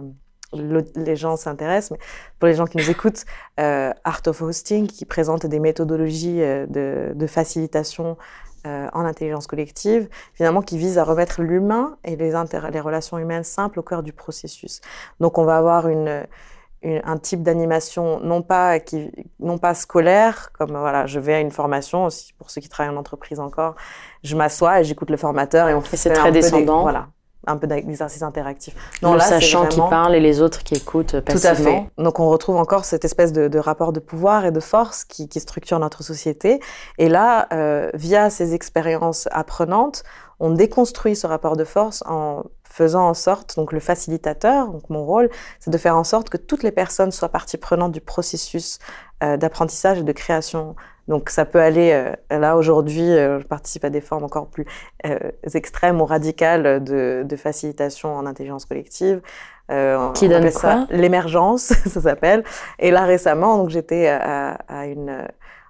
le- 0.53 0.85
les 0.95 1.17
gens 1.17 1.35
s'intéressent, 1.35 1.91
mais 1.91 2.05
pour 2.39 2.47
les 2.47 2.53
gens 2.53 2.65
qui 2.65 2.77
nous 2.77 2.89
écoutent, 2.89 3.25
euh, 3.59 3.91
Art 4.05 4.21
of 4.27 4.41
Hosting, 4.41 4.87
qui 4.87 5.03
présente 5.05 5.45
des 5.45 5.59
méthodologies 5.59 6.39
de, 6.39 7.11
de 7.13 7.27
facilitation 7.27 8.17
euh, 8.65 8.87
en 8.93 9.05
intelligence 9.05 9.47
collective, 9.47 10.07
finalement, 10.33 10.61
qui 10.61 10.77
visent 10.77 10.97
à 10.97 11.03
remettre 11.03 11.41
l'humain 11.41 11.97
et 12.05 12.15
les, 12.15 12.31
les 12.31 12.79
relations 12.79 13.17
humaines 13.17 13.43
simples 13.43 13.79
au 13.79 13.83
cœur 13.83 14.03
du 14.03 14.13
processus. 14.13 14.81
Donc, 15.19 15.37
on 15.37 15.43
va 15.43 15.57
avoir 15.57 15.87
une 15.87 16.25
une- 16.83 17.01
un 17.05 17.17
type 17.17 17.43
d'animation 17.43 18.19
non 18.21 18.41
pas 18.41 18.79
qui 18.79 19.11
non 19.39 19.57
pas 19.57 19.73
scolaire 19.73 20.51
comme 20.57 20.71
voilà 20.71 21.05
je 21.05 21.19
vais 21.19 21.35
à 21.35 21.39
une 21.39 21.51
formation 21.51 22.05
aussi 22.05 22.33
pour 22.33 22.49
ceux 22.49 22.61
qui 22.61 22.69
travaillent 22.69 22.93
en 22.93 22.97
entreprise 22.99 23.39
encore 23.39 23.75
je 24.23 24.35
m'assois 24.35 24.81
et 24.81 24.83
j'écoute 24.83 25.09
le 25.09 25.17
formateur 25.17 25.67
et 25.69 25.73
on 25.75 25.81
fait 25.81 25.97
c'est 25.97 26.11
un 26.11 26.13
très 26.15 26.29
peu 26.29 26.31
des- 26.33 26.41
descendant. 26.41 26.81
voilà 26.81 27.07
un 27.47 27.57
peu 27.57 27.65
d'exercice 27.65 28.21
interactif 28.21 28.75
le 29.01 29.13
là, 29.17 29.19
sachant 29.19 29.65
qui 29.65 29.79
parle 29.89 30.13
et 30.13 30.19
les 30.19 30.41
autres 30.43 30.63
qui 30.63 30.75
écoutent 30.75 31.15
tout 31.15 31.21
passivement. 31.23 31.49
à 31.49 31.55
fait. 31.55 31.89
Donc 31.97 32.19
on 32.19 32.29
retrouve 32.29 32.55
encore 32.57 32.85
cette 32.85 33.03
espèce 33.03 33.31
de, 33.33 33.47
de 33.47 33.57
rapport 33.57 33.93
de 33.93 33.99
pouvoir 33.99 34.45
et 34.45 34.51
de 34.51 34.59
force 34.59 35.05
qui, 35.05 35.27
qui 35.27 35.39
structure 35.39 35.79
notre 35.79 36.03
société. 36.03 36.59
Et 36.99 37.09
là, 37.09 37.47
euh, 37.51 37.89
via 37.95 38.29
ces 38.29 38.53
expériences 38.53 39.27
apprenantes, 39.31 40.03
on 40.39 40.51
déconstruit 40.51 41.15
ce 41.15 41.25
rapport 41.25 41.57
de 41.57 41.63
force 41.63 42.03
en 42.05 42.43
faisant 42.71 43.07
en 43.07 43.13
sorte, 43.13 43.55
donc 43.55 43.73
le 43.73 43.79
facilitateur, 43.79 44.69
donc 44.69 44.89
mon 44.89 45.05
rôle, 45.05 45.29
c'est 45.59 45.71
de 45.71 45.77
faire 45.77 45.95
en 45.95 46.03
sorte 46.03 46.29
que 46.29 46.37
toutes 46.37 46.63
les 46.63 46.71
personnes 46.71 47.11
soient 47.11 47.29
partie 47.29 47.57
prenante 47.57 47.91
du 47.91 48.01
processus 48.01 48.79
euh, 49.23 49.37
d'apprentissage 49.37 49.99
et 49.99 50.03
de 50.03 50.11
création. 50.11 50.75
Donc 51.07 51.29
ça 51.29 51.45
peut 51.45 51.59
aller, 51.59 51.91
euh, 51.91 52.39
là 52.39 52.55
aujourd'hui, 52.55 53.03
euh, 53.03 53.39
je 53.39 53.45
participe 53.45 53.83
à 53.83 53.89
des 53.89 54.01
formes 54.01 54.23
encore 54.23 54.47
plus 54.47 54.65
extrêmes 55.53 55.99
ou 55.99 56.05
radicales 56.05 56.83
de, 56.83 57.23
de 57.25 57.35
facilitation 57.35 58.15
en 58.15 58.25
intelligence 58.25 58.65
collective. 58.65 59.21
Qui 59.69 59.75
on 59.75 60.11
donne 60.13 60.33
appelle 60.33 60.51
ça 60.51 60.85
quoi? 60.87 60.97
L'émergence, 60.97 61.61
ça 61.85 62.01
s'appelle. 62.01 62.43
Et 62.79 62.91
là 62.91 63.05
récemment, 63.05 63.57
donc 63.57 63.69
j'étais 63.69 64.07
à, 64.07 64.57
à 64.67 64.85
une, 64.85 65.27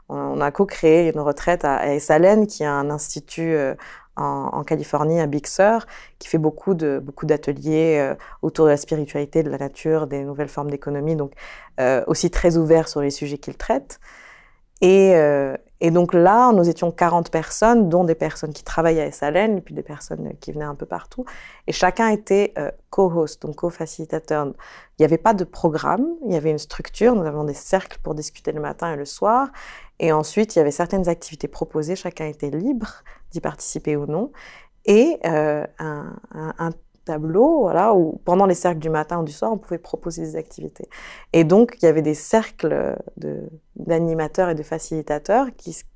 on 0.10 0.42
a 0.42 0.52
co-créé 0.52 1.12
une 1.12 1.20
retraite 1.20 1.66
à, 1.66 1.94
Esalen, 1.94 2.48
qui 2.48 2.64
est 2.64 2.68
un 2.68 2.90
institut 2.90 3.56
en, 4.16 4.64
Californie, 4.64 5.20
à 5.20 5.28
Big 5.28 5.48
Sur, 5.48 5.86
qui 6.20 6.28
fait 6.28 6.38
beaucoup 6.38 6.74
de 6.74 7.00
beaucoup 7.00 7.26
d'ateliers 7.26 7.98
euh, 8.00 8.16
autour 8.42 8.66
de 8.66 8.72
la 8.72 8.78
spiritualité, 8.78 9.44
de 9.44 9.50
la 9.50 9.58
nature, 9.58 10.08
des 10.08 10.24
nouvelles 10.24 10.50
formes 10.50 10.70
d'économie, 10.70 11.16
donc 11.16 11.34
euh, 11.80 12.04
aussi 12.08 12.30
très 12.30 12.58
ouvert 12.58 12.88
sur 12.88 13.02
les 13.02 13.10
sujets 13.12 13.38
qu'il 13.38 13.56
traite. 13.56 14.00
Et, 14.82 15.14
euh, 15.16 15.56
et 15.80 15.92
donc 15.92 16.14
là, 16.14 16.52
nous 16.54 16.68
étions 16.68 16.92
40 16.92 17.30
personnes, 17.30 17.88
dont 17.88 18.04
des 18.04 18.16
personnes 18.16 18.52
qui 18.52 18.64
travaillent 18.64 19.00
à 19.00 19.06
et 19.06 19.62
puis 19.62 19.76
des 19.76 19.84
personnes 19.84 20.34
qui 20.42 20.52
venaient 20.52 20.66
un 20.66 20.74
peu 20.74 20.88
partout. 20.88 21.24
Et 21.68 21.72
chacun 21.72 22.10
était 22.10 22.56
co-host, 22.90 23.44
donc 23.44 23.58
co-facilitateur. 23.58 24.48
Il 24.48 25.02
n'y 25.02 25.06
avait 25.06 25.20
pas 25.20 25.36
de 25.36 25.44
programme, 25.44 26.08
il 26.26 26.34
y 26.34 26.36
avait 26.36 26.50
une 26.50 26.58
structure. 26.58 27.16
Nous 27.16 27.26
avions 27.26 27.44
des 27.44 27.54
cercles 27.54 28.00
pour 28.02 28.16
discuter 28.16 28.52
le 28.52 28.60
matin 28.60 28.92
et 28.94 28.96
le 28.96 29.06
soir. 29.06 29.50
Et 30.02 30.12
ensuite, 30.12 30.56
il 30.56 30.60
y 30.60 30.62
avait 30.62 30.72
certaines 30.72 31.08
activités 31.08 31.48
proposées. 31.48 31.96
Chacun 31.96 32.26
était 32.26 32.50
libre 32.50 33.04
d'y 33.32 33.40
participer 33.40 33.96
ou 33.96 34.08
non. 34.08 34.32
Et 34.86 35.20
euh, 35.26 35.66
un, 35.78 36.72
tableau, 37.06 37.62
voilà, 37.62 37.96
où 37.96 38.20
pendant 38.26 38.46
les 38.46 38.54
cercles 38.54 38.80
du 38.80 38.90
matin 38.90 39.22
ou 39.22 39.24
du 39.24 39.32
soir, 39.32 39.52
on 39.52 39.58
pouvait 39.58 39.80
proposer 39.80 40.24
des 40.24 40.36
activités. 40.36 40.88
Et 41.34 41.44
donc, 41.44 41.78
il 41.82 41.86
y 41.86 41.88
avait 41.88 42.02
des 42.02 42.14
cercles 42.14 42.96
d'animateurs 43.76 44.50
et 44.50 44.56
de 44.56 44.64
facilitateurs 44.64 45.48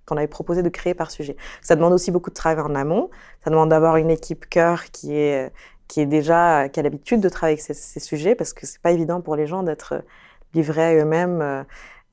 qu'on 0.07 0.17
avait 0.17 0.27
proposé 0.27 0.63
de 0.63 0.69
créer 0.69 0.93
par 0.93 1.11
sujet. 1.11 1.35
Ça 1.61 1.75
demande 1.75 1.93
aussi 1.93 2.11
beaucoup 2.11 2.29
de 2.29 2.35
travail 2.35 2.63
en 2.63 2.75
amont. 2.75 3.09
Ça 3.43 3.49
demande 3.49 3.69
d'avoir 3.69 3.97
une 3.97 4.09
équipe 4.11 4.47
cœur 4.47 4.85
qui 4.85 5.15
est 5.15 5.51
qui 5.87 6.01
est 6.01 6.07
déjà 6.07 6.69
qui 6.69 6.79
a 6.79 6.83
l'habitude 6.83 7.21
de 7.21 7.29
travailler 7.29 7.59
avec 7.59 7.61
ces, 7.61 7.99
sujets 7.99 8.33
parce 8.33 8.53
que 8.53 8.65
c'est 8.65 8.81
pas 8.81 8.91
évident 8.91 9.21
pour 9.21 9.35
les 9.35 9.45
gens 9.45 9.61
d'être 9.61 10.03
livrés 10.55 10.83
à 10.83 10.95
eux-mêmes 10.95 11.41
euh, 11.41 11.63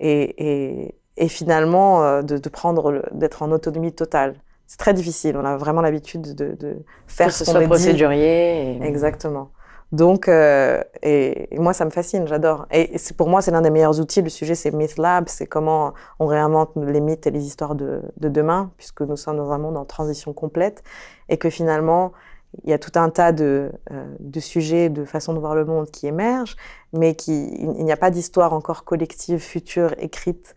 et, 0.01 0.95
et 1.23 1.29
finalement 1.29 1.91
euh, 2.05 2.23
de, 2.31 2.37
de 2.47 2.49
prendre 2.61 2.85
d'être 3.21 3.41
en 3.45 3.51
autonomie 3.57 3.93
totale. 3.93 4.33
C'est 4.67 4.79
très 4.85 4.95
difficile. 5.01 5.35
On 5.37 5.45
a 5.53 5.57
vraiment 5.65 5.83
l'habitude 5.87 6.35
de, 6.41 6.47
de 6.65 6.71
faire 7.07 7.29
que 7.29 7.33
ce 7.33 7.45
ce 7.45 7.45
qu'on 7.45 7.53
soit 7.59 7.67
procédurier. 7.73 8.77
et- 8.79 8.83
Exactement. 8.93 9.47
Donc, 9.93 10.27
euh, 10.27 10.83
et, 11.03 11.55
et 11.55 11.59
moi, 11.59 11.75
ça 11.75 11.85
me 11.85 11.91
fascine, 11.91 12.27
j'adore. 12.27 12.61
Et, 12.73 12.97
pour 13.19 13.29
moi, 13.29 13.43
c'est 13.43 13.51
l'un 13.51 13.61
des 13.61 13.71
meilleurs 13.77 14.01
outils. 14.01 14.23
Le 14.23 14.31
sujet, 14.31 14.55
c'est 14.55 14.71
Myth 14.81 14.97
Lab, 14.97 15.25
c'est 15.29 15.47
comment 15.47 15.93
on 16.19 16.27
réinvente 16.27 16.71
les 16.77 17.03
mythes 17.09 17.27
et 17.27 17.31
les 17.31 17.45
histoires 17.51 17.75
de, 17.75 18.01
de 18.25 18.29
demain, 18.31 18.71
puisque 18.79 19.03
nous 19.03 19.19
sommes 19.19 19.37
dans 19.37 19.51
un 19.53 19.59
monde 19.59 19.77
en 19.77 19.85
transition 19.85 20.33
complète, 20.33 20.83
et 21.29 21.37
que 21.37 21.51
finalement, 21.51 22.13
il 22.65 22.71
y 22.71 22.73
a 22.73 22.79
tout 22.79 22.99
un 22.99 23.11
tas 23.11 23.33
de, 23.33 23.71
euh, 23.91 24.07
de 24.19 24.41
sujets, 24.41 24.89
de 24.89 25.05
façons 25.05 25.35
de 25.35 25.39
voir 25.45 25.55
le 25.55 25.67
monde 25.67 25.91
qui 25.91 26.07
émergent, 26.07 26.57
mais 26.95 27.15
qui, 27.15 27.35
il 27.79 27.85
n'y 27.85 27.93
a 27.93 27.99
pas 27.99 28.11
d'histoire 28.11 28.55
encore 28.55 28.85
collective, 28.85 29.41
future, 29.41 29.91
écrite, 29.99 30.57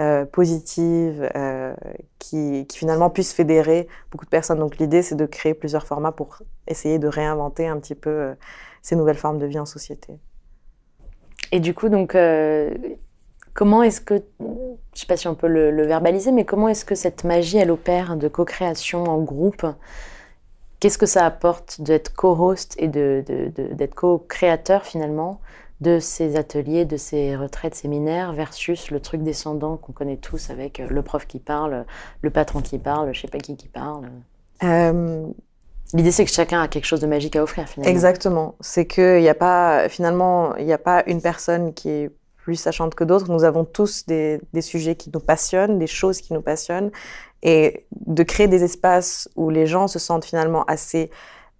euh, 0.00 0.24
positive, 0.26 1.28
euh, 1.34 1.74
qui, 2.18 2.66
finalement 2.72 3.10
puisse 3.10 3.32
fédérer 3.32 3.88
beaucoup 4.10 4.24
de 4.24 4.30
personnes. 4.30 4.58
Donc 4.58 4.78
l'idée, 4.78 5.02
c'est 5.02 5.14
de 5.14 5.26
créer 5.26 5.54
plusieurs 5.54 5.86
formats 5.86 6.12
pour 6.12 6.42
essayer 6.66 6.98
de 6.98 7.08
réinventer 7.08 7.66
un 7.66 7.78
petit 7.78 7.94
peu 7.94 8.10
euh, 8.10 8.34
ces 8.82 8.96
nouvelles 8.96 9.18
formes 9.18 9.38
de 9.38 9.46
vie 9.46 9.58
en 9.58 9.66
société. 9.66 10.18
Et 11.52 11.60
du 11.60 11.74
coup, 11.74 11.88
donc, 11.88 12.16
comment 13.54 13.82
est-ce 13.82 14.00
que, 14.00 14.22
je 14.40 15.00
sais 15.00 15.06
pas 15.06 15.16
si 15.16 15.28
on 15.28 15.34
peut 15.34 15.46
le, 15.46 15.70
le 15.70 15.86
verbaliser, 15.86 16.32
mais 16.32 16.44
comment 16.44 16.68
est-ce 16.68 16.84
que 16.84 16.94
cette 16.94 17.24
magie, 17.24 17.56
elle 17.56 17.70
opère 17.70 18.16
de 18.16 18.28
co-création 18.28 19.04
en 19.04 19.22
groupe? 19.22 19.64
Qu'est-ce 20.78 20.98
que 20.98 21.06
ça 21.06 21.24
apporte 21.24 21.80
d'être 21.80 22.14
co-host 22.14 22.74
et 22.78 22.88
de, 22.88 23.24
de- 23.26 23.72
d'être 23.72 23.94
co-créateur 23.94 24.84
finalement? 24.84 25.40
De 25.80 25.98
ces 26.00 26.36
ateliers, 26.36 26.84
de 26.84 26.96
ces 26.96 27.36
retraites 27.36 27.74
séminaires 27.74 28.32
versus 28.32 28.90
le 28.90 29.00
truc 29.00 29.22
descendant 29.22 29.76
qu'on 29.76 29.92
connaît 29.92 30.16
tous 30.16 30.50
avec 30.50 30.80
euh, 30.80 30.86
le 30.88 31.02
prof 31.02 31.26
qui 31.26 31.38
parle, 31.38 31.84
le 32.22 32.30
patron 32.30 32.62
qui 32.62 32.78
parle, 32.78 33.12
je 33.14 33.20
sais 33.20 33.28
pas 33.28 33.38
qui 33.38 33.56
qui 33.56 33.68
parle. 33.68 34.08
Euh, 34.62 35.26
L'idée 35.94 36.10
c'est 36.10 36.24
que 36.24 36.30
chacun 36.30 36.60
a 36.62 36.68
quelque 36.68 36.86
chose 36.86 37.00
de 37.00 37.06
magique 37.06 37.36
à 37.36 37.42
offrir 37.42 37.68
finalement. 37.68 37.90
Exactement. 37.90 38.54
C'est 38.60 38.86
qu'il 38.86 39.20
n'y 39.20 39.28
a 39.28 39.34
pas, 39.34 39.88
finalement, 39.88 40.56
il 40.56 40.66
n'y 40.66 40.72
a 40.72 40.78
pas 40.78 41.04
une 41.06 41.22
personne 41.22 41.74
qui 41.74 41.90
est 41.90 42.10
plus 42.36 42.56
sachante 42.56 42.94
que 42.94 43.04
d'autres. 43.04 43.30
Nous 43.30 43.44
avons 43.44 43.64
tous 43.64 44.04
des, 44.06 44.40
des 44.52 44.62
sujets 44.62 44.96
qui 44.96 45.10
nous 45.12 45.20
passionnent, 45.20 45.78
des 45.78 45.86
choses 45.86 46.20
qui 46.20 46.32
nous 46.32 46.42
passionnent. 46.42 46.90
Et 47.42 47.86
de 48.06 48.22
créer 48.24 48.48
des 48.48 48.64
espaces 48.64 49.28
où 49.36 49.50
les 49.50 49.66
gens 49.66 49.86
se 49.86 49.98
sentent 49.98 50.24
finalement 50.24 50.64
assez 50.64 51.10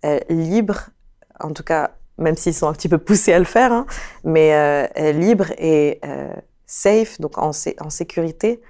euh, 0.05 0.18
libres, 0.29 0.90
en 1.38 1.52
tout 1.52 1.62
cas, 1.62 1.92
même 2.18 2.37
s'ils 2.37 2.55
sont 2.55 2.68
un 2.68 2.72
petit 2.72 2.88
peu 2.88 2.98
poussés 2.98 3.33
à 3.33 3.38
le 3.38 3.44
faire, 3.44 3.72
hein, 3.72 3.87
mais 4.24 4.55
euh, 4.55 4.87
euh, 4.98 5.12
libres 5.12 5.52
et 5.59 6.00
euh, 6.05 6.33
safe, 6.66 7.20
donc 7.20 7.38
en, 7.38 7.52
sé- 7.52 7.76
en 7.81 7.90
sécurité, 7.90 8.61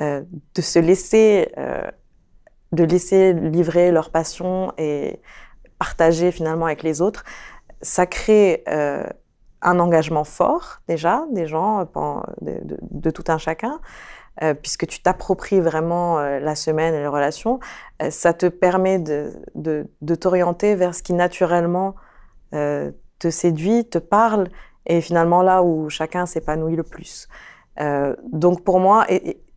euh, 0.00 0.22
de 0.54 0.62
se 0.62 0.78
laisser, 0.78 1.52
euh, 1.58 1.82
de 2.72 2.84
laisser 2.84 3.32
livrer 3.32 3.90
leur 3.90 4.10
passion 4.10 4.72
et 4.78 5.20
partager 5.78 6.32
finalement 6.32 6.66
avec 6.66 6.82
les 6.82 7.00
autres, 7.00 7.24
ça 7.80 8.06
crée 8.06 8.62
euh, 8.68 9.04
un 9.62 9.78
engagement 9.80 10.24
fort 10.24 10.78
déjà 10.88 11.24
des 11.32 11.46
gens 11.46 11.88
de, 12.40 13.10
tout 13.10 13.24
un 13.28 13.38
chacun, 13.38 13.80
puisque 14.62 14.86
tu 14.86 15.00
t'appropries 15.02 15.60
vraiment 15.60 16.18
la 16.20 16.54
semaine 16.56 16.94
et 16.94 16.98
les 16.98 17.06
relations. 17.06 17.60
Ça 18.10 18.32
te 18.32 18.46
permet 18.46 18.98
de, 18.98 19.32
de, 19.54 19.86
de 20.00 20.14
t'orienter 20.16 20.74
vers 20.74 20.94
ce 20.94 21.02
qui 21.02 21.12
naturellement 21.12 21.94
te 22.52 23.30
séduit, 23.30 23.84
te 23.88 23.98
parle, 23.98 24.48
et 24.86 25.00
finalement 25.00 25.42
là 25.42 25.62
où 25.62 25.88
chacun 25.88 26.26
s'épanouit 26.26 26.76
le 26.76 26.82
plus. 26.82 27.28
Euh, 27.80 28.14
donc 28.32 28.62
pour 28.64 28.80
moi, 28.80 29.06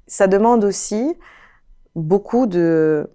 ça 0.08 0.28
demande 0.28 0.64
aussi 0.64 1.18
beaucoup 1.96 2.46
de, 2.46 3.10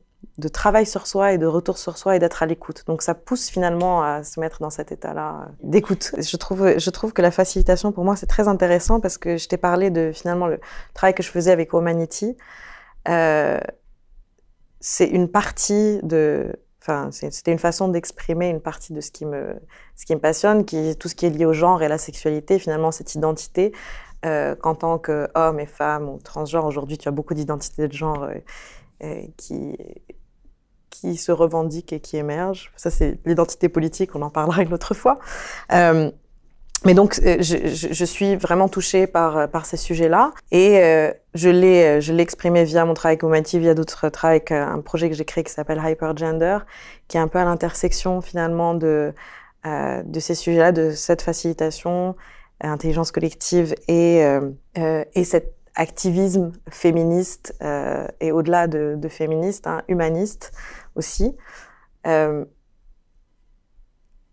travail 0.53 0.87
sur 0.87 1.07
soi 1.07 1.33
et 1.33 1.39
de 1.39 1.47
retour 1.47 1.77
sur 1.79 1.99
soi 1.99 2.17
et 2.17 2.19
d'être 2.19 2.43
à 2.43 2.47
l'écoute. 2.47 2.85
Donc 2.87 3.03
ça 3.03 3.15
pousse 3.15 3.49
finalement 3.49 4.03
à 4.03 4.25
se 4.25 4.41
mettre 4.41 4.61
dans 4.61 4.71
cet 4.71 4.91
état-là 4.91 5.43
euh, 5.43 5.53
d'écoute. 5.63 6.15
Je 6.19 6.37
trouve, 6.37 6.79
je 6.79 6.91
trouve 6.91 7.13
que 7.13 7.23
la 7.23 7.31
facilitation 7.31 7.93
pour 7.93 8.05
moi 8.05 8.17
c'est 8.17 8.27
très 8.27 8.49
intéressant 8.49 9.01
parce 9.01 9.19
que 9.19 9.37
je 9.37 9.49
t'ai 9.49 9.59
parlé 9.59 9.91
de 9.91 10.13
finalement 10.13 10.47
le 10.47 10.59
travail 10.95 11.15
que 11.15 11.23
je 11.23 11.31
faisais 11.31 11.53
avec 11.53 11.73
Humanity. 11.73 12.37
Euh, 13.09 13.61
c'est 14.81 15.09
une 15.09 15.29
partie 15.29 16.01
de, 16.03 16.57
c'était 17.11 17.53
une 17.53 17.59
façon 17.59 17.89
d'exprimer 17.89 18.49
une 18.49 18.61
partie 18.61 18.93
de 18.93 19.01
ce 19.01 19.11
qui 19.11 19.27
me, 19.27 19.55
ce 19.97 20.07
qui 20.07 20.15
me 20.15 20.21
passionne, 20.21 20.65
tout 20.65 21.09
ce 21.09 21.15
qui 21.15 21.27
est 21.27 21.31
lié 21.31 21.45
au 21.45 21.53
genre 21.53 21.83
et 21.83 21.87
à 21.87 21.89
la 21.89 21.99
sexualité. 21.99 22.59
Finalement 22.59 22.91
cette 22.91 23.15
identité. 23.15 23.73
Euh, 24.27 24.55
qu'en 24.55 24.75
tant 24.75 24.99
qu'homme 24.99 25.61
et 25.61 25.67
femme 25.67 26.07
ou 26.11 26.19
transgenre, 26.19 26.67
aujourd'hui 26.67 26.99
tu 26.99 27.09
as 27.09 27.11
beaucoup 27.11 27.33
d'identités 27.33 27.89
de 27.89 27.93
genre 27.95 28.25
euh, 28.25 28.35
euh, 29.03 29.23
qui, 29.39 29.79
qui 30.91 31.17
se 31.17 31.33
revendiquent 31.33 31.95
et 31.95 32.01
qui 32.01 32.19
émergent. 32.19 32.71
Ça, 32.77 32.91
c'est 32.91 33.19
l'identité 33.25 33.71
politique, 33.71 34.15
on 34.15 34.21
en 34.21 34.29
parlera 34.29 34.63
une 34.63 34.75
autre 34.75 34.93
fois. 34.93 35.19
Euh, 36.83 36.87
mais 36.87 36.95
donc, 36.95 37.21
euh, 37.25 37.37
je, 37.41 37.57
je, 37.93 38.05
suis 38.05 38.37
vraiment 38.37 38.69
touchée 38.69 39.07
par, 39.07 39.49
par 39.49 39.67
ces 39.67 39.77
sujets-là. 39.77 40.33
Et 40.51 40.79
euh, 40.79 41.13
je 41.35 41.49
l'ai 41.49 42.01
je 42.01 42.13
l'ai 42.13 42.23
exprimé 42.23 42.65
via 42.65 42.85
mon 42.85 42.95
travail 42.95 43.19
Humanity, 43.23 43.59
via 43.59 43.75
d'autres 43.75 44.09
travaux, 44.09 44.41
euh, 44.51 44.67
un 44.67 44.81
projet 44.81 45.09
que 45.09 45.15
j'ai 45.15 45.25
créé 45.25 45.45
qui 45.45 45.53
s'appelle 45.53 45.81
Hypergender, 45.85 46.59
qui 47.09 47.17
est 47.17 47.21
un 47.21 47.29
peu 47.29 47.39
à 47.39 47.45
l'intersection 47.45 48.21
finalement 48.21 48.75
de, 48.75 49.13
euh, 49.67 50.03
de 50.05 50.21
ces 50.21 50.35
sujets-là, 50.35 50.73
de 50.73 50.91
cette 50.91 51.23
facilitation, 51.23 52.17
euh, 52.65 52.69
intelligence 52.69 53.13
collective 53.13 53.75
et, 53.89 54.25
euh, 54.25 54.51
euh, 54.79 55.05
et 55.15 55.25
cet 55.25 55.55
activisme 55.75 56.53
féministe 56.71 57.55
euh, 57.63 58.07
et 58.21 58.33
au-delà 58.33 58.67
de, 58.67 58.97
de 58.97 59.09
féministe, 59.09 59.67
hein, 59.67 59.83
humaniste 59.89 60.53
aussi. 60.95 61.37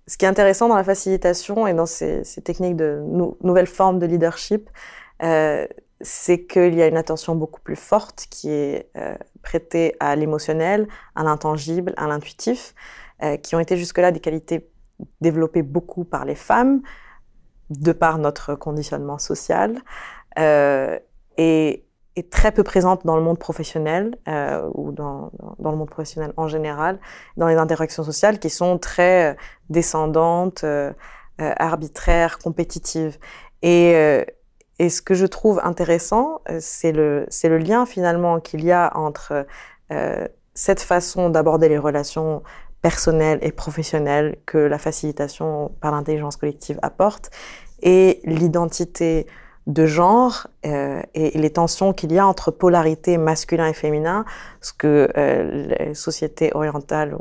Ce 0.07 0.17
qui 0.17 0.25
est 0.25 0.27
intéressant 0.27 0.69
dans 0.69 0.75
la 0.75 0.83
facilitation 0.83 1.67
et 1.67 1.73
dans 1.73 1.85
ces, 1.85 2.23
techniques 2.43 2.77
de 2.77 3.01
nou- 3.05 3.37
nouvelles 3.41 3.67
formes 3.67 3.99
de 3.99 4.05
leadership, 4.05 4.69
euh, 5.23 5.67
c'est 6.01 6.45
qu'il 6.45 6.75
y 6.75 6.81
a 6.81 6.87
une 6.87 6.97
attention 6.97 7.35
beaucoup 7.35 7.59
plus 7.61 7.75
forte 7.75 8.27
qui 8.29 8.49
est 8.49 8.89
euh, 8.95 9.15
prêtée 9.41 9.95
à 9.99 10.15
l'émotionnel, 10.15 10.87
à 11.15 11.23
l'intangible, 11.23 11.93
à 11.97 12.07
l'intuitif, 12.07 12.75
euh, 13.23 13.37
qui 13.37 13.55
ont 13.55 13.59
été 13.59 13.77
jusque-là 13.77 14.11
des 14.11 14.19
qualités 14.19 14.69
développées 15.21 15.63
beaucoup 15.63 16.03
par 16.03 16.23
les 16.25 16.35
femmes, 16.35 16.81
de 17.69 17.91
par 17.91 18.17
notre 18.17 18.55
conditionnement 18.55 19.17
social, 19.17 19.81
euh, 20.39 20.97
et, 21.37 21.83
et 22.17 22.23
très 22.23 22.51
peu 22.51 22.63
présente 22.63 23.05
dans 23.05 23.15
le 23.15 23.21
monde 23.21 23.37
professionnel 23.37 24.17
euh, 24.27 24.67
ou 24.73 24.91
dans, 24.91 25.31
dans, 25.59 25.71
le 25.71 25.77
monde 25.77 25.89
professionnel 25.89 26.33
en 26.35 26.47
général, 26.47 26.99
dans 27.37 27.47
les 27.47 27.55
interactions 27.55 28.03
sociales 28.03 28.39
qui 28.39 28.49
sont 28.49 28.79
très 28.79 29.33
euh, 29.33 29.37
descendantes, 29.69 30.63
euh, 30.63 30.91
euh, 31.39 31.53
arbitraires, 31.57 32.39
compétitives. 32.39 33.19
Et, 33.61 33.93
euh, 33.95 34.25
et 34.79 34.89
ce 34.89 35.03
que 35.03 35.13
je 35.13 35.27
trouve 35.27 35.61
intéressant, 35.63 36.41
c'est 36.59 36.91
le, 36.91 37.27
le 37.43 37.57
lien 37.59 37.85
finalement 37.85 38.39
qu'il 38.39 38.63
y 38.63 38.71
a 38.71 38.91
entre 38.95 39.45
cette 40.53 40.81
façon 40.81 41.29
d'aborder 41.29 41.69
les 41.69 41.77
relations 41.77 42.43
personnelles 42.81 43.39
et 43.41 43.51
professionnelles 43.51 44.37
que 44.45 44.57
la 44.57 44.77
facilitation 44.77 45.71
par 45.81 45.91
l'intelligence 45.91 46.35
collective 46.35 46.77
apporte 46.83 47.31
et 47.81 48.21
l'identité 48.25 49.25
de 49.67 49.85
genre 49.85 50.47
euh, 50.65 51.01
et, 51.13 51.37
les 51.37 51.49
tensions 51.51 51.93
qu'il 51.93 52.11
y 52.13 52.17
a 52.17 52.25
entre 52.25 52.51
polarité 52.51 53.17
masculin 53.17 53.67
et 53.67 53.73
féminin, 53.73 54.25
ce 54.61 54.73
que 54.73 55.09
euh, 55.17 55.75
les 55.87 55.93
sociétés 55.93 56.51
orientales 56.55 57.15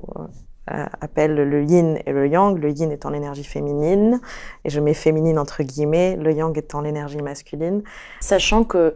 euh, 0.70 0.84
appellent 1.00 1.34
le 1.34 1.64
yin 1.64 1.98
et 2.06 2.12
le 2.12 2.28
yang, 2.28 2.56
le 2.56 2.70
yin 2.70 2.90
étant 2.90 3.10
l'énergie 3.10 3.44
féminine, 3.44 4.20
et 4.64 4.70
je 4.70 4.80
mets 4.80 4.94
féminine 4.94 5.38
entre 5.38 5.62
guillemets, 5.64 6.16
le 6.16 6.32
yang 6.32 6.56
étant 6.56 6.80
l'énergie 6.80 7.20
masculine. 7.20 7.82
Sachant 8.20 8.64
que 8.64 8.94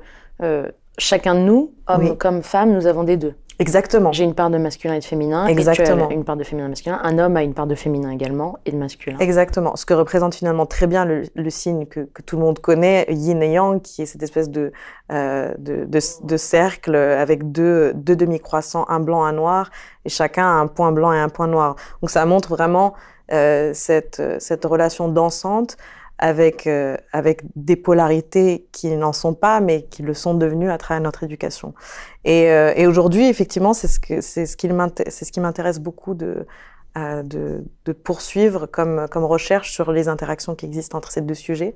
chacun 0.97 1.35
de 1.35 1.41
nous, 1.41 1.75
hommes 1.87 2.17
comme 2.17 2.43
femmes, 2.43 2.73
nous 2.73 2.87
avons 2.87 3.05
des 3.05 3.17
deux. 3.17 3.35
Exactement. 3.61 4.11
J'ai 4.11 4.25
une 4.25 4.35
part 4.35 4.49
de 4.51 4.59
masculin 4.59 4.95
et 4.95 4.99
de 4.99 5.05
féminin. 5.05 5.47
Exactement. 5.47 6.07
Et 6.07 6.09
tu 6.09 6.15
as 6.15 6.17
une 6.17 6.25
part 6.25 6.37
de 6.37 6.45
féminin 6.45 6.67
et 6.67 6.71
masculin. 6.71 6.99
Un 7.03 7.19
homme 7.19 7.37
a 7.37 7.43
une 7.43 7.53
part 7.53 7.67
de 7.67 7.75
féminin 7.75 8.11
également 8.11 8.59
et 8.65 8.73
de 8.73 8.77
masculin. 8.77 9.19
Exactement. 9.21 9.77
Ce 9.77 9.85
que 9.85 9.93
représente 9.93 10.35
finalement 10.35 10.65
très 10.67 10.87
bien 10.87 11.05
le, 11.05 11.51
signe 11.51 11.87
que, 11.87 12.09
tout 12.25 12.37
le 12.37 12.43
monde 12.43 12.59
connaît, 12.59 13.07
yin 13.11 13.43
et 13.43 13.53
yang, 13.53 13.81
qui 13.83 14.03
est 14.03 14.07
cette 14.07 14.23
espèce 14.23 14.49
de, 14.49 14.73
euh, 15.13 15.53
de, 15.59 16.37
cercle 16.37 16.97
avec 16.97 17.53
deux, 17.53 17.93
deux 17.95 18.17
demi-croissants, 18.17 18.87
un 18.89 19.01
blanc, 19.01 19.25
un 19.25 19.33
noir, 19.33 19.71
et 20.05 20.09
chacun 20.09 20.45
a 20.45 20.61
un 20.61 20.67
point 20.67 20.91
blanc 20.91 21.13
et 21.13 21.19
un 21.19 21.29
point 21.29 21.47
noir. 21.47 21.77
Donc 22.01 22.11
ça 22.11 22.25
montre 22.25 22.49
vraiment 22.49 22.95
euh, 23.33 23.73
cette, 23.75 24.23
cette 24.39 24.65
relation 24.65 25.09
dansante 25.09 25.77
avec, 26.21 26.67
euh, 26.67 26.97
avec 27.13 27.43
des 27.57 27.77
polarités 27.77 28.69
qui 28.71 28.95
n'en 28.95 29.13
sont 29.13 29.35
pas, 29.35 29.61
mais 29.61 29.83
qui 29.87 30.03
le 30.03 30.15
sont 30.15 30.35
devenues 30.35 30.71
à 30.71 30.79
travers 30.79 31.03
notre 31.03 31.25
éducation. 31.25 31.75
Et, 32.25 32.51
euh, 32.51 32.73
et 32.77 32.87
aujourd'hui, 32.87 33.27
effectivement, 33.29 33.73
c'est 33.73 33.89
ce, 33.89 33.99
que, 33.99 34.21
c'est 34.21 34.47
ce, 34.47 34.57
qui 34.57 34.69
m'intéresse 35.41 35.81
beaucoup 35.81 36.15
de, 36.15 36.47
euh, 36.99 37.23
de, 37.23 37.65
de, 37.85 37.93
poursuivre 37.93 38.67
comme, 38.67 39.07
comme 39.13 39.25
recherche 39.25 39.71
sur 39.71 39.93
les 39.93 40.09
interactions 40.09 40.57
qui 40.57 40.67
existent 40.67 40.99
entre 40.99 41.13
ces 41.13 41.21
deux 41.21 41.35
sujets, 41.35 41.73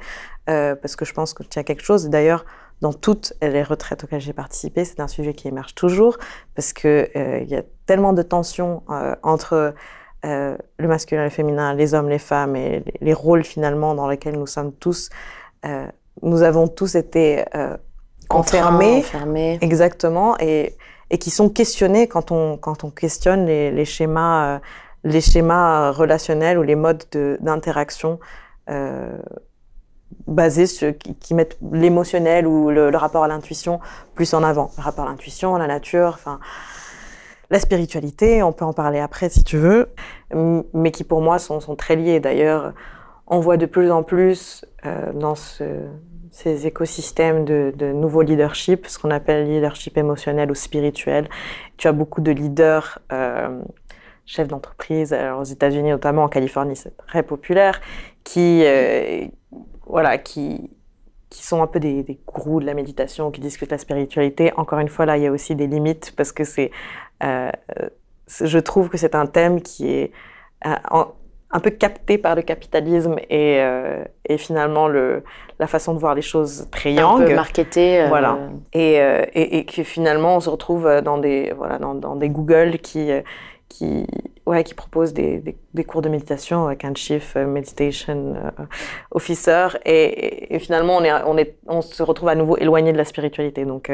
euh, 0.51 0.75
parce 0.75 0.97
que 0.97 1.05
je 1.05 1.15
pense 1.15 1.35
qu'il 1.35 1.47
y 1.55 1.59
a 1.61 1.63
quelque 1.63 1.85
chose. 1.85 2.09
D'ailleurs, 2.09 2.45
dans 2.81 2.93
toutes 2.93 3.33
les 3.41 3.63
retraites 3.63 4.03
auxquelles 4.03 4.21
j'ai 4.21 4.33
participé, 4.33 4.85
c'est 4.85 4.99
un 4.99 5.07
sujet 5.07 5.33
qui 5.33 5.47
émerge 5.47 5.77
toujours, 5.77 6.19
parce 6.57 6.73
que 6.73 7.09
euh, 7.15 7.39
il 7.43 7.49
y 7.49 7.55
a 7.55 7.63
tellement 7.87 8.13
de 8.13 8.23
tensions 8.23 8.83
entre 9.23 9.75
euh, 10.25 10.57
le 10.79 10.89
masculin 10.89 11.23
et 11.23 11.25
le 11.25 11.31
féminin, 11.31 11.75
les 11.75 11.93
hommes, 11.93 12.09
les 12.09 12.19
femmes 12.19 12.57
et 12.57 12.83
les, 13.01 13.13
rôles 13.13 13.45
finalement 13.45 13.95
dans 13.95 14.09
lesquels 14.09 14.39
nous 14.39 14.47
sommes 14.47 14.73
tous, 14.73 15.11
euh, 15.67 15.87
nous 16.23 16.43
avons 16.43 16.67
tous 16.67 16.95
été 16.95 17.45
euh, 17.55 17.77
enfermés, 18.31 18.99
enfermés, 18.99 19.59
exactement, 19.61 20.37
et, 20.41 20.77
et 21.11 21.19
qui 21.19 21.31
sont 21.31 21.51
questionnés 21.51 22.09
quand 22.09 22.33
on 22.33 22.57
quand 22.57 22.85
on 22.85 22.91
questionne 22.91 23.45
les, 23.45 23.71
les 23.71 23.85
schémas 23.85 24.61
les 25.03 25.21
schémas 25.21 25.91
relationnels 25.91 26.59
ou 26.59 26.63
les 26.63 26.77
modes 26.77 27.05
d'interaction 27.41 28.19
basés 30.27 30.67
sur, 30.67 30.97
qui, 30.97 31.35
mettent 31.35 31.59
l'émotionnel 31.73 32.47
ou 32.47 32.71
le, 32.71 32.91
le, 32.91 32.97
rapport 32.97 33.25
à 33.25 33.29
l'intuition 33.29 33.81
plus 34.15 34.33
en 34.33 34.43
avant, 34.43 34.71
le 34.79 34.83
rapport 34.83 35.05
à 35.05 35.11
l'intuition, 35.11 35.55
à 35.55 35.59
la 35.59 35.67
nature, 35.67 36.13
enfin 36.15 36.41
la 37.51 37.59
spiritualité, 37.59 38.43
on 38.43 38.53
peut 38.53 38.65
en 38.65 38.73
parler 38.73 39.01
après 39.01 39.29
si 39.29 39.45
tu 39.45 39.57
veux, 39.57 39.89
mais 40.73 40.91
qui 40.91 41.05
pour 41.05 41.21
moi 41.21 41.39
sont, 41.39 41.61
très 41.77 41.97
liés. 41.97 42.21
D'ailleurs, 42.21 42.73
on 43.27 43.41
voit 43.41 43.57
de 43.57 43.67
plus 43.67 43.91
en 43.91 44.03
plus 44.03 44.65
euh, 44.87 45.13
dans 45.13 45.35
ces 45.35 46.67
écosystèmes 46.67 47.45
de, 47.45 47.93
nouveaux 47.93 48.23
leadership, 48.23 48.87
ce 48.87 48.99
qu'on 48.99 49.11
appelle 49.11 49.49
leadership 49.49 49.97
émotionnel 49.97 50.51
ou 50.51 50.55
spirituel. 50.55 51.29
Tu 51.77 51.89
as 51.89 51.93
beaucoup 51.93 52.21
de 52.21 52.33
leaders, 52.33 52.99
euh, 53.13 53.61
chefs 54.27 54.49
d'entreprise, 54.49 55.15
aux 55.39 55.45
États-Unis 55.45 55.91
notamment, 55.91 56.25
en 56.25 56.29
Californie, 56.29 56.77
c'est 56.77 56.97
très 56.97 57.23
populaire, 57.23 57.81
qui, 58.25 58.63
euh, 58.65 59.27
voilà, 59.87 60.19
qui, 60.19 60.71
qui 61.31 61.45
sont 61.45 61.63
un 61.63 61.67
peu 61.67 61.81
des, 61.81 62.03
des, 62.03 62.19
gourous 62.27 62.61
de 62.61 62.67
la 62.67 62.75
méditation, 62.75 63.31
qui 63.31 63.41
discutent 63.41 63.71
la 63.71 63.79
spiritualité. 63.79 64.53
Encore 64.57 64.79
une 64.79 64.89
fois, 64.89 65.05
là, 65.05 65.17
il 65.17 65.25
y 65.25 65.27
a 65.27 65.33
aussi 65.33 65.55
des 65.55 65.67
limites 65.67 66.15
parce 66.17 66.33
que 66.33 66.45
c'est 66.45 66.71
euh, 66.71 66.71
je 68.29 68.59
trouve 68.59 68.89
que 68.89 68.97
c'est 68.97 69.15
un 69.15 69.27
thème 69.27 69.61
qui 69.61 69.91
est 69.91 70.13
euh, 70.67 70.75
un 71.51 71.61
peu 71.61 71.71
capté 71.71 72.19
par 72.19 72.35
le 72.35 72.43
capitalisme 72.43 73.17
et, 73.31 73.59
euh, 73.61 74.03
et 74.25 74.39
finalement 74.39 74.89
le, 74.89 75.23
la 75.59 75.67
façon 75.67 75.95
de 75.95 75.99
voir 75.99 76.15
les 76.15 76.23
choses 76.23 76.67
très 76.71 76.93
yang. 76.93 77.23
Un 77.23 77.27
peu 77.27 77.35
marketé. 77.35 78.07
Voilà. 78.09 78.39
Et, 78.73 78.95
et, 78.95 79.59
et, 79.59 79.65
que 79.65 79.83
finalement 79.83 80.37
on 80.37 80.41
se 80.41 80.51
retrouve 80.51 81.01
dans 81.03 81.19
des, 81.19 81.53
voilà, 81.57 81.79
dans, 81.79 81.95
dans 81.95 82.17
des 82.17 82.29
Google 82.29 82.79
qui, 82.79 83.11
qui, 83.69 84.07
ouais, 84.47 84.65
qui 84.65 84.75
proposent 84.75 85.13
des, 85.13 85.57
des, 85.75 85.85
cours 85.85 86.03
de 86.03 86.09
méditation 86.09 86.67
avec 86.67 86.85
un 86.85 86.95
Chief 86.95 87.37
Meditation 87.37 88.35
Officer. 89.13 89.69
Et, 89.85 90.59
finalement 90.59 90.97
on, 90.97 91.05
est, 91.05 91.13
on, 91.25 91.39
est, 91.39 91.57
on 91.69 91.83
se 91.83 92.03
retrouve 92.03 92.31
à 92.31 92.35
nouveau 92.35 92.57
éloigné 92.57 92.93
de 92.93 92.99
la 92.99 93.05
spiritualité. 93.05 93.65
Donc 93.65 93.93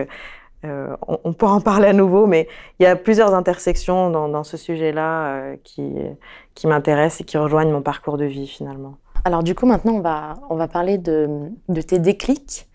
euh, 0.65 0.95
on, 1.07 1.19
on, 1.25 1.33
pourra 1.33 1.55
en 1.55 1.61
parler 1.61 1.89
à 1.89 1.93
nouveau, 1.95 2.27
mais 2.27 2.47
il 2.79 2.83
y 2.83 2.87
a 2.87 2.95
plusieurs 2.95 3.35
intersections 3.35 4.11
dans, 4.11 4.29
dans 4.29 4.45
ce 4.45 4.59
sujet-là 4.59 5.25
euh, 5.25 5.57
qui, 5.65 5.95
qui 6.55 6.67
m'intéressent 6.67 7.23
et 7.23 7.25
qui 7.25 7.39
rejoignent 7.39 7.73
mon 7.73 7.81
parcours 7.81 8.19
de 8.19 8.27
vie 8.27 8.47
finalement. 8.47 8.99
Alors 9.25 9.43
du 9.43 9.55
coup, 9.55 9.65
maintenant, 9.67 9.95
on 9.95 10.01
va, 10.01 10.35
on 10.51 10.57
va 10.57 10.69
parler 10.69 10.99
de, 10.99 11.51
de 11.69 11.81
tes 11.81 11.99
déclics 11.99 12.69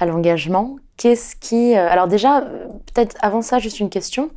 à 0.00 0.06
l'engagement. 0.06 0.76
Qu'est-ce 0.96 1.36
qui... 1.36 1.76
Euh, 1.76 1.88
alors 1.88 2.08
déjà, 2.08 2.40
peut-être 2.40 3.16
avant 3.20 3.42
ça, 3.42 3.60
juste 3.60 3.78
une 3.78 3.90
question. 3.90 4.30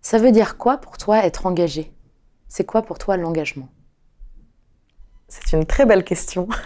Ça 0.00 0.18
veut 0.18 0.30
dire 0.30 0.58
quoi 0.58 0.78
pour 0.78 0.96
toi 0.96 1.24
être 1.24 1.46
engagé? 1.46 1.92
C'est 2.48 2.64
quoi 2.64 2.82
pour 2.82 2.98
toi 2.98 3.16
l'engagement? 3.16 3.68
C'est 5.26 5.56
une 5.56 5.66
très 5.66 5.86
belle 5.86 6.04
question. 6.04 6.48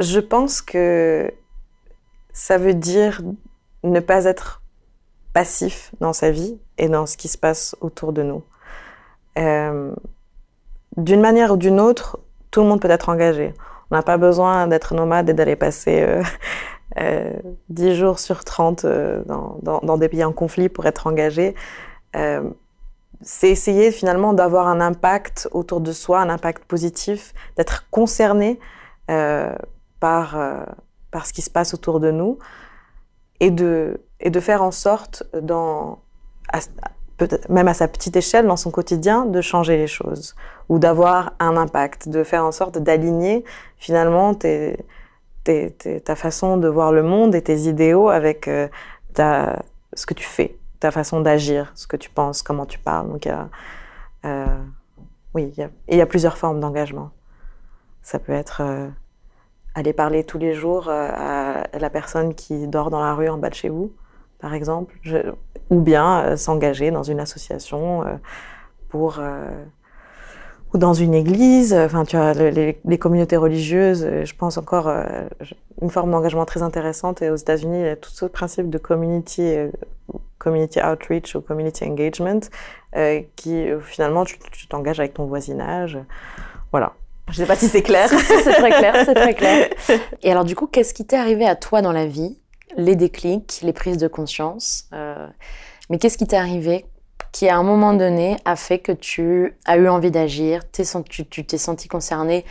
Je 0.00 0.20
pense 0.20 0.60
que 0.60 1.32
ça 2.36 2.58
veut 2.58 2.74
dire 2.74 3.22
ne 3.82 3.98
pas 3.98 4.26
être 4.26 4.60
passif 5.32 5.90
dans 6.00 6.12
sa 6.12 6.30
vie 6.30 6.60
et 6.76 6.90
dans 6.90 7.06
ce 7.06 7.16
qui 7.16 7.28
se 7.28 7.38
passe 7.38 7.74
autour 7.80 8.12
de 8.12 8.22
nous. 8.22 8.44
Euh, 9.38 9.94
d'une 10.98 11.22
manière 11.22 11.52
ou 11.52 11.56
d'une 11.56 11.80
autre, 11.80 12.18
tout 12.50 12.60
le 12.60 12.66
monde 12.66 12.82
peut 12.82 12.90
être 12.90 13.08
engagé. 13.08 13.54
On 13.90 13.96
n'a 13.96 14.02
pas 14.02 14.18
besoin 14.18 14.66
d'être 14.66 14.94
nomade 14.94 15.30
et 15.30 15.32
d'aller 15.32 15.56
passer 15.56 16.02
euh, 16.02 16.22
euh, 16.98 17.32
10 17.70 17.94
jours 17.94 18.18
sur 18.18 18.44
30 18.44 18.84
euh, 18.84 19.22
dans, 19.24 19.96
des 19.96 20.10
pays 20.10 20.22
en 20.22 20.32
conflit 20.32 20.68
pour 20.68 20.84
être 20.84 21.06
engagé. 21.06 21.54
Euh, 22.16 22.50
c'est 23.22 23.48
essayer 23.48 23.90
finalement 23.90 24.34
d'avoir 24.34 24.68
un 24.68 24.82
impact 24.82 25.48
autour 25.52 25.80
de 25.80 25.92
soi, 25.92 26.20
un 26.20 26.28
impact 26.28 26.66
positif, 26.66 27.32
d'être 27.56 27.88
concerné 27.90 28.60
par 30.00 30.36
par 31.10 31.26
ce 31.26 31.32
qui 31.32 31.42
se 31.42 31.50
passe 31.50 31.74
autour 31.74 32.00
de 32.00 32.10
nous 32.10 32.38
et 33.40 33.50
de, 33.50 34.00
et 34.20 34.30
de 34.30 34.40
faire 34.40 34.62
en 34.62 34.70
sorte, 34.70 35.24
dans, 35.40 35.98
même 37.48 37.68
à 37.68 37.74
sa 37.74 37.88
petite 37.88 38.16
échelle, 38.16 38.46
dans 38.46 38.56
son 38.56 38.70
quotidien, 38.70 39.24
de 39.26 39.40
changer 39.40 39.76
les 39.76 39.86
choses 39.86 40.34
ou 40.68 40.78
d'avoir 40.78 41.32
un 41.38 41.56
impact, 41.56 42.08
de 42.08 42.24
faire 42.24 42.44
en 42.44 42.52
sorte 42.52 42.78
d'aligner 42.78 43.44
finalement 43.78 44.34
ta 44.34 46.16
façon 46.16 46.56
de 46.56 46.68
voir 46.68 46.92
le 46.92 47.02
monde 47.02 47.34
et 47.34 47.42
tes 47.42 47.60
idéaux 47.60 48.08
avec 48.08 48.48
euh, 48.48 48.68
ce 49.18 50.06
que 50.06 50.14
tu 50.14 50.24
fais, 50.24 50.58
ta 50.80 50.90
façon 50.90 51.20
d'agir, 51.20 51.72
ce 51.74 51.86
que 51.86 51.96
tu 51.96 52.10
penses, 52.10 52.42
comment 52.42 52.66
tu 52.66 52.78
parles. 52.78 53.08
Donc, 53.08 53.24
il 53.26 53.48
euh, 54.24 54.46
oui, 55.34 55.52
il 55.56 55.60
y, 55.60 55.62
a, 55.62 55.70
il 55.88 55.98
y 55.98 56.00
a 56.00 56.06
plusieurs 56.06 56.38
formes 56.38 56.60
d'engagement. 56.60 57.10
Ça 58.02 58.18
peut 58.18 58.32
être 58.32 58.62
euh, 58.62 58.88
aller 59.76 59.92
parler 59.92 60.24
tous 60.24 60.38
les 60.38 60.54
jours 60.54 60.88
euh, 60.88 61.08
à 61.12 61.78
la 61.78 61.90
personne 61.90 62.34
qui 62.34 62.66
dort 62.66 62.90
dans 62.90 63.00
la 63.00 63.14
rue 63.14 63.28
en 63.28 63.36
bas 63.36 63.50
de 63.50 63.54
chez 63.54 63.68
vous, 63.68 63.92
par 64.40 64.54
exemple, 64.54 64.98
ou 65.70 65.80
bien 65.80 66.24
euh, 66.24 66.36
s'engager 66.36 66.90
dans 66.90 67.02
une 67.02 67.20
association 67.20 68.02
euh, 68.02 68.16
pour 68.88 69.20
ou 70.72 70.78
dans 70.78 70.94
une 70.94 71.14
église. 71.14 71.74
Enfin, 71.74 72.04
tu 72.04 72.16
as 72.16 72.32
les, 72.32 72.80
les 72.82 72.98
communautés 72.98 73.36
religieuses. 73.36 74.08
Je 74.24 74.34
pense 74.34 74.56
encore 74.56 74.90
une 75.80 75.90
forme 75.90 76.10
d'engagement 76.10 76.44
très 76.44 76.62
intéressante. 76.62 77.20
Et 77.22 77.30
aux 77.30 77.36
États-Unis, 77.36 77.80
il 77.80 77.86
y 77.86 77.88
a 77.88 77.96
tout 77.96 78.10
ce 78.10 78.24
principe 78.24 78.70
de 78.70 78.78
community, 78.78 79.54
community 80.38 80.80
outreach 80.80 81.34
ou 81.34 81.40
community 81.40 81.84
engagement, 81.84 82.40
qui 83.36 83.66
finalement 83.82 84.24
tu 84.24 84.66
t'engages 84.68 84.98
avec 84.98 85.14
ton 85.14 85.26
voisinage. 85.26 85.98
Voilà. 86.72 86.94
Je 87.30 87.34
sais 87.34 87.46
pas 87.46 87.56
si 87.56 87.68
c'est 87.68 87.82
clair. 87.82 88.08
c'est 88.08 88.52
très 88.52 88.70
clair, 88.70 88.94
c'est 89.04 89.14
très 89.14 89.34
clair. 89.34 89.68
Et 90.22 90.30
alors 90.30 90.44
du 90.44 90.54
coup, 90.54 90.66
qu'est-ce 90.66 90.94
qui 90.94 91.06
t'est 91.06 91.16
arrivé 91.16 91.46
à 91.46 91.56
toi 91.56 91.82
dans 91.82 91.92
la 91.92 92.06
vie? 92.06 92.38
Les 92.76 92.96
déclics, 92.96 93.60
les 93.62 93.72
prises 93.72 93.98
de 93.98 94.08
conscience. 94.08 94.84
Euh, 94.92 95.26
mais 95.90 95.98
qu'est-ce 95.98 96.18
qui 96.18 96.26
t'est 96.26 96.36
arrivé 96.36 96.86
qui 97.32 97.48
à 97.48 97.56
un 97.58 97.62
moment 97.62 97.92
donné 97.92 98.36
a 98.46 98.56
fait 98.56 98.78
que 98.78 98.92
tu 98.92 99.58
as 99.66 99.76
eu 99.76 99.88
envie 99.88 100.10
d'agir, 100.10 100.62
tu 100.70 101.44
t'es 101.44 101.58
senti 101.58 101.86
concerné 101.86 102.46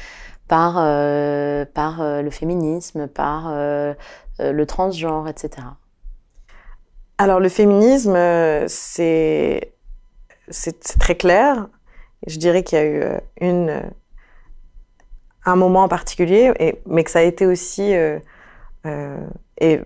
par, 0.47 0.75
euh, 0.77 1.65
par 1.65 2.01
euh, 2.01 2.21
le 2.21 2.29
féminisme, 2.29 3.07
par 3.07 3.51
le 3.51 4.63
transgenre, 4.65 5.27
etc. 5.27 5.67
Alors 7.17 7.39
le 7.39 7.49
féminisme, 7.49 8.15
c'est 8.67 9.71
très 10.99 11.15
clair. 11.15 11.67
Je 12.27 12.37
dirais 12.37 12.61
qu'il 12.61 12.77
y 12.77 12.81
a 12.81 12.85
eu 12.85 13.03
une 13.41 13.81
un 15.45 15.55
moment 15.55 15.83
en 15.83 15.87
particulier, 15.87 16.51
et, 16.59 16.81
mais 16.85 17.03
que 17.03 17.11
ça 17.11 17.19
a 17.19 17.23
été 17.23 17.45
aussi 17.45 17.93
euh, 17.95 18.19
euh, 18.85 19.17
et 19.59 19.79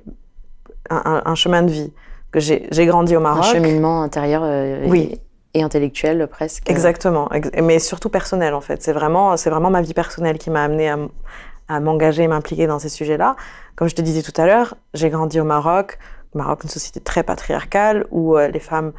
un, 0.90 1.02
un- 1.06 1.22
un 1.26 1.36
chemin 1.36 1.64
de 1.64 1.72
vie. 1.72 1.94
Que 2.32 2.40
j'ai 2.40 2.68
j'ai 2.72 2.86
grandi 2.86 3.16
au 3.16 3.20
Un 3.20 3.24
Maroc. 3.24 3.44
cheminement 3.46 4.02
intérieur 4.04 4.42
euh, 4.44 4.86
Oui. 4.88 5.20
et, 5.54 5.60
et 5.60 5.64
intellectuel 5.64 6.28
presque. 6.28 6.70
Exactement, 6.70 7.30
ex- 7.32 7.50
mais 7.62 7.80
surtout 7.80 8.10
personnel 8.10 8.54
en 8.54 8.62
fait. 8.62 8.84
C'est 8.84 8.94
vraiment, 8.94 9.36
c'est 9.38 9.50
vraiment 9.50 9.70
ma 9.72 9.82
vie 9.82 9.94
personnelle 9.96 10.38
qui 10.38 10.50
m'a 10.52 10.64
amené 10.64 10.90
à, 10.90 10.98
à 11.68 11.80
m'engager 11.80 12.24
et 12.24 12.28
m'impliquer 12.28 12.68
dans 12.68 12.78
ces 12.80 12.90
sujets-là. 12.90 13.36
Comme 13.76 13.90
je 13.90 13.96
te 13.96 14.02
disais 14.02 14.22
tout 14.22 14.40
à 14.40 14.46
l'heure, 14.46 14.76
j'ai 14.94 15.10
grandi 15.10 15.40
au 15.40 15.44
Maroc. 15.44 15.98
Maroc, 16.36 16.64
une 16.64 16.70
société 16.70 17.00
très 17.00 17.24
patriarcale 17.24 18.06
où 18.12 18.38
les 18.38 18.60
femmes 18.60 18.92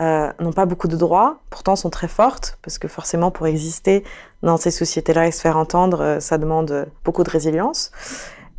euh, 0.00 0.30
n'ont 0.40 0.52
pas 0.52 0.66
beaucoup 0.66 0.88
de 0.88 0.96
droits, 0.96 1.38
pourtant 1.50 1.76
sont 1.76 1.90
très 1.90 2.08
fortes, 2.08 2.58
parce 2.62 2.78
que 2.78 2.88
forcément 2.88 3.30
pour 3.30 3.46
exister 3.46 4.04
dans 4.42 4.56
ces 4.56 4.70
sociétés-là 4.70 5.26
et 5.26 5.32
se 5.32 5.40
faire 5.40 5.56
entendre, 5.56 6.00
euh, 6.02 6.20
ça 6.20 6.38
demande 6.38 6.86
beaucoup 7.04 7.24
de 7.24 7.30
résilience. 7.30 7.92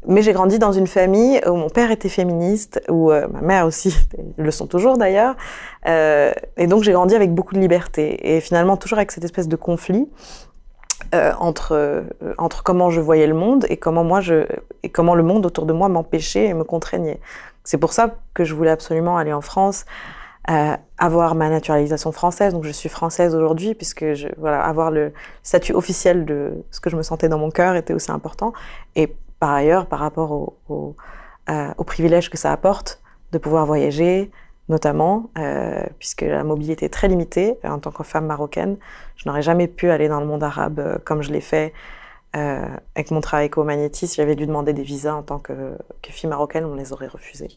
Mais 0.06 0.22
j'ai 0.22 0.32
grandi 0.32 0.58
dans 0.58 0.72
une 0.72 0.88
famille 0.88 1.42
où 1.46 1.54
mon 1.54 1.70
père 1.70 1.92
était 1.92 2.10
féministe, 2.10 2.82
où 2.90 3.12
euh, 3.12 3.28
ma 3.28 3.42
mère 3.42 3.66
aussi, 3.66 3.96
ils 4.38 4.44
le 4.44 4.52
sont 4.52 4.66
toujours 4.66 4.98
d'ailleurs. 4.98 5.36
Euh, 5.88 6.32
et 6.56 6.68
donc 6.68 6.84
j'ai 6.84 6.94
grandi 6.94 7.14
avec 7.14 7.34
beaucoup 7.34 7.54
de 7.54 7.60
liberté. 7.60 8.36
Et 8.36 8.40
finalement 8.40 8.78
toujours 8.78 9.00
avec 9.00 9.12
cette 9.12 9.26
espèce 9.26 9.50
de 9.50 9.58
conflit 9.58 10.08
euh, 11.14 11.34
entre, 11.40 12.06
entre 12.38 12.64
comment 12.64 12.90
je 12.90 13.02
voyais 13.02 13.28
le 13.28 13.34
monde 13.34 13.66
et 13.70 13.76
comment, 13.78 14.06
moi 14.06 14.22
je, 14.22 14.46
et 14.84 14.90
comment 14.90 15.14
le 15.14 15.24
monde 15.24 15.46
autour 15.46 15.66
de 15.66 15.74
moi 15.74 15.90
m'empêchait 15.90 16.46
et 16.46 16.54
me 16.54 16.64
contraignait. 16.64 17.20
C'est 17.66 17.78
pour 17.78 17.92
ça 17.92 18.16
que 18.34 18.46
je 18.46 18.54
voulais 18.54 18.72
absolument 18.72 19.18
aller 19.18 19.34
en 19.34 19.42
France, 19.42 19.86
euh, 20.50 20.76
avoir 20.98 21.36
ma 21.36 21.50
naturalisation 21.50 22.12
française. 22.12 22.54
Donc 22.54 22.64
je 22.64 22.72
suis 22.72 22.90
française 22.90 23.36
aujourd'hui, 23.36 23.76
puisque 23.76 24.14
je, 24.14 24.28
voilà, 24.38 24.64
avoir 24.64 24.92
le 24.92 25.14
statut 25.44 25.74
officiel 25.74 26.26
de 26.26 26.64
ce 26.72 26.80
que 26.80 26.90
je 26.90 26.96
me 26.96 27.04
sentais 27.04 27.30
dans 27.30 27.40
mon 27.40 27.52
cœur 27.52 27.76
était 27.76 27.94
aussi 27.94 28.12
important. 28.12 28.54
Et 28.96 29.16
par 29.40 29.52
ailleurs, 29.52 29.88
par 29.88 30.00
rapport 30.00 30.32
au, 30.32 30.58
au, 30.70 30.96
euh, 31.50 31.70
au 31.78 31.84
privilège 31.84 32.30
que 32.30 32.38
ça 32.38 32.52
apporte 32.52 33.02
de 33.32 33.38
pouvoir 33.38 33.66
voyager, 33.66 34.32
notamment, 34.70 35.30
euh, 35.38 35.84
puisque 36.00 36.22
la 36.22 36.44
mobilité 36.44 36.86
est 36.86 36.90
très 36.90 37.08
limitée 37.08 37.58
euh, 37.64 37.70
en 37.70 37.80
tant 37.80 37.92
que 37.92 38.04
femme 38.04 38.26
marocaine. 38.26 38.78
Je 39.16 39.28
n'aurais 39.28 39.42
jamais 39.42 39.68
pu 39.68 39.90
aller 39.90 40.10
dans 40.10 40.20
le 40.20 40.26
monde 40.26 40.44
arabe 40.44 40.80
euh, 40.80 40.98
comme 41.04 41.22
je 41.22 41.32
l'ai 41.32 41.42
fait 41.42 41.74
euh, 42.36 42.66
avec 42.96 43.12
mon 43.12 43.22
travail 43.22 43.48
éco-magnétiste. 43.48 44.16
J'avais 44.16 44.36
dû 44.36 44.46
demander 44.46 44.74
des 44.74 44.84
visas 44.84 45.14
en 45.14 45.24
tant 45.24 45.40
que, 45.40 45.54
que 46.02 46.12
fille 46.12 46.30
marocaine, 46.30 46.66
on 46.66 46.76
les 46.76 46.92
aurait 46.94 47.08
refusés. 47.08 47.48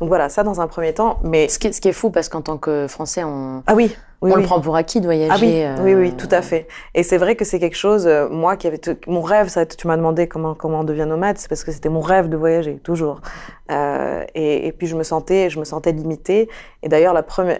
Donc 0.00 0.08
voilà, 0.08 0.28
ça 0.28 0.42
dans 0.42 0.60
un 0.60 0.66
premier 0.68 0.92
temps. 0.94 1.18
Mais 1.24 1.48
Ce 1.48 1.58
qui, 1.58 1.72
ce 1.72 1.80
qui 1.80 1.88
est 1.88 1.92
fou 1.92 2.10
parce 2.10 2.28
qu'en 2.28 2.42
tant 2.42 2.58
que 2.58 2.86
Français, 2.86 3.24
on, 3.24 3.62
ah 3.66 3.74
oui, 3.74 3.96
oui, 4.22 4.30
on 4.30 4.34
oui. 4.36 4.42
le 4.42 4.46
prend 4.46 4.60
pour 4.60 4.76
acquis 4.76 5.00
de 5.00 5.06
voyager. 5.06 5.30
Ah 5.32 5.38
oui, 5.40 5.62
euh, 5.64 5.76
oui, 5.82 5.94
oui, 5.94 6.16
tout 6.16 6.28
à 6.30 6.42
fait. 6.42 6.68
Et 6.94 7.02
c'est 7.02 7.16
vrai 7.18 7.34
que 7.34 7.44
c'est 7.44 7.58
quelque 7.58 7.76
chose, 7.76 8.06
euh, 8.06 8.28
moi 8.28 8.56
qui 8.56 8.66
avait 8.66 8.78
tout- 8.78 8.96
mon 9.06 9.22
rêve, 9.22 9.48
ça, 9.48 9.64
tu 9.66 9.86
m'as 9.86 9.96
demandé 9.96 10.28
comment 10.28 10.54
comment 10.54 10.80
on 10.80 10.84
devient 10.84 11.06
nomade, 11.06 11.38
c'est 11.38 11.48
parce 11.48 11.64
que 11.64 11.72
c'était 11.72 11.88
mon 11.88 12.00
rêve 12.00 12.28
de 12.28 12.36
voyager 12.36 12.76
toujours. 12.76 13.20
Et, 13.70 14.66
et 14.66 14.72
puis 14.72 14.86
je 14.86 14.96
me 14.96 15.02
sentais, 15.04 15.48
je 15.48 15.58
me 15.58 15.64
sentais 15.64 15.92
limitée. 15.92 16.48
Et 16.82 16.88
d'ailleurs 16.88 17.14
la 17.14 17.22
première, 17.22 17.58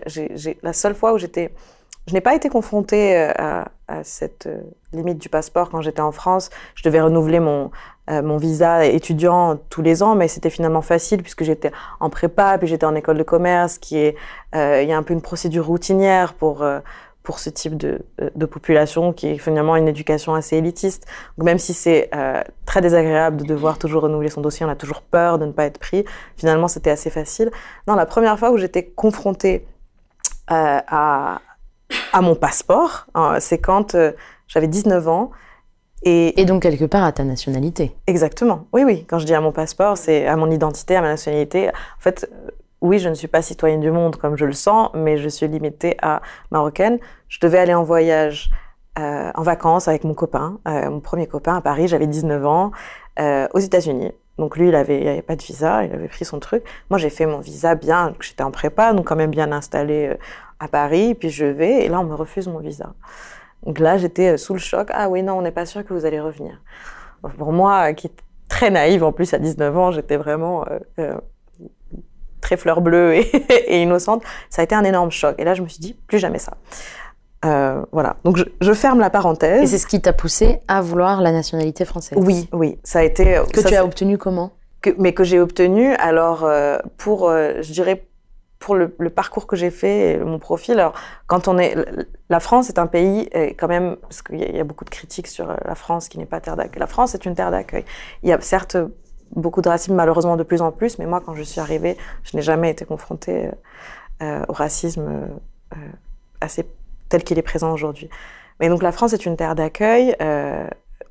la 0.63 0.73
seule 0.73 0.95
fois 0.95 1.13
où 1.15 1.19
j'étais, 1.19 1.53
je 2.07 2.15
n'ai 2.15 2.21
pas 2.21 2.35
été 2.35 2.49
confrontée 2.49 3.17
euh, 3.17 3.33
à, 3.37 4.05
cette 4.05 4.47
euh, 4.47 4.61
limite 4.93 5.19
du 5.19 5.29
passeport 5.29 5.71
quand 5.71 5.81
j'étais 5.81 6.01
en 6.01 6.13
France. 6.13 6.51
Je 6.75 6.83
devais 6.85 7.01
renouveler 7.01 7.41
mon 7.41 7.71
euh, 8.09 8.23
mon 8.23 8.37
visa 8.37 8.85
étudiant 8.85 9.57
tous 9.69 9.83
les 9.83 10.03
ans, 10.03 10.15
mais 10.15 10.27
c'était 10.27 10.51
finalement 10.51 10.83
facile 10.83 11.23
puisque 11.23 11.45
j'étais 11.45 11.71
en 12.01 12.11
prépa, 12.11 12.57
puis 12.59 12.67
j'étais 12.67 12.87
en 12.87 12.95
école 12.95 13.19
de 13.19 13.23
commerce, 13.23 13.79
qui 13.79 13.99
est, 13.99 14.17
il 14.55 14.89
y 14.89 14.93
a 14.93 14.97
un 14.97 15.03
peu 15.05 15.15
une 15.15 15.23
procédure 15.23 15.67
routinière 15.67 16.35
pour 16.35 16.65
pour 17.23 17.39
ce 17.39 17.51
type 17.51 17.77
de, 17.77 18.01
de 18.35 18.47
population 18.47 19.13
qui 19.13 19.29
est 19.29 19.39
finalement 19.39 19.77
une 19.77 19.87
éducation 19.87 20.35
assez 20.35 20.57
élitiste. 20.57 21.07
Donc 21.39 21.45
même 21.45 21.59
si 21.59 21.73
c'est 21.73 22.11
très 22.67 22.81
désagréable 22.81 23.37
de 23.37 23.45
devoir 23.45 23.79
toujours 23.79 24.03
renouveler 24.03 24.31
son 24.31 24.41
dossier, 24.41 24.67
on 24.67 24.71
a 24.71 24.77
toujours 24.77 25.03
peur 25.03 25.39
de 25.39 25.47
ne 25.47 25.53
pas 25.53 25.67
être 25.67 25.79
pris, 25.79 26.05
finalement 26.37 26.67
c'était 26.67 26.91
assez 26.91 27.11
facile. 27.11 27.53
Non, 27.87 27.95
la 27.95 28.07
première 28.07 28.37
fois 28.39 28.51
où 28.51 28.57
j'étais 28.57 28.87
confrontée 28.87 29.67
à, 30.49 31.41
à 32.13 32.21
mon 32.21 32.35
passeport, 32.35 33.07
euh, 33.17 33.37
c'est 33.41 33.59
quand 33.59 33.95
euh, 33.95 34.13
j'avais 34.49 34.69
19 34.69 35.09
ans. 35.09 35.31
Et, 36.03 36.41
Et 36.41 36.45
donc, 36.47 36.63
quelque 36.63 36.87
part, 36.87 37.05
à 37.05 37.13
ta 37.13 37.25
nationalité. 37.25 37.95
Exactement. 38.07 38.67
Oui, 38.73 38.85
oui. 38.85 39.05
Quand 39.09 39.19
je 39.19 39.27
dis 39.27 39.35
à 39.35 39.41
mon 39.41 39.53
passeport, 39.53 39.99
c'est 39.99 40.27
à 40.27 40.37
mon 40.37 40.51
identité, 40.51 40.97
à 40.97 41.03
ma 41.03 41.09
nationalité. 41.09 41.69
En 41.69 42.01
fait, 42.01 42.29
euh, 42.33 42.51
oui, 42.81 42.99
je 42.99 43.09
ne 43.09 43.15
suis 43.15 43.29
pas 43.29 43.43
citoyenne 43.43 43.81
du 43.81 43.91
monde 43.91 44.17
comme 44.17 44.37
je 44.37 44.47
le 44.47 44.53
sens, 44.53 44.91
mais 44.95 45.19
je 45.19 45.29
suis 45.29 45.47
limitée 45.49 45.97
à 46.01 46.23
marocaine. 46.51 46.99
Je 47.29 47.39
devais 47.41 47.59
aller 47.59 47.75
en 47.75 47.85
voyage, 47.85 48.51
euh, 48.99 49.31
en 49.35 49.43
vacances 49.43 49.87
avec 49.89 50.05
mon 50.05 50.15
copain, 50.15 50.59
euh, 50.67 50.91
mon 50.91 51.01
premier 51.01 51.27
copain 51.27 51.57
à 51.57 51.61
Paris. 51.61 51.89
J'avais 51.89 52.07
19 52.07 52.47
ans, 52.47 52.71
euh, 53.19 53.47
aux 53.53 53.59
États-Unis. 53.59 54.13
Donc 54.39 54.57
lui, 54.57 54.69
il 54.69 54.75
avait, 54.75 55.01
il 55.03 55.09
avait 55.09 55.23
pas 55.23 55.37
de 55.37 55.43
visa, 55.43 55.85
il 55.85 55.93
avait 55.93 56.09
pris 56.09 56.25
son 56.25 56.41
truc. 56.41 56.65
Moi, 56.89 56.99
j'ai 56.99 57.11
fait 57.11 57.27
mon 57.27 57.41
visa 57.41 57.75
bien, 57.75 58.15
j'étais 58.21 58.43
en 58.43 58.51
prépa, 58.51 58.95
donc 58.95 59.07
quand 59.07 59.17
même 59.17 59.31
bien 59.31 59.53
installée 59.53 60.17
à 60.61 60.69
Paris. 60.69 61.15
Puis 61.15 61.31
je 61.31 61.45
vais, 61.47 61.85
et 61.85 61.89
là, 61.89 61.99
on 62.01 62.05
me 62.05 62.15
refuse 62.15 62.47
mon 62.47 62.59
visa. 62.59 62.93
Donc 63.67 63.79
là, 63.79 63.99
j'étais 63.99 64.29
euh, 64.35 64.37
sous 64.37 64.53
le 64.55 64.61
choc. 64.61 64.89
Ah 64.93 65.09
oui, 65.09 65.23
non, 65.23 65.35
on 65.39 65.43
n'est 65.43 65.51
pas 65.51 65.67
sûr 65.67 65.85
que 65.85 65.93
vous 65.93 66.07
allez 66.07 66.21
revenir. 66.21 66.63
Pour 67.37 67.53
moi, 67.53 67.91
euh, 67.91 67.93
qui 67.93 68.07
est 68.07 68.15
très 68.49 68.71
naïve 68.71 69.05
en 69.05 69.13
plus 69.13 69.35
à 69.35 69.39
19 69.39 69.77
ans, 69.77 69.91
j'étais 69.91 70.17
vraiment 70.17 70.65
euh, 70.71 70.79
euh, 70.99 71.15
très 72.41 72.57
fleur 72.57 72.81
bleue 72.81 73.15
et, 73.17 73.21
et 73.69 73.83
innocente. 73.83 74.23
Ça 74.49 74.63
a 74.63 74.65
été 74.65 74.75
un 74.75 74.85
énorme 74.85 75.11
choc. 75.11 75.35
Et 75.39 75.45
là, 75.45 75.55
je 75.55 75.63
me 75.63 75.69
suis 75.69 75.81
dit, 75.81 75.95
plus 76.07 76.19
jamais 76.19 76.39
ça. 76.39 76.55
Euh, 77.45 77.83
voilà. 77.93 78.17
Donc 78.25 78.37
je, 78.37 78.45
je 78.61 78.73
ferme 78.73 79.01
la 79.01 79.07
Et 79.07 79.11
parenthèse. 79.11 79.71
c'est 79.71 79.79
ce 79.79 79.87
qui 79.87 80.01
t'a 80.01 80.13
poussé 80.13 80.61
à 80.69 80.81
vouloir 80.83 81.21
la 81.23 81.33
nationalité 81.33 81.85
française. 81.87 82.19
Oui, 82.21 82.49
oui, 82.53 82.79
ça 82.85 82.99
a 82.99 83.03
été 83.03 83.41
Que 83.53 83.63
ça, 83.63 83.69
tu 83.71 83.75
as 83.77 83.85
obtenu 83.85 84.19
comment? 84.19 84.53
Que- 84.83 84.95
mais 84.99 85.15
que 85.15 85.25
j'ai 85.25 85.41
obtenu. 85.41 85.95
Alors 85.95 86.47
pour, 86.99 87.31
je 87.31 87.73
dirais 87.73 88.07
pour 88.61 88.75
le, 88.75 88.89
parcours 88.89 89.47
que 89.47 89.57
j'ai 89.57 89.71
fait, 89.71 90.13
et 90.13 90.19
mon 90.19 90.39
profil. 90.39 90.79
Alors 90.79 90.93
quand 91.27 91.49
on 91.49 91.59
est, 91.59 91.75
la 92.29 92.41
France 92.41 92.69
est 92.69 92.79
un 92.79 92.87
pays 92.87 93.29
quand 93.59 93.69
même 93.69 93.97
parce 93.97 94.23
qu'il 94.23 94.39
y, 94.39 94.61
a- 94.61 94.65
beaucoup 94.65 94.85
de 94.85 94.91
critiques 94.91 95.27
sur 95.27 95.51
euh, 95.51 95.57
la 95.65 95.75
France 95.75 96.09
qui 96.09 96.19
n'est 96.19 96.27
pas 96.27 96.41
terre 96.41 96.57
d'accueil. 96.57 96.79
La 96.79 96.87
France 96.87 97.15
est 97.15 97.25
une 97.25 97.35
terre 97.35 97.51
d'accueil. 97.51 97.85
Il 98.23 98.29
y 98.29 98.33
a 98.33 98.41
certes 98.41 98.77
beaucoup 99.35 99.63
de 99.63 99.69
racisme 99.69 99.95
malheureusement 99.95 100.37
de 100.37 100.43
plus 100.43 100.61
en 100.61 100.73
plus, 100.73 100.99
mais 100.99 101.07
moi 101.07 101.23
quand 101.25 101.35
je 101.35 101.43
suis 101.43 101.61
arrivée, 101.61 101.97
je 102.23 102.37
n'ai 102.37 102.43
jamais 102.43 102.71
été 102.71 102.85
confrontée 102.85 103.47
euh, 103.47 103.51
euh, 104.23 104.45
au 104.49 104.53
racisme 104.53 105.29
assez 106.43 106.67
tel 107.09 107.25
qu'il 107.25 107.39
est 107.39 107.43
présent 107.43 107.73
aujourd'hui. 107.73 108.11
Mais 108.59 108.69
donc 108.69 108.83
la 108.83 108.93
France 108.93 109.15
est 109.15 109.25
une 109.25 109.37
terre 109.37 109.55
d'accueil. 109.55 110.15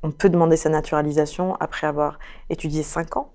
on 0.02 0.12
peut 0.12 0.28
demander 0.28 0.56
sa 0.56 0.68
naturalisation 0.68 1.56
après 1.56 1.88
avoir 1.88 2.20
étudié 2.48 2.84
cinq 2.84 3.16
ans. 3.16 3.32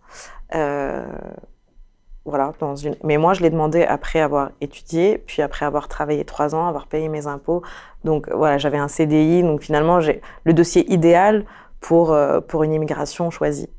Euh, 2.25 2.29
voilà, 2.29 2.53
dans 2.59 2.75
une... 2.75 2.95
Mais 3.03 3.17
moi, 3.17 3.33
je 3.33 3.41
l'ai 3.41 3.49
demandé 3.49 3.83
après 3.83 4.19
avoir 4.19 4.51
étudié, 4.61 5.17
puis 5.25 5.41
après 5.41 5.65
avoir 5.65 5.87
travaillé 5.87 6.25
trois 6.25 6.55
ans, 6.55 6.67
avoir 6.67 6.87
payé 6.87 7.09
mes 7.09 7.27
impôts. 7.27 7.61
Donc 8.03 8.29
voilà, 8.31 8.57
j'avais 8.57 8.77
un 8.77 8.87
CDI. 8.87 9.43
Donc 9.43 9.61
finalement, 9.61 9.99
j'ai 9.99 10.21
le 10.43 10.53
dossier 10.53 10.91
idéal 10.91 11.45
pour, 11.79 12.13
euh, 12.13 12.41
pour 12.41 12.63
une 12.63 12.73
immigration 12.73 13.29
choisie. 13.29 13.69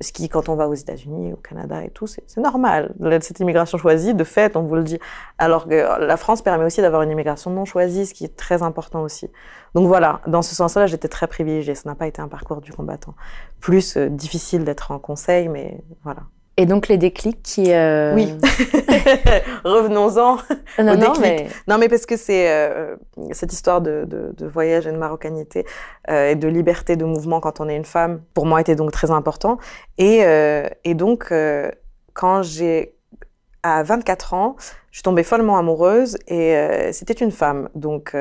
Ce 0.00 0.12
qui, 0.12 0.28
quand 0.28 0.48
on 0.48 0.56
va 0.56 0.66
aux 0.66 0.74
États-Unis, 0.74 1.32
au 1.32 1.36
Canada 1.36 1.84
et 1.84 1.90
tout, 1.90 2.08
c'est 2.08 2.36
normal. 2.38 2.92
Cette 3.20 3.38
immigration 3.38 3.78
choisie, 3.78 4.14
de 4.14 4.24
fait, 4.24 4.56
on 4.56 4.62
vous 4.62 4.74
le 4.74 4.82
dit. 4.82 4.98
Alors 5.38 5.68
que 5.68 6.00
la 6.04 6.16
France 6.16 6.42
permet 6.42 6.64
aussi 6.64 6.80
d'avoir 6.80 7.02
une 7.02 7.10
immigration 7.12 7.52
non 7.52 7.64
choisie, 7.64 8.06
ce 8.06 8.14
qui 8.14 8.24
est 8.24 8.36
très 8.36 8.64
important 8.64 9.02
aussi. 9.02 9.30
Donc 9.74 9.86
voilà, 9.86 10.20
dans 10.26 10.42
ce 10.42 10.56
sens-là, 10.56 10.88
j'étais 10.88 11.06
très 11.06 11.28
privilégiée. 11.28 11.76
Ça 11.76 11.88
n'a 11.88 11.94
pas 11.94 12.08
été 12.08 12.20
un 12.20 12.26
parcours 12.26 12.60
du 12.60 12.72
combattant. 12.72 13.14
Plus 13.60 13.96
euh, 13.96 14.08
difficile 14.08 14.64
d'être 14.64 14.90
en 14.90 14.98
conseil, 14.98 15.48
mais 15.48 15.84
voilà. 16.02 16.22
Et 16.56 16.66
donc, 16.66 16.88
les 16.88 16.98
déclics 16.98 17.42
qui. 17.42 17.72
euh, 17.72 18.14
Oui. 18.14 18.32
Revenons-en. 19.64 20.36
non, 20.78 20.92
au 20.92 20.96
non, 20.96 21.12
déclic. 21.12 21.20
mais. 21.20 21.46
Non, 21.66 21.78
mais 21.78 21.88
parce 21.88 22.06
que 22.06 22.16
c'est 22.16 22.50
euh, 22.50 22.96
cette 23.32 23.52
histoire 23.52 23.80
de, 23.80 24.04
de, 24.06 24.34
de 24.36 24.46
voyage 24.46 24.86
et 24.86 24.92
de 24.92 24.96
marocanité 24.98 25.64
euh, 26.10 26.30
et 26.30 26.34
de 26.34 26.48
liberté 26.48 26.96
de 26.96 27.04
mouvement 27.04 27.40
quand 27.40 27.60
on 27.60 27.68
est 27.68 27.76
une 27.76 27.84
femme, 27.84 28.20
pour 28.34 28.46
moi, 28.46 28.60
était 28.60 28.76
donc 28.76 28.92
très 28.92 29.10
important. 29.10 29.58
Et, 29.98 30.22
et 30.84 30.94
donc, 30.94 31.32
quand 32.14 32.42
j'ai 32.42 32.94
à 33.62 33.82
24 33.82 34.34
ans, 34.34 34.56
je 34.90 34.96
suis 34.96 35.02
tombée 35.02 35.22
follement 35.22 35.56
amoureuse 35.56 36.16
et 36.28 36.90
c'était 36.92 37.14
une 37.14 37.30
femme. 37.32 37.68
Donc, 37.74 38.14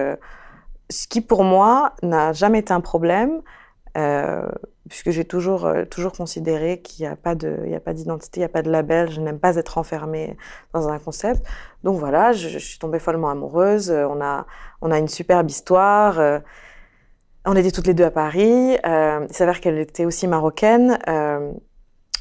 ce 0.89 1.07
qui 1.07 1.21
pour 1.21 1.43
moi 1.43 1.93
n'a 2.03 2.33
jamais 2.33 2.59
été 2.59 2.73
un 2.73 2.81
problème. 2.81 3.41
Euh, 3.97 4.47
puisque 4.89 5.11
j'ai 5.11 5.25
toujours, 5.25 5.65
euh, 5.65 5.85
toujours 5.85 6.11
considéré 6.11 6.81
qu'il 6.81 7.05
n'y 7.05 7.11
a 7.11 7.15
pas 7.15 7.35
d'identité, 7.35 8.39
il 8.39 8.41
n'y 8.41 8.45
a 8.45 8.49
pas 8.49 8.61
de 8.61 8.71
label, 8.71 9.11
je 9.11 9.21
n'aime 9.21 9.39
pas 9.39 9.55
être 9.57 9.77
enfermée 9.77 10.37
dans 10.73 10.87
un 10.89 10.99
concept. 10.99 11.45
Donc 11.83 11.99
voilà, 11.99 12.31
je, 12.31 12.57
suis 12.57 12.79
tombée 12.79 12.99
follement 12.99 13.29
amoureuse. 13.29 13.91
euh, 13.91 14.05
On 14.07 14.21
a, 14.21 14.45
on 14.81 14.91
a 14.91 14.97
une 14.97 15.07
superbe 15.07 15.49
histoire. 15.49 16.19
euh, 16.19 16.39
on 17.45 17.55
était 17.55 17.71
toutes 17.71 17.87
les 17.87 17.93
deux 17.93 18.03
à 18.05 18.11
Paris. 18.11 18.77
Il 18.83 19.27
s'avère 19.31 19.61
qu'elle 19.61 19.79
était 19.79 20.05
aussi 20.05 20.27
marocaine. 20.27 20.99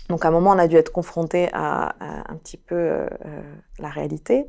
donc 0.09 0.25
à 0.25 0.29
un 0.29 0.31
moment, 0.31 0.53
on 0.53 0.59
a 0.59 0.67
dû 0.67 0.77
être 0.77 0.93
confrontés 0.93 1.51
à, 1.53 1.95
un 2.01 2.37
petit 2.37 2.57
peu 2.57 3.07
la 3.79 3.89
réalité. 3.91 4.47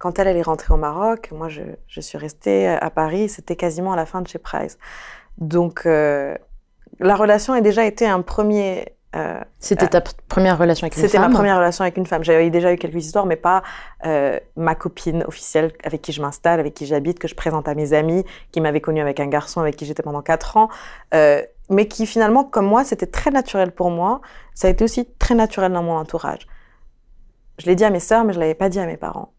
Quand 0.00 0.18
elle, 0.18 0.26
elle 0.26 0.36
est 0.38 0.42
rentrée 0.42 0.74
au 0.74 0.76
Maroc, 0.76 1.30
moi, 1.30 1.48
je, 1.48 1.62
je 1.86 2.00
suis 2.00 2.18
restée 2.18 2.66
à 2.66 2.90
Paris. 2.90 3.28
C'était 3.28 3.54
quasiment 3.54 3.92
à 3.92 3.96
la 3.96 4.06
fin 4.06 4.22
de 4.22 4.26
chez 4.26 4.40
Price. 4.40 4.76
Donc, 5.38 5.86
la 7.00 7.14
relation 7.14 7.52
a 7.52 7.60
déjà 7.60 7.84
été 7.84 8.06
un 8.06 8.22
premier. 8.22 8.96
euh, 9.14 9.40
C'était 9.58 9.88
ta 9.88 10.00
première 10.00 10.58
relation 10.58 10.84
avec 10.84 10.96
une 10.96 11.02
femme 11.02 11.10
C'était 11.10 11.18
ma 11.20 11.30
première 11.30 11.56
relation 11.56 11.82
avec 11.82 11.96
une 11.96 12.06
femme. 12.06 12.24
J'avais 12.24 12.50
déjà 12.50 12.72
eu 12.72 12.76
quelques 12.76 13.04
histoires, 13.04 13.26
mais 13.26 13.36
pas 13.36 13.62
euh, 14.04 14.38
ma 14.56 14.74
copine 14.74 15.24
officielle 15.26 15.72
avec 15.84 16.02
qui 16.02 16.12
je 16.12 16.20
m'installe, 16.20 16.60
avec 16.60 16.74
qui 16.74 16.86
j'habite, 16.86 17.18
que 17.18 17.28
je 17.28 17.34
présente 17.34 17.68
à 17.68 17.74
mes 17.74 17.92
amis, 17.92 18.24
qui 18.52 18.60
m'avait 18.60 18.80
connue 18.80 19.00
avec 19.00 19.20
un 19.20 19.26
garçon 19.26 19.60
avec 19.60 19.76
qui 19.76 19.84
j'étais 19.86 20.02
pendant 20.02 20.22
quatre 20.22 20.56
ans, 20.56 20.68
euh, 21.14 21.42
mais 21.70 21.88
qui 21.88 22.06
finalement, 22.06 22.44
comme 22.44 22.66
moi, 22.66 22.84
c'était 22.84 23.06
très 23.06 23.30
naturel 23.30 23.72
pour 23.72 23.90
moi. 23.90 24.20
Ça 24.54 24.68
a 24.68 24.70
été 24.70 24.84
aussi 24.84 25.06
très 25.18 25.34
naturel 25.34 25.72
dans 25.72 25.82
mon 25.82 25.96
entourage. 25.96 26.46
Je 27.58 27.66
l'ai 27.66 27.74
dit 27.74 27.84
à 27.84 27.90
mes 27.90 28.00
sœurs, 28.00 28.24
mais 28.24 28.32
je 28.32 28.40
l'avais 28.40 28.54
pas 28.54 28.68
dit 28.68 28.78
à 28.78 28.86
mes 28.86 28.96
parents. 28.98 29.32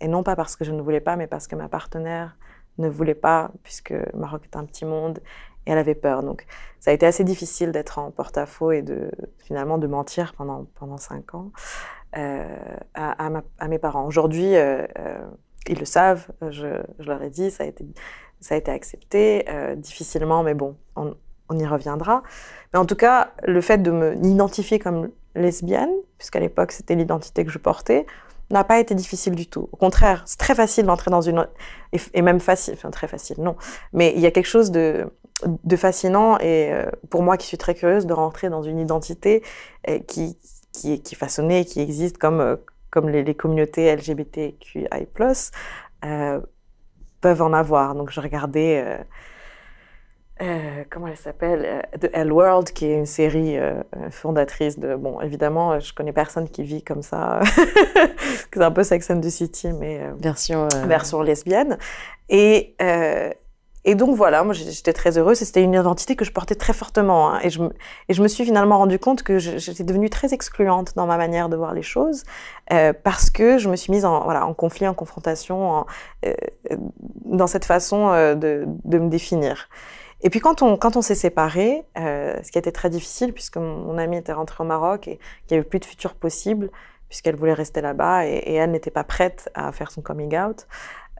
Et 0.00 0.08
non 0.08 0.22
pas 0.22 0.34
parce 0.34 0.56
que 0.56 0.64
je 0.64 0.72
ne 0.72 0.82
voulais 0.82 1.00
pas, 1.00 1.14
mais 1.16 1.26
parce 1.26 1.46
que 1.46 1.54
ma 1.54 1.68
partenaire 1.68 2.36
ne 2.78 2.88
voulait 2.88 3.14
pas, 3.14 3.50
puisque 3.62 3.94
Maroc 4.14 4.42
est 4.44 4.56
un 4.56 4.64
petit 4.64 4.84
monde 4.84 5.20
et 5.66 5.72
elle 5.72 5.78
avait 5.78 5.94
peur. 5.94 6.22
Donc, 6.22 6.46
ça 6.80 6.90
a 6.90 6.94
été 6.94 7.06
assez 7.06 7.24
difficile 7.24 7.72
d'être 7.72 7.98
en 7.98 8.10
porte-à-faux 8.10 8.72
et 8.72 8.82
de 8.82 9.10
finalement 9.38 9.78
de 9.78 9.86
mentir 9.86 10.34
pendant, 10.36 10.66
pendant 10.74 10.96
cinq 10.96 11.34
ans 11.34 11.50
euh, 12.16 12.44
à, 12.94 13.68
mes 13.68 13.78
parents. 13.78 14.06
Aujourd'hui, 14.06 14.56
euh, 14.56 14.86
euh, 14.98 15.18
ils 15.68 15.78
le 15.78 15.84
savent, 15.84 16.28
je, 16.50 16.66
leur 17.00 17.22
ai 17.22 17.30
dit, 17.30 17.50
ça 17.50 17.64
a 17.64 17.66
été, 17.66 17.84
ça 18.40 18.54
a 18.54 18.58
été 18.58 18.70
accepté 18.70 19.44
difficilement, 19.76 20.42
mais 20.42 20.54
bon, 20.54 20.76
on, 20.94 21.14
on 21.48 21.58
y 21.58 21.66
reviendra. 21.66 22.22
Mais 22.72 22.78
en 22.78 22.86
tout 22.86 22.94
cas, 22.94 23.32
le 23.44 23.60
fait 23.60 23.78
de 23.78 23.90
me 23.90 24.14
identifier 24.24 24.78
comme 24.78 25.10
lesbienne, 25.34 25.90
puisqu'à 26.18 26.40
l'époque 26.40 26.72
c'était 26.72 26.94
l'identité 26.94 27.44
que 27.44 27.50
je 27.50 27.58
portais, 27.58 28.06
n'a 28.50 28.64
pas 28.64 28.78
été 28.78 28.94
difficile 28.94 29.34
du 29.34 29.46
tout. 29.46 29.68
Au 29.72 29.76
contraire, 29.76 30.22
c'est 30.26 30.38
très 30.38 30.54
facile 30.54 30.86
d'entrer 30.86 31.10
dans 31.10 31.20
une... 31.20 31.46
Et, 32.14 32.22
même 32.22 32.40
facile, 32.40 32.74
enfin 32.74 32.90
très 32.90 33.08
facile, 33.08 33.36
non. 33.38 33.56
Mais 33.92 34.12
il 34.14 34.20
y 34.20 34.26
a 34.26 34.30
quelque 34.30 34.46
chose 34.46 34.70
de, 34.70 35.10
de 35.44 35.76
fascinant 35.76 36.38
et 36.38 36.72
euh, 36.72 36.86
pour 37.10 37.22
moi 37.22 37.36
qui 37.36 37.46
suis 37.46 37.58
très 37.58 37.74
curieuse 37.74 38.06
de 38.06 38.12
rentrer 38.12 38.50
dans 38.50 38.62
une 38.62 38.78
identité 38.78 39.42
euh, 39.88 39.98
qui, 40.00 40.36
qui, 40.72 41.02
qui 41.02 41.14
est 41.14 41.18
façonnée, 41.18 41.64
qui 41.64 41.80
existe 41.80 42.18
comme, 42.18 42.40
euh, 42.40 42.56
comme 42.90 43.08
les, 43.08 43.34
communautés 43.34 43.94
LGBTQI+, 43.94 44.86
peuvent 47.20 47.42
en 47.42 47.52
avoir. 47.52 47.94
Donc 47.94 48.10
je 48.10 48.20
regardais... 48.20 49.04
euh, 50.40 50.44
euh, 50.44 50.84
comment 50.90 51.06
elle 51.08 51.16
s'appelle 51.16 51.62
euh, 51.64 51.98
The 51.98 52.10
L 52.12 52.32
World, 52.32 52.70
qui 52.72 52.86
est 52.86 52.94
une 52.94 53.06
série 53.06 53.58
euh, 53.58 53.82
euh, 53.96 54.10
fondatrice 54.10 54.78
de... 54.78 54.94
Bon, 54.94 55.20
évidemment, 55.20 55.72
euh, 55.72 55.80
je 55.80 55.92
connais 55.94 56.12
personne 56.12 56.48
qui 56.48 56.62
vit 56.62 56.82
comme 56.82 57.02
ça. 57.02 57.40
c'est 58.52 58.62
un 58.62 58.70
peu 58.70 58.82
Sex 58.82 59.10
and 59.10 59.20
the 59.20 59.28
City, 59.30 59.72
mais... 59.72 60.00
euh, 60.02 60.12
version. 60.18 60.68
euh, 60.74 60.86
version 60.86 61.22
lesbienne. 61.22 61.78
Et, 62.28 62.74
euh, 62.82 63.30
et 63.88 63.94
donc 63.94 64.16
voilà, 64.16 64.42
moi 64.42 64.52
j'étais 64.52 64.92
très 64.92 65.16
heureuse. 65.16 65.40
et 65.40 65.44
C'était 65.44 65.62
une 65.62 65.72
identité 65.74 66.16
que 66.16 66.24
je 66.24 66.32
portais 66.32 66.56
très 66.56 66.72
fortement. 66.72 67.32
hein. 67.32 67.38
et, 67.42 67.50
je, 67.50 67.62
me- 67.62 67.72
et 68.08 68.14
je 68.14 68.22
me 68.22 68.28
suis 68.28 68.44
finalement 68.44 68.78
rendu 68.78 68.98
compte 68.98 69.22
que 69.22 69.38
j'étais 69.38 69.84
devenue 69.84 70.10
très 70.10 70.34
excluante 70.34 70.94
dans 70.96 71.06
ma 71.06 71.16
manière 71.16 71.48
de 71.48 71.56
voir 71.56 71.72
les 71.72 71.82
choses 71.82 72.24
euh, 72.72 72.92
parce 72.92 73.30
que 73.30 73.58
je 73.58 73.68
me 73.68 73.76
suis 73.76 73.92
mise 73.92 74.04
en, 74.04 74.24
voilà, 74.24 74.44
en 74.46 74.54
conflit, 74.54 74.88
en 74.88 74.94
confrontation, 74.94 75.70
en, 75.70 75.86
euh, 76.26 76.34
euh, 76.72 76.76
dans 77.24 77.46
cette 77.46 77.64
façon 77.64 78.08
euh, 78.10 78.34
de, 78.34 78.64
de 78.84 78.98
me 78.98 79.08
définir. 79.08 79.68
Et 80.22 80.30
puis 80.30 80.40
quand 80.40 80.62
on, 80.62 80.76
quand 80.76 80.96
on 80.96 81.02
s'est 81.02 81.14
séparés, 81.14 81.84
euh, 81.98 82.36
ce 82.42 82.50
qui 82.50 82.58
a 82.58 82.60
été 82.60 82.72
très 82.72 82.90
difficile 82.90 83.32
puisque 83.32 83.56
mon, 83.58 83.98
amie 83.98 84.16
était 84.16 84.32
rentrée 84.32 84.64
au 84.64 84.66
Maroc 84.66 85.08
et 85.08 85.18
qu'il 85.46 85.56
n'y 85.56 85.58
avait 85.58 85.68
plus 85.68 85.78
de 85.78 85.84
futur 85.84 86.14
possible 86.14 86.70
puisqu'elle 87.08 87.36
voulait 87.36 87.52
rester 87.52 87.80
là-bas 87.80 88.26
et, 88.26 88.54
elle 88.54 88.70
n'était 88.70 88.90
pas 88.90 89.04
prête 89.04 89.50
à 89.54 89.72
faire 89.72 89.90
son 89.90 90.02
coming 90.02 90.36
out. 90.36 90.66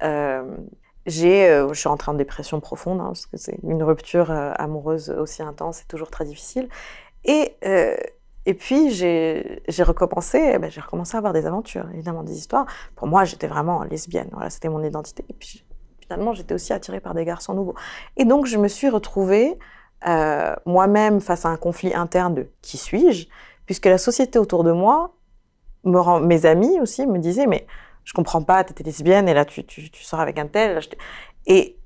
Euh, 0.02 0.56
j'ai, 1.04 1.48
euh, 1.48 1.68
je 1.72 1.78
suis 1.78 1.88
rentrée 1.88 2.10
en 2.10 2.14
dépression 2.14 2.58
profonde 2.60 3.00
hein, 3.00 3.06
parce 3.08 3.26
que 3.26 3.36
c'est 3.36 3.58
une 3.62 3.82
rupture 3.82 4.30
euh, 4.30 4.52
amoureuse 4.56 5.10
aussi 5.10 5.42
intense, 5.42 5.78
c'est 5.78 5.88
toujours 5.88 6.10
très 6.10 6.24
difficile. 6.24 6.68
Et 7.24 7.56
et 8.48 8.54
puis 8.54 8.90
j'ai 8.92 9.82
recommencé, 9.82 10.52
eh 10.54 10.58
ben, 10.58 10.70
recommencé 10.80 11.16
à 11.16 11.18
avoir 11.18 11.32
des 11.32 11.46
aventures, 11.46 11.88
évidemment 11.92 12.22
des 12.22 12.38
histoires. 12.38 12.66
Pour 12.94 13.08
moi, 13.08 13.24
j'étais 13.24 13.48
vraiment 13.48 13.82
lesbienne, 13.82 14.28
voilà, 14.32 14.50
c'était 14.50 14.68
mon 14.68 14.82
identité. 14.84 15.24
Et 15.28 15.32
puis 15.32 15.65
finalement, 16.06 16.32
j'étais 16.32 16.54
aussi 16.54 16.72
attirée 16.72 17.00
par 17.00 17.14
des 17.14 17.24
garçons 17.24 17.54
nouveaux. 17.54 17.74
Et 18.16 18.24
donc 18.24 18.46
je 18.46 18.56
me 18.58 18.68
suis 18.68 18.88
retrouvée 18.88 19.58
euh, 20.06 20.54
moi-même 20.66 21.20
face 21.20 21.44
à 21.44 21.48
un 21.48 21.56
conflit 21.56 21.94
interne 21.94 22.34
de 22.34 22.50
qui 22.62 22.76
suis-je, 22.76 23.26
puisque 23.66 23.86
la 23.86 23.98
société 23.98 24.38
autour 24.38 24.64
de 24.64 24.72
moi, 24.72 25.14
mes 25.84 26.46
amis 26.46 26.80
aussi 26.80 27.06
me 27.06 27.18
disaient 27.18 27.46
mais 27.46 27.66
je 28.04 28.12
comprends 28.12 28.42
pas, 28.42 28.64
t'étais 28.64 28.84
lesbienne 28.84 29.28
et 29.28 29.34
là 29.34 29.44
tu, 29.44 29.64
tu, 29.64 29.90
tu 29.90 30.04
sors 30.04 30.20
avec 30.20 30.38
un 30.38 30.46
tel. 30.46 30.80
et, 31.46 31.78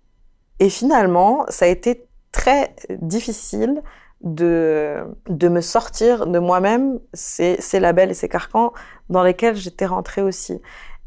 et 0.58 0.68
finalement, 0.68 1.46
ça 1.48 1.64
a 1.64 1.68
été 1.68 2.06
très 2.32 2.74
difficile 3.00 3.82
de, 4.20 5.02
de 5.28 5.48
me 5.48 5.60
sortir 5.62 6.26
de 6.26 6.38
moi-même 6.38 7.00
ces, 7.14 7.56
ces 7.60 7.80
labels 7.80 8.10
et 8.10 8.14
ces 8.14 8.28
carcans 8.28 8.72
dans 9.08 9.22
lesquels 9.22 9.56
j'étais 9.56 9.86
rentrée 9.86 10.22
aussi. 10.22 10.60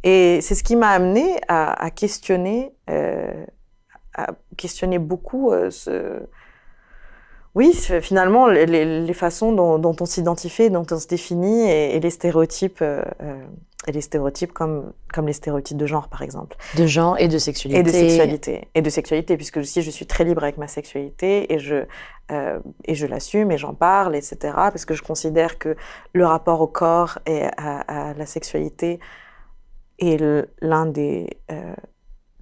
Et 0.03 0.39
c'est 0.41 0.55
ce 0.55 0.63
qui 0.63 0.75
m'a 0.75 0.89
amené 0.89 1.39
à, 1.47 1.71
à 1.81 1.89
questionner, 1.89 2.73
euh, 2.89 3.45
à 4.15 4.27
questionner 4.57 4.99
beaucoup 4.99 5.51
euh, 5.51 5.69
ce, 5.69 6.27
oui, 7.55 7.71
finalement, 8.01 8.47
les, 8.47 9.13
façons 9.13 9.51
dont, 9.51 9.77
dont 9.77 9.95
on 9.99 10.05
s'identifie, 10.05 10.71
dont 10.71 10.85
on 10.89 10.99
se 10.99 11.07
définit, 11.07 11.69
et, 11.69 11.95
et 11.95 11.99
les 11.99 12.09
stéréotypes, 12.09 12.81
euh, 12.81 13.03
euh, 13.21 13.43
et 13.85 13.91
les 13.91 14.01
stéréotypes 14.01 14.53
comme, 14.53 14.91
comme 15.13 15.27
les 15.27 15.33
stéréotypes 15.33 15.77
de 15.77 15.85
genre, 15.85 16.07
par 16.07 16.23
exemple, 16.23 16.57
de 16.77 16.87
genre 16.87 17.15
et 17.19 17.27
de 17.27 17.37
sexualité. 17.37 17.79
et 17.79 17.83
de 17.83 17.91
sexualité, 17.91 18.67
et 18.73 18.81
de 18.81 18.89
sexualité, 18.89 19.37
puisque 19.37 19.57
aussi 19.57 19.83
je 19.83 19.91
suis 19.91 20.07
très 20.07 20.23
libre 20.23 20.41
avec 20.41 20.57
ma 20.57 20.67
sexualité, 20.67 21.53
et 21.53 21.59
je, 21.59 21.83
euh, 22.31 22.59
et 22.85 22.95
je 22.95 23.05
l'assume, 23.05 23.51
et 23.51 23.59
j'en 23.59 23.75
parle, 23.75 24.15
etc., 24.15 24.37
parce 24.55 24.85
que 24.85 24.95
je 24.95 25.03
considère 25.03 25.59
que 25.59 25.75
le 26.13 26.25
rapport 26.25 26.59
au 26.61 26.67
corps 26.67 27.19
et 27.27 27.43
à, 27.57 27.81
à 28.09 28.13
la 28.15 28.25
sexualité 28.25 28.99
des, 29.99 31.29
euh, 31.51 31.73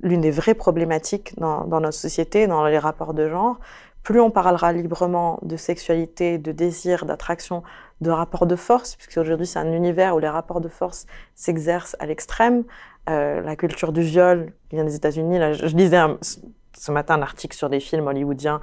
l'une 0.02 0.22
des 0.22 0.32
vraies 0.32 0.54
problématiques 0.54 1.38
dans, 1.40 1.66
notre 1.68 1.94
société, 1.94 2.48
dans 2.48 2.66
les 2.66 2.80
rapports 2.80 3.14
de 3.14 3.30
genre. 3.30 3.60
Plus 4.04 4.20
on 4.20 4.32
parlera 4.32 4.74
librement 4.74 5.40
de 5.44 5.58
sexualité, 5.58 6.40
de 6.40 6.52
désir, 6.52 7.06
d'attraction, 7.06 7.62
de 8.02 8.10
rapports 8.10 8.48
de 8.48 8.56
force, 8.56 8.96
puisque 8.96 9.18
aujourd'hui 9.18 9.46
c'est 9.46 9.60
un 9.60 9.72
univers 9.72 10.16
où 10.16 10.20
les 10.20 10.30
rapports 10.30 10.60
de 10.60 10.70
force 10.70 11.06
s'exercent 11.36 11.96
à 12.00 12.08
l'extrême. 12.08 12.64
Euh, 13.10 13.42
la 13.42 13.56
culture 13.56 13.92
du 13.92 14.02
viol 14.02 14.54
vient 14.72 14.84
des 14.84 14.96
États-Unis. 14.96 15.38
Là, 15.38 15.54
je, 15.54 15.76
lisais 15.76 16.00
ce 16.22 16.92
matin 16.92 17.16
un 17.16 17.22
article 17.22 17.56
sur 17.56 17.70
des 17.70 17.80
films 17.80 18.08
hollywoodiens. 18.08 18.60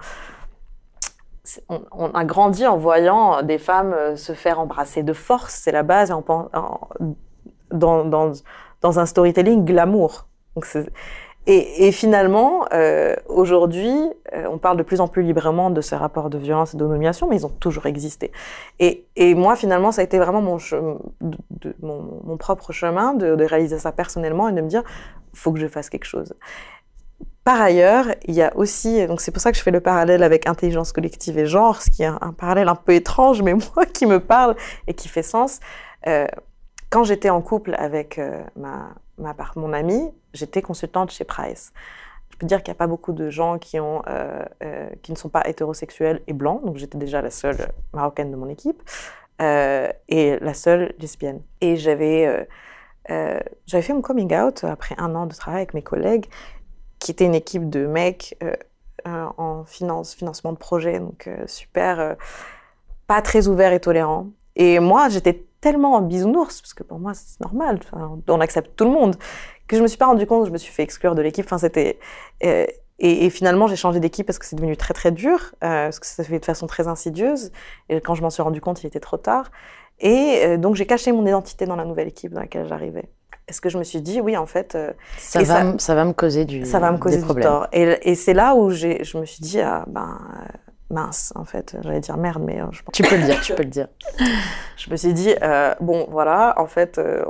On, 1.69 2.11
a 2.11 2.25
grandi 2.25 2.67
en 2.67 2.77
voyant 2.77 3.43
des 3.43 3.59
femmes 3.59 3.95
euh, 3.95 4.17
se 4.17 4.33
faire 4.33 4.61
embrasser 4.61 5.03
de 5.03 5.15
force, 5.15 5.55
c'est 5.55 5.73
la 5.73 5.83
base, 5.83 6.11
et 6.11 6.13
en- 6.13 6.25
dans, 7.71 8.05
dans, 8.05 8.33
dans 8.81 8.99
un 8.99 9.07
storytelling 9.07 9.65
glamour. 9.65 10.29
Et, 11.51 11.93
finalement, 11.93 12.67
euh, 12.75 13.17
aujourd'hui, 13.27 13.97
euh, 14.35 14.45
on 14.51 14.59
parle 14.59 14.77
de 14.77 14.83
plus 14.83 15.01
en 15.01 15.09
plus 15.09 15.23
librement 15.23 15.71
de 15.71 15.81
ces 15.81 15.97
rapports 15.97 16.29
de 16.29 16.37
violence 16.37 16.75
et 16.75 16.77
de 16.77 16.85
domination, 16.85 17.27
mais 17.27 17.37
ils 17.37 17.47
ont 17.47 17.49
toujours 17.49 17.87
existé. 17.87 18.33
Et, 18.81 19.07
moi, 19.35 19.57
finalement, 19.57 19.91
ça 19.91 20.03
a 20.03 20.05
été 20.05 20.19
vraiment 20.19 20.43
mon, 20.43 20.59
propre 22.37 22.73
chemin 22.73 23.15
de, 23.15 23.43
réaliser 23.45 23.79
ça 23.79 23.93
personnellement 23.93 24.51
et 24.51 24.53
de 24.53 24.61
me 24.61 24.69
dire, 24.69 24.83
faut 25.33 25.53
que 25.53 25.59
je 25.59 25.69
fasse 25.69 25.89
quelque 25.89 26.05
chose. 26.05 26.35
Par 27.45 27.63
ailleurs, 27.63 28.05
il 28.27 28.35
y 28.35 28.43
a 28.43 28.55
aussi, 28.55 29.07
donc 29.07 29.23
c'est 29.23 29.31
pour 29.31 29.41
ça 29.41 29.51
que 29.51 29.57
je 29.57 29.63
fais 29.63 29.71
le 29.71 29.81
parallèle 29.81 30.23
avec 30.23 30.47
intelligence 30.47 30.93
collective 30.93 31.39
et 31.39 31.47
genre, 31.47 31.81
ce 31.81 31.91
qui 31.91 32.03
est 32.03 32.07
un, 32.07 32.19
un 32.21 32.35
parallèle 32.35 32.69
un 32.69 32.75
peu 32.75 32.93
étrange, 32.93 33.41
mais 33.41 33.55
moi 33.75 33.87
qui 33.87 34.05
me 34.05 34.21
parle 34.21 34.55
et 34.87 34.93
qui 34.93 35.09
fait 35.09 35.23
sens. 35.23 35.61
Euh, 36.07 36.27
quand 36.91 37.05
j'étais 37.05 37.31
en 37.31 37.43
couple 37.43 37.75
avec 37.77 38.19
euh, 38.19 38.43
ma, 38.57 38.97
mon 39.57 39.73
amie, 39.73 40.11
j'étais 40.33 40.63
consultante 40.63 41.11
chez 41.11 41.25
Price. 41.25 41.73
Je 42.31 42.37
peux 42.39 42.47
dire 42.47 42.63
qu'il 42.63 42.73
n'y 42.73 42.77
a 42.77 42.79
pas 42.79 42.87
beaucoup 42.87 43.13
de 43.13 43.31
gens 43.31 43.59
qui, 43.59 43.81
ont, 43.81 44.03
euh, 44.07 44.45
euh, 44.63 44.89
qui 45.03 45.13
ne 45.13 45.17
sont 45.17 45.29
pas 45.29 45.47
hétérosexuels 45.47 46.23
et 46.27 46.33
blancs, 46.33 46.65
donc 46.65 46.77
j'étais 46.77 46.99
déjà 46.99 47.21
la 47.21 47.31
seule 47.31 47.73
marocaine 47.93 48.31
de 48.31 48.37
mon 48.37 48.49
équipe 48.49 48.83
et 49.41 50.37
la 50.41 50.55
seule 50.55 50.95
lesbienne. 50.99 51.43
Et 51.61 51.77
j'avais 51.77 52.49
fait 53.07 53.93
mon 53.93 54.03
coming 54.03 54.35
out 54.35 54.65
après 54.65 54.97
un 54.99 55.15
an 55.15 55.27
de 55.27 55.35
travail 55.35 55.61
avec 55.61 55.75
mes 55.75 55.83
collègues, 55.83 56.27
qui 56.99 57.13
était 57.13 57.25
une 57.25 57.37
équipe 57.37 57.71
de 57.71 57.87
mecs 57.87 58.37
en 59.05 59.65
finance, 59.65 60.15
financement 60.15 60.53
de 60.53 60.59
projet, 60.59 60.99
donc 60.99 61.31
super, 61.47 62.17
pas 63.07 63.23
très 63.23 63.47
ouvert 63.47 63.73
et 63.73 63.81
tolérant. 63.81 64.29
Et 64.57 64.81
moi, 64.81 65.09
j'étais 65.09 65.48
tellement 65.61 65.95
en 65.95 66.03
bisounours, 66.03 66.61
parce 66.61 66.75
que 66.75 66.83
pour 66.83 66.99
moi, 66.99 67.13
c'est 67.15 67.41
normal, 67.41 67.81
enfin, 67.85 68.19
on 68.29 68.41
accepte 68.41 68.77
tout 68.77 68.85
le 68.85 68.91
monde, 68.91 69.17
que 69.67 69.77
je 69.77 69.83
me 69.83 69.87
suis 69.89 69.99
pas 69.99 70.07
rendu 70.07 70.27
compte, 70.27 70.47
je 70.47 70.51
me 70.53 70.59
suis 70.59 70.73
fait 70.73 70.83
exclure 70.83 71.15
de 71.15 71.23
l'équipe. 71.23 71.45
Enfin, 71.45 71.59
c'était 71.59 71.99
euh, 72.45 72.67
et, 73.01 73.27
et 73.27 73.31
finalement, 73.31 73.67
j'ai 73.69 73.77
changé 73.77 74.01
d'équipe 74.01 74.27
parce 74.27 74.39
que 74.39 74.47
c'est 74.47 74.57
devenu 74.57 74.77
très 74.77 74.95
très 74.95 75.11
dur, 75.13 75.39
euh, 75.65 75.85
parce 75.87 76.01
que 76.01 76.07
ça 76.07 76.23
se 76.25 76.29
fait 76.29 76.39
de 76.41 76.45
façon 76.45 76.67
très 76.67 76.89
insidieuse. 76.89 77.53
Et 77.89 78.01
quand 78.01 78.15
je 78.15 78.23
m'en 78.23 78.31
suis 78.31 78.43
rendu 78.43 78.61
compte, 78.61 78.83
il 78.83 78.87
était 78.87 78.99
trop 79.01 79.17
tard. 79.19 79.51
Et 80.01 80.43
euh, 80.45 80.57
donc, 80.57 80.75
j'ai 80.75 80.87
caché 80.87 81.13
mon 81.13 81.27
identité 81.27 81.67
dans 81.67 81.77
la 81.77 81.85
nouvelle 81.85 82.09
équipe 82.09 82.33
dans 82.33 82.41
laquelle 82.41 82.67
j'arrivais. 82.67 83.09
Est-ce 83.47 83.61
que 83.61 83.69
je 83.69 83.79
me 83.79 83.85
suis 83.85 84.01
dit, 84.03 84.21
oui, 84.21 84.37
en 84.37 84.47
fait, 84.47 84.77
Ça 85.17 85.41
va, 85.49 85.79
ça- 85.79 85.95
va 85.95 86.05
me 86.05 86.13
causer 86.13 86.45
du 86.45 86.65
ça 86.67 86.79
va 86.81 86.91
me 86.93 86.99
causer 86.99 87.17
du 87.23 87.27
tort. 87.43 87.67
Et, 87.73 88.11
et 88.11 88.15
c'est 88.15 88.35
là 88.35 88.55
où 88.55 88.71
je 88.71 89.17
me 89.19 89.25
suis 89.25 89.41
dit, 89.43 89.61
ah, 89.61 89.85
ben, 89.87 90.19
mince, 90.91 91.33
en 91.37 91.45
fait, 91.45 91.77
j'allais 91.83 92.01
dire 92.01 92.17
merde, 92.17 92.43
mais 92.45 92.61
euh, 92.61 92.67
je 92.71 92.83
pense 92.83 92.93
Tu 92.93 93.03
peux 93.03 93.17
le 93.17 93.25
dire, 93.25 93.41
tu 93.41 93.55
peux 93.55 93.63
le 93.63 93.69
dire. 93.69 93.89
je 94.77 94.91
me 94.91 94.97
suis 94.97 95.13
dit, 95.13 95.35
euh, 95.43 95.75
bon, 95.81 96.07
voilà, 96.11 96.55
en 96.57 96.67
fait, 96.67 96.99
euh, 96.99 97.25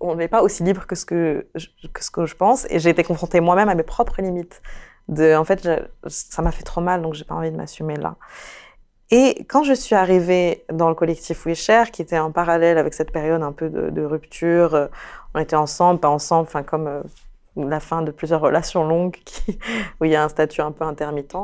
on 0.00 0.14
n'est 0.14 0.28
pas 0.28 0.42
aussi 0.42 0.62
libre 0.62 0.86
que 0.86 0.94
ce 0.94 1.04
que 1.06 1.46
je, 1.54 1.68
que 1.92 2.04
ce 2.04 2.10
que 2.10 2.26
je 2.26 2.36
pense. 2.36 2.66
Et 2.70 2.78
j'ai 2.78 2.90
été 2.90 3.02
confrontée 3.04 3.40
moi-même 3.40 3.68
à 3.68 3.74
mes 3.74 3.82
propres 3.82 4.20
limites. 4.20 4.60
De, 5.08 5.34
en 5.34 5.44
fait, 5.44 5.64
je- 5.64 6.08
ça 6.08 6.42
m'a 6.42 6.52
fait 6.52 6.62
trop 6.62 6.80
mal, 6.80 7.02
donc 7.02 7.14
j'ai 7.14 7.24
pas 7.24 7.34
envie 7.34 7.50
de 7.50 7.56
m'assumer 7.56 7.96
là. 7.96 8.16
Et 9.10 9.44
quand 9.44 9.62
je 9.62 9.72
suis 9.74 9.94
arrivée 9.94 10.64
dans 10.72 10.88
le 10.88 10.94
collectif 10.94 11.44
We 11.44 11.54
Share, 11.54 11.90
qui 11.90 12.00
était 12.02 12.18
en 12.18 12.30
parallèle 12.32 12.78
avec 12.78 12.94
cette 12.94 13.10
période 13.12 13.42
un 13.42 13.52
peu 13.52 13.68
de, 13.68 13.90
de 13.90 14.04
rupture, 14.04 14.74
euh, 14.74 14.86
on 15.34 15.40
était 15.40 15.56
ensemble, 15.56 16.00
pas 16.00 16.08
ensemble, 16.08 16.46
enfin 16.46 16.62
comme 16.62 17.02
la 17.56 17.80
fin 17.80 18.02
de 18.02 18.10
plusieurs 18.10 18.40
relations 18.48 18.84
longues 18.84 19.16
qui, 19.24 19.58
où 20.00 20.04
il 20.04 20.10
y 20.12 20.16
a 20.16 20.22
un 20.22 20.28
statut 20.28 20.60
un 20.62 20.72
peu 20.72 20.84
intermittent. 20.84 21.34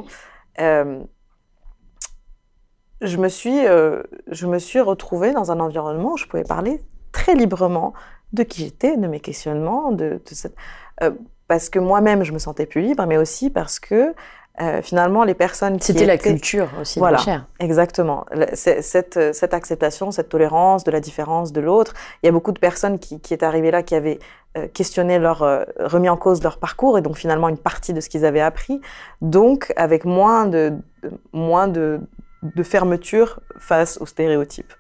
Je 3.01 3.17
me 3.17 3.29
suis, 3.29 3.67
euh, 3.67 4.03
je 4.31 4.47
me 4.47 4.59
suis 4.59 4.81
retrouvée 4.81 5.33
dans 5.33 5.51
un 5.53 5.61
environnement 5.61 6.13
où 6.13 6.17
je 6.17 6.27
pouvais 6.27 6.45
parler 6.45 6.81
très 7.13 7.35
librement 7.35 7.95
de 8.33 8.43
qui 8.43 8.65
j'étais, 8.65 8.97
de 8.97 9.07
mes 9.07 9.21
questionnements, 9.21 9.91
de, 9.93 10.21
de 10.25 10.35
cette, 10.35 10.55
euh, 11.03 11.11
parce 11.47 11.71
que 11.71 11.79
moi-même 11.79 12.25
je 12.25 12.33
me 12.33 12.39
sentais 12.39 12.67
plus 12.67 12.83
libre, 12.83 13.05
mais 13.07 13.17
aussi 13.17 13.51
parce 13.51 13.79
que 13.81 14.13
euh, 14.61 14.83
finalement 14.83 15.23
les 15.23 15.35
personnes 15.35 15.79
qui 15.79 15.85
C'était 15.87 16.05
la 16.05 16.19
culture 16.19 16.69
aussi 16.81 16.99
Voilà. 16.99 17.19
de 17.19 17.23
Cher. 17.23 17.47
Exactement. 17.61 18.27
Le- 18.33 18.47
c'est- 18.55 18.83
Cette, 18.83 19.17
euh, 19.17 19.33
cette 19.33 19.55
acceptation, 19.55 20.11
cette 20.11 20.29
tolérance 20.29 20.83
de 20.83 20.91
la 20.91 20.99
différence 20.99 21.53
de 21.53 21.61
l'autre. 21.61 21.95
Il 22.23 22.27
y 22.27 22.29
a 22.29 22.33
beaucoup 22.33 22.51
de 22.51 22.59
personnes 22.59 22.99
qui, 22.99 23.21
qui 23.21 23.33
étaient 23.35 23.47
arrivées 23.47 23.71
là, 23.71 23.85
qui 23.85 23.95
avaient 23.95 24.19
euh, 24.57 24.67
questionné 24.67 25.21
leur, 25.21 25.43
euh, 25.45 25.63
remis 25.79 26.09
en 26.09 26.17
cause 26.17 26.43
leur 26.43 26.59
parcours 26.59 26.99
et 26.99 27.03
donc 27.03 27.17
finalement 27.17 27.49
une 27.49 27.57
partie 27.57 27.93
de 27.93 28.01
ce 28.01 28.09
qu'ils 28.09 28.25
avaient 28.27 28.41
appris. 28.41 28.81
Donc 29.23 29.73
avec 29.77 30.05
moins 30.05 30.47
de, 30.47 30.73
de- 31.05 31.11
moins 31.33 31.69
de, 31.69 32.01
de 32.43 32.63
fermeture 32.63 33.41
face 33.59 33.99
aux 34.01 34.07
stéréotypes 34.07 34.73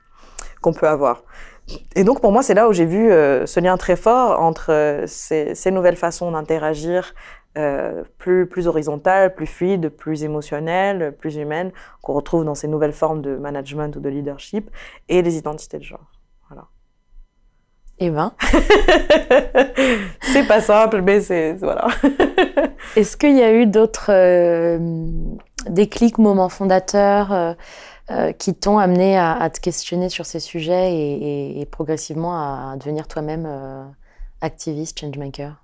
qu'on 0.60 0.72
peut 0.72 0.88
avoir. 0.88 1.22
Et 1.94 2.04
donc 2.04 2.20
pour 2.20 2.32
moi, 2.32 2.42
c'est 2.42 2.54
là 2.54 2.68
où 2.68 2.72
j'ai 2.72 2.86
vu 2.86 3.10
euh, 3.10 3.46
ce 3.46 3.60
lien 3.60 3.76
très 3.76 3.96
fort 3.96 4.40
entre 4.40 4.72
euh, 4.72 5.04
ces, 5.06 5.54
ces 5.54 5.70
nouvelles 5.70 5.96
façons 5.96 6.32
d'interagir 6.32 7.14
euh, 7.56 8.04
plus, 8.18 8.46
plus 8.46 8.66
horizontales, 8.68 9.34
plus 9.34 9.46
fluides, 9.46 9.88
plus 9.88 10.24
émotionnelles, 10.24 11.14
plus 11.18 11.36
humaines, 11.36 11.72
qu'on 12.02 12.14
retrouve 12.14 12.44
dans 12.44 12.54
ces 12.54 12.68
nouvelles 12.68 12.92
formes 12.92 13.20
de 13.20 13.36
management 13.36 13.94
ou 13.96 14.00
de 14.00 14.08
leadership, 14.08 14.70
et 15.08 15.22
les 15.22 15.36
identités 15.36 15.78
de 15.78 15.84
genre. 15.84 16.10
Eh 18.00 18.10
ben, 18.10 18.32
c'est 20.22 20.46
pas 20.46 20.60
simple, 20.60 21.02
mais 21.02 21.20
c'est 21.20 21.54
voilà. 21.54 21.88
est-ce 22.96 23.16
qu'il 23.16 23.36
y 23.36 23.42
a 23.42 23.52
eu 23.52 23.66
d'autres 23.66 24.12
déclics, 25.66 26.18
moments 26.18 26.48
fondateurs 26.48 27.32
euh, 27.32 27.54
euh, 28.10 28.32
qui 28.32 28.54
t'ont 28.54 28.78
amené 28.78 29.18
à, 29.18 29.50
te 29.50 29.60
questionner 29.60 30.08
sur 30.08 30.24
ces 30.24 30.40
sujets 30.40 30.94
et, 30.94 31.66
progressivement 31.70 32.38
à 32.38 32.74
devenir 32.78 33.06
toi-même 33.06 33.44
euh, 33.46 33.84
activiste, 34.40 34.98
changemaker 34.98 35.62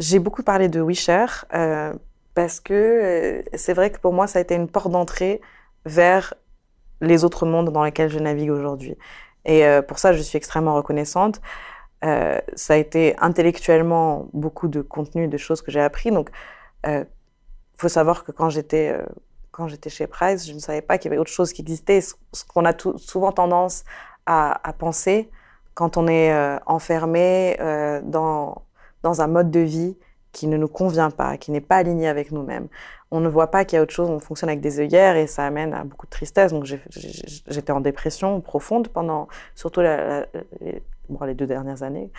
J'ai 0.00 0.18
beaucoup 0.18 0.42
parlé 0.42 0.70
de 0.70 0.80
WeShare 0.80 1.44
euh, 1.52 1.92
parce 2.32 2.58
que 2.58 3.44
c'est 3.52 3.74
vrai 3.74 3.90
que 3.90 3.98
pour 3.98 4.14
moi, 4.14 4.26
ça 4.26 4.38
a 4.38 4.42
été 4.42 4.54
une 4.54 4.66
porte 4.66 4.90
d'entrée 4.90 5.42
vers 5.84 6.32
les 7.02 7.22
autres 7.22 7.44
mondes 7.44 7.70
dans 7.70 7.84
lesquels 7.84 8.08
je 8.08 8.18
navigue 8.18 8.50
aujourd'hui. 8.50 8.96
Et 9.44 9.62
pour 9.86 9.98
ça, 9.98 10.14
je 10.14 10.22
suis 10.22 10.38
extrêmement 10.38 10.74
reconnaissante. 10.74 11.40
Ça 12.02 12.74
a 12.74 12.76
été 12.76 13.14
intellectuellement 13.18 14.28
beaucoup 14.32 14.68
de 14.68 14.80
contenu, 14.80 15.28
de 15.28 15.36
choses 15.36 15.62
que 15.62 15.70
j'ai 15.70 15.80
appris. 15.80 16.10
Donc, 16.10 16.30
il 17.76 17.80
faut 17.80 17.88
savoir 17.88 18.24
que 18.24 18.32
quand 18.32 18.48
j'étais 18.50 18.90
euh, 18.92 19.04
quand 19.50 19.68
j'étais 19.68 19.90
chez 19.90 20.06
Price, 20.06 20.46
je 20.46 20.52
ne 20.52 20.58
savais 20.58 20.82
pas 20.82 20.98
qu'il 20.98 21.10
y 21.10 21.14
avait 21.14 21.20
autre 21.20 21.30
chose 21.30 21.52
qui 21.52 21.62
existait. 21.62 22.00
Ce, 22.00 22.14
qu'on 22.46 22.64
a 22.66 22.74
souvent 22.98 23.32
tendance 23.32 23.84
à, 24.26 24.60
penser 24.78 25.30
quand 25.74 25.96
on 25.96 26.06
est 26.08 26.32
euh, 26.32 26.58
enfermé 26.66 27.56
euh, 27.60 28.00
dans 28.04 28.62
dans 29.02 29.22
un 29.22 29.28
mode 29.28 29.50
de 29.50 29.60
vie 29.60 29.96
qui 30.32 30.46
ne 30.46 30.56
nous 30.58 30.68
convient 30.68 31.10
pas, 31.10 31.38
qui 31.38 31.50
n'est 31.50 31.60
pas 31.62 31.76
aligné 31.76 32.08
avec 32.08 32.32
nous-mêmes. 32.32 32.68
On 33.10 33.20
ne 33.20 33.28
voit 33.28 33.50
pas 33.50 33.64
qu'il 33.64 33.76
y 33.76 33.78
a 33.78 33.82
autre 33.82 33.94
chose, 33.94 34.10
on 34.10 34.18
fonctionne 34.18 34.50
avec 34.50 34.60
des 34.60 34.80
œillères 34.80 35.16
et 35.16 35.26
ça 35.26 35.46
amène 35.46 35.72
à 35.72 35.84
beaucoup 35.84 36.06
de 36.06 36.10
tristesse. 36.10 36.52
Donc 36.52 36.64
j'étais 36.64 37.72
en 37.72 37.80
dépression 37.80 38.40
profonde 38.40 38.88
pendant 38.88 39.28
surtout 39.54 39.80
la- 39.80 40.20
la- 40.20 40.26
bon, 41.08 41.24
les 41.24 41.34
deux 41.34 41.46
dernières 41.46 41.82
années. 41.82 42.10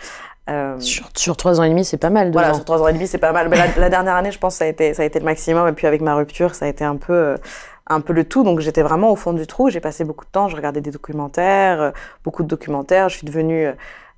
Euh, 0.48 0.78
sur, 0.80 1.08
sur 1.14 1.36
trois 1.36 1.60
ans 1.60 1.64
et 1.64 1.68
demi, 1.68 1.84
c'est 1.84 1.96
pas 1.96 2.10
mal. 2.10 2.32
voilà, 2.32 2.50
ans. 2.50 2.54
sur 2.54 2.64
trois 2.64 2.82
ans 2.82 2.88
et 2.88 2.92
demi, 2.92 3.06
c'est 3.06 3.18
pas 3.18 3.32
mal. 3.32 3.48
Mais 3.48 3.56
la, 3.56 3.66
la 3.76 3.90
dernière 3.90 4.14
année, 4.14 4.30
je 4.30 4.38
pense, 4.38 4.56
ça 4.56 4.64
a 4.64 4.68
été, 4.68 4.94
ça 4.94 5.02
a 5.02 5.04
été 5.04 5.18
le 5.18 5.24
maximum. 5.24 5.68
Et 5.68 5.72
puis 5.72 5.86
avec 5.86 6.00
ma 6.00 6.14
rupture, 6.14 6.54
ça 6.54 6.64
a 6.66 6.68
été 6.68 6.84
un 6.84 6.96
peu, 6.96 7.12
euh, 7.12 7.36
un 7.86 8.00
peu 8.00 8.12
le 8.12 8.24
tout. 8.24 8.44
Donc 8.44 8.60
j'étais 8.60 8.82
vraiment 8.82 9.10
au 9.10 9.16
fond 9.16 9.32
du 9.32 9.46
trou. 9.46 9.70
J'ai 9.70 9.80
passé 9.80 10.04
beaucoup 10.04 10.24
de 10.24 10.30
temps. 10.30 10.48
Je 10.48 10.56
regardais 10.56 10.80
des 10.80 10.90
documentaires, 10.90 11.80
euh, 11.80 11.90
beaucoup 12.24 12.42
de 12.42 12.48
documentaires. 12.48 13.08
Je 13.08 13.16
suis 13.16 13.26
devenue, 13.26 13.68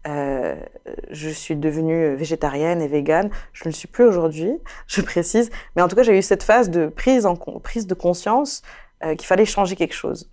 je 0.04 1.28
suis 1.28 1.56
devenue 1.56 2.14
végétarienne 2.14 2.80
et 2.80 2.88
végane. 2.88 3.30
Je 3.52 3.64
ne 3.64 3.70
le 3.70 3.74
suis 3.74 3.88
plus 3.88 4.04
aujourd'hui, 4.04 4.52
je 4.86 5.00
précise. 5.00 5.50
Mais 5.76 5.82
en 5.82 5.88
tout 5.88 5.96
cas, 5.96 6.02
j'ai 6.02 6.16
eu 6.16 6.22
cette 6.22 6.42
phase 6.42 6.70
de 6.70 6.86
prise, 6.86 7.26
en, 7.26 7.36
prise 7.36 7.86
de 7.86 7.94
conscience 7.94 8.62
qu'il 9.02 9.26
fallait 9.26 9.46
changer 9.46 9.76
quelque 9.76 9.94
chose. 9.94 10.30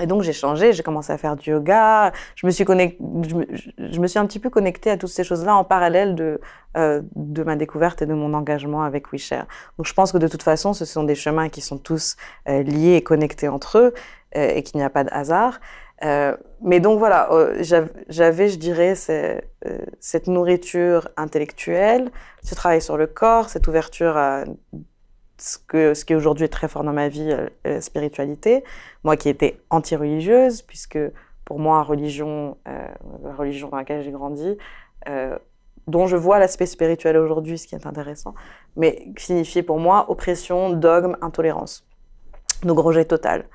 Et 0.00 0.06
donc 0.06 0.22
j'ai 0.22 0.32
changé, 0.32 0.72
j'ai 0.72 0.84
commencé 0.84 1.12
à 1.12 1.18
faire 1.18 1.36
du 1.36 1.50
yoga, 1.50 2.12
je 2.36 2.46
me 2.46 2.52
suis 2.52 2.64
connect... 2.64 2.96
je, 3.00 4.00
me... 4.00 4.06
suis 4.06 4.18
un 4.18 4.26
petit 4.26 4.38
peu 4.38 4.48
connectée 4.48 4.90
à 4.90 4.96
toutes 4.96 5.10
ces 5.10 5.24
choses-là 5.24 5.56
en 5.56 5.64
parallèle 5.64 6.14
de, 6.14 6.40
euh, 6.76 7.02
de 7.16 7.42
ma 7.42 7.56
découverte 7.56 8.00
et 8.00 8.06
de 8.06 8.14
mon 8.14 8.32
engagement 8.32 8.84
avec 8.84 9.12
WeShare. 9.12 9.46
Donc 9.76 9.86
je 9.86 9.92
pense 9.92 10.12
que 10.12 10.18
de 10.18 10.28
toute 10.28 10.44
façon, 10.44 10.74
ce 10.74 10.84
sont 10.84 11.02
des 11.02 11.16
chemins 11.16 11.48
qui 11.48 11.60
sont 11.60 11.76
tous 11.76 12.16
euh, 12.48 12.62
liés 12.62 12.94
et 12.94 13.02
connectés 13.02 13.48
entre 13.48 13.78
eux 13.78 13.94
euh, 14.36 14.48
et 14.54 14.62
qu'il 14.62 14.78
n'y 14.78 14.84
a 14.84 14.90
pas 14.90 15.02
de 15.02 15.10
hasard. 15.12 15.60
Euh, 16.02 16.36
mais 16.62 16.80
donc 16.80 16.98
voilà, 16.98 17.30
euh, 17.32 17.56
j'av- 17.60 17.90
j'avais, 18.08 18.48
je 18.48 18.58
dirais, 18.58 18.94
cette 18.94 20.28
nourriture 20.28 21.08
intellectuelle, 21.16 22.10
ce 22.42 22.54
travail 22.54 22.80
sur 22.80 22.96
le 22.96 23.06
corps, 23.06 23.50
cette 23.50 23.66
ouverture 23.66 24.16
à 24.16 24.44
ce, 25.40 25.58
que, 25.58 25.94
ce 25.94 26.04
qui 26.04 26.14
aujourd'hui 26.14 26.44
est 26.44 26.48
très 26.48 26.68
fort 26.68 26.84
dans 26.84 26.92
ma 26.92 27.08
vie, 27.08 27.30
euh, 27.30 27.48
la 27.64 27.80
spiritualité. 27.80 28.64
Moi 29.04 29.16
qui 29.16 29.28
étais 29.28 29.60
anti-religieuse, 29.70 30.62
puisque 30.62 30.98
pour 31.44 31.58
moi, 31.58 31.82
religion, 31.82 32.58
euh, 32.68 32.86
la 33.24 33.34
religion 33.34 33.70
dans 33.70 33.76
laquelle 33.76 34.02
j'ai 34.02 34.12
grandi, 34.12 34.56
euh, 35.08 35.36
dont 35.88 36.06
je 36.06 36.16
vois 36.16 36.38
l'aspect 36.38 36.66
spirituel 36.66 37.16
aujourd'hui, 37.16 37.58
ce 37.58 37.66
qui 37.66 37.74
est 37.74 37.86
intéressant, 37.86 38.34
mais 38.76 39.12
qui 39.16 39.24
signifiait 39.24 39.64
pour 39.64 39.80
moi 39.80 40.08
oppression, 40.10 40.70
dogme, 40.70 41.16
intolérance. 41.22 41.84
Donc 42.62 42.78
rejet 42.78 43.04
total. 43.04 43.46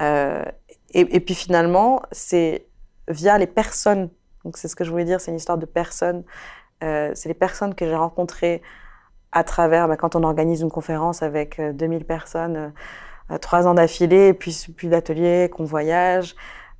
Euh, 0.00 0.44
et, 0.92 1.16
et 1.16 1.20
puis 1.20 1.34
finalement, 1.34 2.02
c'est 2.10 2.66
via 3.08 3.38
les 3.38 3.46
personnes, 3.46 4.10
donc 4.44 4.56
c'est 4.56 4.66
ce 4.68 4.74
que 4.74 4.82
je 4.82 4.90
voulais 4.90 5.04
dire, 5.04 5.20
c'est 5.20 5.30
une 5.30 5.36
histoire 5.36 5.58
de 5.58 5.66
personnes, 5.66 6.24
euh, 6.82 7.12
c'est 7.14 7.28
les 7.28 7.34
personnes 7.34 7.74
que 7.74 7.86
j'ai 7.86 7.94
rencontrées 7.94 8.60
à 9.36 9.44
travers, 9.44 9.86
bah, 9.86 9.98
quand 9.98 10.16
on 10.16 10.22
organise 10.22 10.62
une 10.62 10.70
conférence 10.70 11.22
avec 11.22 11.58
euh, 11.58 11.74
2000 11.74 12.06
personnes, 12.06 12.72
euh, 13.30 13.36
trois 13.36 13.66
ans 13.66 13.74
d'affilée, 13.74 14.32
puis, 14.32 14.56
puis 14.74 14.88
d'ateliers, 14.88 15.50
qu'on 15.52 15.64
voyage, 15.64 16.34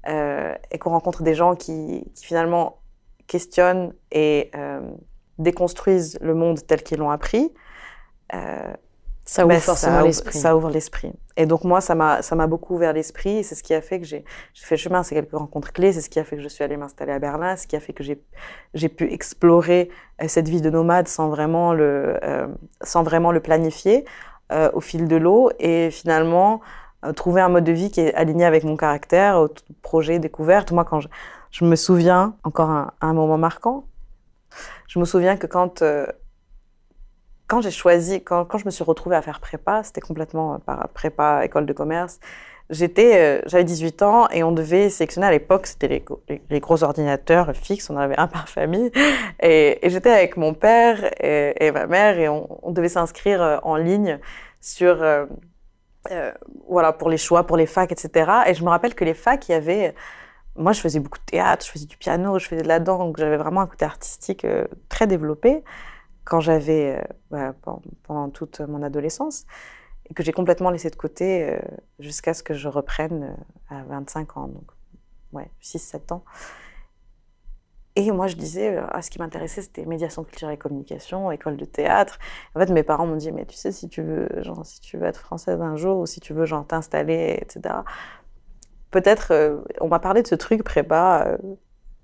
euh, 0.08 0.54
et 0.70 0.78
qu'on 0.78 0.88
rencontre 0.90 1.22
des 1.22 1.34
gens 1.34 1.54
qui, 1.54 2.10
finalement 2.14 2.78
questionnent 3.26 3.92
et 4.10 4.50
euh, 4.54 4.80
déconstruisent 5.38 6.16
le 6.22 6.32
monde 6.32 6.66
tel 6.66 6.82
qu'ils 6.82 6.98
l'ont 6.98 7.10
appris. 7.10 7.52
Euh, 8.32 8.72
Ça 9.28 9.44
ouvre 9.44 9.54
ben, 9.54 9.60
forcément 9.60 10.02
l'esprit. 10.02 10.38
Ça 10.38 10.56
ouvre 10.56 10.70
l'esprit. 10.70 11.12
Et 11.36 11.46
donc 11.46 11.64
moi, 11.64 11.80
ça 11.80 11.96
m'a, 11.96 12.22
ça 12.22 12.36
m'a 12.36 12.46
beaucoup 12.46 12.76
ouvert 12.76 12.92
l'esprit. 12.92 13.42
C'est 13.42 13.56
ce 13.56 13.62
qui 13.64 13.74
a 13.74 13.82
fait 13.82 13.98
que 13.98 14.06
j'ai, 14.06 14.24
fait 14.54 14.76
le 14.76 14.80
chemin. 14.80 15.02
C'est 15.02 15.16
quelques 15.16 15.32
rencontres 15.32 15.72
clés. 15.72 15.92
C'est 15.92 16.00
ce 16.00 16.08
qui 16.08 16.20
a 16.20 16.24
fait 16.24 16.36
que 16.36 16.42
je 16.42 16.48
suis 16.48 16.62
allée 16.62 16.76
m'installer 16.76 17.10
à 17.12 17.18
Berlin. 17.18 17.56
Ce 17.56 17.66
qui 17.66 17.74
a 17.74 17.80
fait 17.80 17.92
que 17.92 18.04
j'ai, 18.04 18.22
j'ai 18.74 18.88
pu 18.88 19.12
explorer 19.12 19.90
euh, 20.22 20.28
cette 20.28 20.48
vie 20.48 20.60
de 20.60 20.70
nomade 20.70 21.08
sans 21.08 21.28
vraiment 21.28 21.74
le, 21.74 22.18
euh, 22.22 22.46
sans 22.82 23.02
vraiment 23.02 23.32
le 23.32 23.40
planifier 23.40 24.04
euh, 24.52 24.70
au 24.74 24.80
fil 24.80 25.08
de 25.08 25.16
l'eau. 25.16 25.50
Et 25.58 25.90
finalement, 25.90 26.60
euh, 27.04 27.12
trouver 27.12 27.40
un 27.40 27.48
mode 27.48 27.64
de 27.64 27.72
vie 27.72 27.90
qui 27.90 28.00
est 28.00 28.14
aligné 28.14 28.44
avec 28.44 28.62
mon 28.62 28.76
caractère, 28.76 29.40
au 29.40 29.48
projet, 29.82 30.20
découverte. 30.20 30.70
Moi, 30.70 30.84
quand 30.84 31.00
je, 31.00 31.08
je 31.50 31.64
me 31.64 31.74
souviens, 31.74 32.36
encore 32.44 32.70
un, 32.70 32.92
un 33.00 33.12
moment 33.12 33.38
marquant, 33.38 33.86
je 34.88 34.98
me 34.98 35.04
souviens 35.04 35.36
que 35.36 35.46
quand 35.46 35.82
euh, 35.82 36.06
quand 37.46 37.60
j'ai 37.60 37.70
choisi, 37.70 38.22
quand, 38.22 38.58
je 38.58 38.64
me 38.64 38.70
suis 38.70 38.84
retrouvée 38.84 39.16
à 39.16 39.22
faire 39.22 39.40
prépa, 39.40 39.82
c'était 39.84 40.00
complètement 40.00 40.54
euh, 40.54 40.58
par 40.58 40.88
prépa, 40.88 41.44
école 41.44 41.66
de 41.66 41.72
commerce. 41.72 42.18
J'étais, 42.68 43.38
euh, 43.38 43.42
j'avais 43.46 43.62
18 43.62 44.02
ans 44.02 44.28
et 44.30 44.42
on 44.42 44.50
devait 44.50 44.90
sélectionner 44.90 45.28
à 45.28 45.30
l'époque, 45.30 45.68
c'était 45.68 46.02
les, 46.50 46.60
gros 46.60 46.82
ordinateurs 46.82 47.54
fixes, 47.54 47.88
on 47.90 47.94
en 47.94 48.00
avait 48.00 48.18
un 48.18 48.26
par 48.26 48.48
famille. 48.48 48.90
Et, 49.40 49.78
j'étais 49.84 50.10
avec 50.10 50.36
mon 50.36 50.54
père 50.54 51.12
et, 51.20 51.70
ma 51.70 51.86
mère 51.86 52.18
et 52.18 52.28
on, 52.28 52.72
devait 52.72 52.88
s'inscrire 52.88 53.40
euh, 53.40 53.58
en 53.62 53.76
ligne 53.76 54.18
sur, 54.60 55.04
voilà, 56.68 56.92
pour 56.92 57.08
les 57.08 57.18
choix, 57.18 57.46
pour 57.46 57.56
les 57.56 57.66
facs, 57.66 57.92
etc. 57.92 58.30
Et 58.48 58.54
je 58.54 58.64
me 58.64 58.68
rappelle 58.68 58.96
que 58.96 59.04
les 59.04 59.14
facs, 59.14 59.48
il 59.48 59.52
y 59.52 59.54
avait, 59.54 59.94
moi 60.56 60.72
je 60.72 60.80
faisais 60.80 60.98
beaucoup 60.98 61.18
de 61.18 61.24
théâtre, 61.24 61.64
je 61.64 61.70
faisais 61.70 61.86
du 61.86 61.96
piano, 61.96 62.40
je 62.40 62.48
faisais 62.48 62.62
de 62.62 62.68
la 62.68 62.80
danse, 62.80 62.98
donc 62.98 63.16
j'avais 63.18 63.36
vraiment 63.36 63.60
un 63.60 63.66
côté 63.68 63.84
artistique 63.84 64.44
très 64.88 65.06
développé 65.06 65.62
quand 66.26 66.40
j'avais, 66.40 67.02
euh, 67.34 67.52
pen- 67.62 67.80
pendant 68.04 68.30
toute 68.30 68.60
mon 68.62 68.82
adolescence. 68.82 69.46
et 70.10 70.14
que 70.14 70.22
j'ai 70.24 70.32
complètement 70.32 70.70
laissé 70.70 70.90
de 70.90 70.96
côté 70.96 71.44
euh, 71.50 71.58
jusqu'à 72.00 72.34
ce 72.34 72.42
que 72.44 72.54
je 72.54 72.68
reprenne 72.68 73.36
euh, 73.72 73.76
à 73.76 73.84
25 73.84 74.36
ans, 74.38 74.48
donc 74.48 74.64
ouais, 75.32 75.50
6-7 75.60 76.12
ans. 76.12 76.24
Et 77.98 78.10
moi, 78.12 78.26
je 78.26 78.36
disais, 78.36 78.76
ah, 78.90 79.00
ce 79.00 79.08
qui 79.10 79.18
m'intéressait, 79.18 79.62
c'était 79.62 79.86
médiation 79.86 80.22
culturelle 80.22 80.54
et 80.54 80.58
communication, 80.58 81.30
école 81.32 81.56
de 81.56 81.64
théâtre. 81.64 82.18
En 82.54 82.60
fait, 82.60 82.70
mes 82.70 82.82
parents 82.82 83.06
m'ont 83.06 83.16
dit, 83.16 83.32
mais 83.32 83.46
tu 83.46 83.56
sais, 83.56 83.72
si 83.72 83.88
tu 83.88 84.02
veux, 84.02 84.28
genre, 84.42 84.66
si 84.66 84.80
tu 84.82 84.98
veux 84.98 85.06
être 85.06 85.18
française 85.20 85.60
un 85.62 85.76
jour, 85.76 85.98
ou 86.00 86.06
si 86.06 86.20
tu 86.20 86.34
veux, 86.34 86.44
genre, 86.44 86.66
t'installer, 86.66 87.38
etc. 87.40 87.84
Peut-être, 88.90 89.64
on 89.80 89.88
m'a 89.88 89.98
parlé 89.98 90.22
de 90.22 90.26
ce 90.28 90.34
truc 90.34 90.62
prépa. 90.64 91.24
euh, 91.28 91.38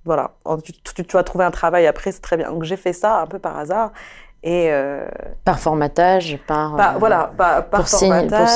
voilà, 0.05 0.33
tu, 0.65 0.73
tu- 0.73 1.05
tu 1.05 1.17
vas 1.17 1.23
trouver 1.23 1.45
un 1.45 1.51
travail 1.51 1.87
après, 1.87 2.13
c'est 2.13 2.21
très 2.21 2.37
bien. 2.37 2.51
Donc 2.51 2.65
j'ai 2.65 2.77
fait 2.77 2.93
ça 2.93 3.21
un 3.21 3.27
peu 3.27 3.39
par 3.39 3.57
hasard. 3.59 3.93
Et 4.45 4.73
euh, 4.73 5.07
Par 5.45 5.61
formatage, 5.61 6.37
par. 6.49 6.75
bah, 6.75 6.93
euh, 6.95 6.99
voilà, 6.99 7.31
par, 7.37 7.65
par 7.69 7.81
pour, 7.83 7.89
formatage. 7.89 8.41
pour 8.41 8.49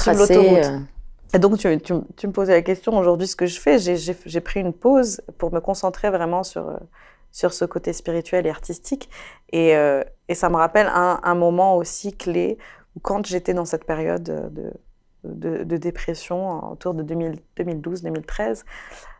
suivre 0.00 0.16
l'autoroute, 0.18 0.64
euh, 0.64 0.78
Et 1.34 1.38
donc, 1.38 1.58
tu, 1.58 1.78
tu- 1.82 1.92
tu 2.16 2.26
me 2.26 2.32
posais 2.32 2.54
la 2.54 2.62
question, 2.62 2.96
aujourd'hui, 2.96 3.26
ce 3.26 3.36
que 3.36 3.44
je 3.44 3.60
fais, 3.60 3.78
j'ai- 3.78 4.40
pris 4.40 4.60
une 4.60 4.72
pause 4.72 5.20
pour 5.36 5.52
me 5.52 5.60
concentrer 5.60 6.08
vraiment 6.08 6.44
sur, 6.44 6.78
sur 7.30 7.52
ce 7.52 7.66
côté 7.66 7.92
spirituel 7.92 8.46
et 8.46 8.50
artistique. 8.50 9.10
Et, 9.52 9.76
euh, 9.76 10.02
et 10.28 10.34
ça 10.34 10.48
me 10.48 10.56
rappelle 10.56 10.90
un, 10.94 11.20
un 11.22 11.34
moment 11.34 11.76
aussi 11.76 12.16
clé 12.16 12.56
où 12.96 13.00
quand 13.00 13.26
j'étais 13.26 13.52
dans 13.52 13.66
cette 13.66 13.84
période 13.84 14.22
de, 14.22 14.72
de, 15.24 15.62
de 15.64 15.76
dépression, 15.76 16.70
autour 16.72 16.94
de 16.94 17.02
2012-2013, 17.02 18.64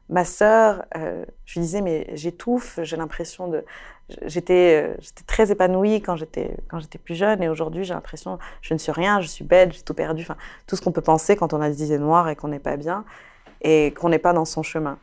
ma 0.09 0.25
sœur, 0.25 0.85
euh, 0.97 1.25
je 1.45 1.55
lui 1.55 1.61
disais, 1.63 1.81
mais 1.81 2.09
j'étouffe, 2.15 2.79
j'ai 2.83 2.97
l'impression 2.97 3.49
de... 3.49 3.65
J'étais 4.23 4.85
euh, 4.85 4.95
j'étais 5.01 5.25
très 5.25 5.51
épanouie 5.51 6.01
quand 6.01 6.15
j'étais 6.15 6.57
quand 6.69 6.79
j'étais 6.79 6.99
plus 6.99 7.17
jeune 7.17 7.43
et 7.43 7.49
aujourd'hui 7.49 7.83
j'ai 7.83 7.93
l'impression 7.93 8.39
je 8.63 8.73
ne 8.73 8.79
suis 8.79 8.93
rien, 8.93 9.21
je 9.21 9.27
suis 9.27 9.45
bête, 9.45 9.73
j'ai 9.73 9.83
tout 9.83 9.95
perdu. 9.95 10.23
Enfin, 10.23 10.37
tout 10.69 10.77
ce 10.77 10.81
qu'on 10.81 10.93
peut 10.93 11.01
penser 11.01 11.35
quand 11.35 11.53
on 11.53 11.61
a 11.61 11.69
des 11.69 11.83
idées 11.83 11.99
noires 11.99 12.29
et 12.29 12.37
qu'on 12.37 12.47
n'est 12.47 12.61
pas 12.61 12.77
bien 12.77 13.05
et 13.63 13.93
qu'on 13.95 14.09
n'est 14.09 14.21
pas 14.21 14.33
dans 14.33 14.45
son 14.45 14.63
chemin. 14.63 14.99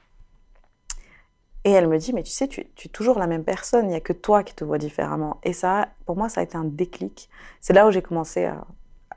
Et 1.65 1.71
elle 1.71 1.87
me 1.87 1.97
dit, 1.97 2.13
mais 2.13 2.23
tu 2.23 2.31
sais, 2.31 2.47
tu, 2.47 2.65
tu 2.75 2.87
es 2.87 2.91
toujours 2.91 3.19
la 3.19 3.27
même 3.27 3.43
personne, 3.43 3.85
il 3.85 3.89
n'y 3.89 3.95
a 3.95 4.01
que 4.01 4.13
toi 4.13 4.43
qui 4.43 4.53
te 4.53 4.63
vois 4.63 4.77
différemment. 4.77 5.39
Et 5.43 5.53
ça, 5.53 5.89
pour 6.05 6.17
moi, 6.17 6.27
ça 6.29 6.41
a 6.41 6.43
été 6.43 6.57
un 6.57 6.65
déclic. 6.65 7.29
C'est 7.61 7.73
là 7.73 7.87
où 7.87 7.91
j'ai 7.91 8.01
commencé 8.01 8.45
à, 8.45 8.65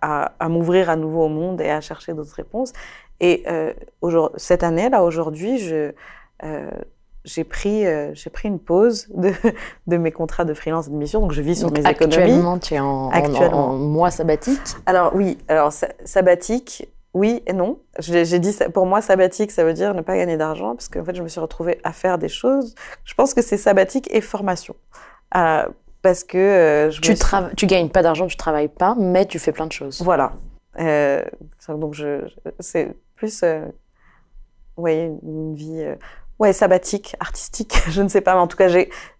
à, 0.01 0.33
à 0.39 0.49
m'ouvrir 0.49 0.89
à 0.91 0.97
nouveau 0.97 1.25
au 1.25 1.29
monde 1.29 1.61
et 1.61 1.71
à 1.71 1.81
chercher 1.81 2.15
d'autres 2.15 2.35
réponses. 2.35 2.73
Et 3.21 3.45
euh, 3.49 3.73
cette 4.37 4.63
année, 4.63 4.89
là, 4.91 5.03
aujourd'hui, 5.03 5.59
je, 5.59 5.93
euh, 6.45 6.71
j'ai 7.25 7.45
pris, 7.45 7.87
euh, 7.87 8.11
j'ai 8.15 8.31
pris 8.31 8.49
une 8.49 8.59
pause 8.61 9.09
de, 9.15 9.33
de 9.87 9.97
mes 9.97 10.13
contrats 10.13 10.45
de 10.45 10.55
freelance 10.55 10.87
et 10.89 10.91
de 10.91 10.97
mission, 10.97 11.21
donc 11.21 11.33
je 11.33 11.43
vis 11.43 11.57
sur 11.59 11.69
donc 11.71 11.79
mes 11.83 11.91
économies. 11.91 12.15
actuellement, 12.23 12.59
tu 12.59 12.75
es 12.75 12.79
en, 12.79 12.87
en- 12.87 13.11
Actuellement. 13.11 13.69
en 13.71 13.77
mois 13.77 14.11
sabbatique. 14.11 14.61
Alors 14.87 15.15
oui, 15.15 15.39
alors 15.49 15.73
sa- 15.73 15.89
sabbatique, 16.05 16.89
oui 17.15 17.43
et 17.47 17.53
non. 17.55 17.79
J'ai 17.99 18.39
dit, 18.39 18.55
pour 18.75 18.85
moi, 18.87 19.01
sabbatique, 19.01 19.51
ça 19.51 19.65
veut 19.65 19.73
dire 19.73 19.95
ne 19.95 20.03
pas 20.03 20.17
gagner 20.17 20.37
d'argent, 20.37 20.75
parce 20.75 20.89
qu'en 20.89 21.05
fait, 21.05 21.15
je 21.15 21.23
me 21.23 21.29
suis 21.29 21.41
retrouvée 21.41 21.79
à 21.83 21.93
faire 21.93 22.19
des 22.19 22.29
choses. 22.29 22.75
Je 23.05 23.15
pense 23.15 23.33
que 23.35 23.41
c'est 23.43 23.57
sabbatique 23.57 24.07
et 24.15 24.21
formation. 24.21 24.77
Euh, 25.37 25.65
parce 26.03 26.23
que 26.23 26.37
euh, 26.39 26.91
je 26.91 27.01
Tu, 27.01 27.17
suis- 27.17 27.37
tu 27.57 27.67
gagnes 27.67 27.89
pas 27.89 28.03
d'argent, 28.03 28.27
tu 28.27 28.37
travailles 28.37 28.69
pas, 28.69 28.95
mais 28.99 29.25
tu 29.25 29.39
fais 29.39 29.51
plein 29.53 29.67
de 29.67 29.73
choses. 29.73 30.03
Voilà. 30.03 30.33
Euh, 30.79 31.25
donc, 31.71 31.95
je, 31.95 32.21
je- 32.61 32.87
plus, 33.17 33.43
euh, 33.43 33.65
ouais, 34.77 35.13
une, 35.23 35.55
vie, 35.55 35.83
euh, 35.83 35.97
ouais, 36.39 36.53
sabbatique, 36.53 37.17
artistique, 37.21 37.75
je 37.89 38.03
ne 38.03 38.09
sais 38.09 38.21
pas, 38.21 38.35
mais 38.35 38.41
en 38.41 38.47
tout 38.47 38.57
cas, 38.57 38.69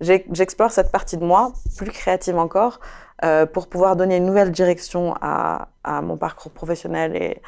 j'explore 0.01 0.71
cette 0.71 0.93
partie 0.93 1.17
de 1.17 1.25
moi, 1.25 1.53
plus 1.77 1.91
créative 1.91 2.39
encore, 2.39 2.81
euh, 3.25 3.47
pour 3.47 3.69
pouvoir 3.69 3.97
donner 3.97 4.17
une 4.19 4.27
nouvelle 4.27 4.53
direction 4.53 5.15
à, 5.21 5.69
à 5.85 6.03
mon 6.03 6.17
parcours 6.19 6.53
professionnel 6.53 7.17
et, 7.17 7.41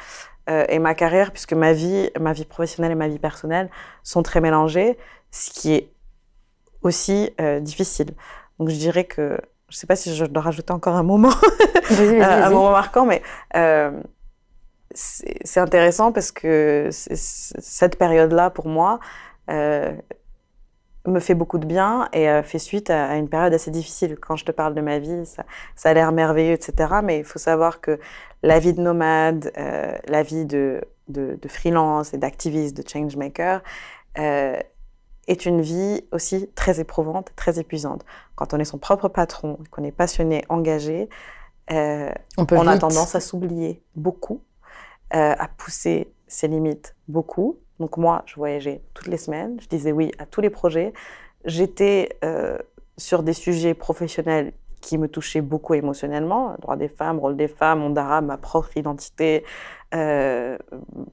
euh, 0.49 0.65
et 0.67 0.79
ma 0.79 0.95
carrière, 0.95 1.31
puisque 1.31 1.53
ma 1.53 1.73
vie, 1.73 2.09
ma 2.19 2.33
vie 2.33 2.45
professionnelle 2.45 2.91
et 2.91 2.95
ma 2.95 3.07
vie 3.07 3.19
personnelle 3.19 3.69
sont 4.03 4.23
très 4.23 4.41
mélangées, 4.41 4.97
ce 5.29 5.51
qui 5.51 5.73
est 5.73 5.93
aussi 6.81 7.29
euh, 7.39 7.59
difficile. 7.59 8.15
Donc, 8.57 8.69
je 8.69 8.75
dirais 8.75 9.03
que, 9.03 9.39
je 9.67 9.75
ne 9.75 9.79
sais 9.79 9.85
pas 9.85 9.95
si 9.95 10.15
je 10.15 10.25
dois 10.25 10.41
rajouter 10.41 10.73
encore 10.73 10.95
un 10.95 11.03
moment. 11.03 11.33
Un 12.21 12.49
moment 12.49 12.71
marquant, 12.71 13.05
mais 13.05 13.21
euh, 13.55 13.91
c'est 14.93 15.59
intéressant 15.59 16.11
parce 16.11 16.31
que 16.31 16.89
cette 16.91 17.97
période-là, 17.97 18.49
pour 18.49 18.67
moi, 18.67 18.99
euh, 19.49 19.93
me 21.05 21.19
fait 21.19 21.35
beaucoup 21.35 21.57
de 21.57 21.65
bien 21.65 22.09
et 22.11 22.29
euh, 22.29 22.43
fait 22.43 22.59
suite 22.59 22.89
à, 22.89 23.07
à 23.07 23.15
une 23.15 23.29
période 23.29 23.53
assez 23.53 23.71
difficile. 23.71 24.17
Quand 24.19 24.35
je 24.35 24.45
te 24.45 24.51
parle 24.51 24.73
de 24.73 24.81
ma 24.81 24.99
vie, 24.99 25.25
ça, 25.25 25.45
ça 25.75 25.89
a 25.89 25.93
l'air 25.93 26.11
merveilleux, 26.11 26.53
etc. 26.53 26.95
Mais 27.03 27.19
il 27.19 27.23
faut 27.23 27.39
savoir 27.39 27.81
que 27.81 27.99
la 28.43 28.59
vie 28.59 28.73
de 28.73 28.81
nomade, 28.81 29.51
euh, 29.57 29.95
la 30.07 30.23
vie 30.23 30.45
de, 30.45 30.81
de, 31.07 31.37
de 31.39 31.47
freelance 31.47 32.13
et 32.13 32.17
d'activiste, 32.17 32.75
de 32.77 32.87
changemaker, 32.87 33.61
est 34.15 35.45
une 35.45 35.61
vie 35.61 36.03
aussi 36.11 36.49
très 36.55 36.81
éprouvante, 36.81 37.31
très 37.37 37.57
épuisante. 37.57 38.03
Quand 38.35 38.53
on 38.53 38.59
est 38.59 38.65
son 38.65 38.79
propre 38.79 39.07
patron, 39.07 39.57
qu'on 39.71 39.83
est 39.85 39.93
passionné, 39.93 40.43
engagé, 40.49 41.07
on 41.69 42.45
peut 42.45 42.57
on 42.57 42.67
a 42.67 42.77
tendance 42.77 43.15
à 43.15 43.21
s'oublier 43.21 43.81
beaucoup, 43.95 44.41
euh, 45.13 45.35
à 45.37 45.47
pousser 45.47 46.11
ses 46.27 46.47
limites 46.47 46.95
beaucoup. 47.07 47.59
Donc 47.79 47.97
moi, 47.97 48.23
je 48.25 48.35
voyageais 48.35 48.81
toutes 48.93 49.07
les 49.07 49.17
semaines, 49.17 49.59
je 49.61 49.67
disais 49.67 49.91
oui 49.91 50.11
à 50.19 50.25
tous 50.25 50.41
les 50.41 50.49
projets. 50.49 50.93
J'étais 51.45 52.17
euh, 52.23 52.57
sur 52.97 53.23
des 53.23 53.33
sujets 53.33 53.73
professionnels 53.73 54.53
qui 54.81 54.97
me 54.97 55.07
touchaient 55.07 55.41
beaucoup 55.41 55.73
émotionnellement, 55.73 56.55
droit 56.59 56.75
des 56.75 56.87
femmes, 56.87 57.19
rôle 57.19 57.35
des 57.35 57.47
femmes, 57.47 57.79
monde 57.79 57.97
arabe, 57.97 58.25
ma 58.25 58.37
propre 58.37 58.75
identité, 58.77 59.43
euh, 59.93 60.57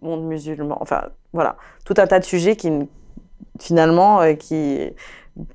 monde 0.02 0.24
musulman, 0.24 0.78
enfin 0.80 1.08
voilà, 1.32 1.56
tout 1.84 1.94
un 1.98 2.06
tas 2.06 2.18
de 2.18 2.24
sujets 2.24 2.56
qui 2.56 2.70
finalement 3.58 4.20
euh, 4.20 4.34
qui 4.34 4.90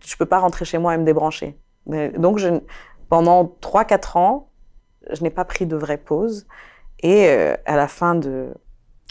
je 0.06 0.16
peux 0.18 0.26
pas 0.26 0.40
rentrer 0.40 0.66
chez 0.66 0.78
moi 0.78 0.94
et 0.96 0.98
me 0.98 1.06
débrancher. 1.06 1.58
Euh, 1.92 2.12
Donc 2.18 2.40
pendant 3.10 3.46
3-4 3.62 4.18
ans, 4.18 4.50
je 5.12 5.24
n'ai 5.24 5.30
pas 5.30 5.46
pris 5.46 5.66
de 5.66 5.76
vraie 5.76 5.98
pause. 5.98 6.48
Et 7.04 7.28
euh, 7.28 7.56
à 7.66 7.76
la 7.76 7.88
fin 7.88 8.16
de... 8.16 8.50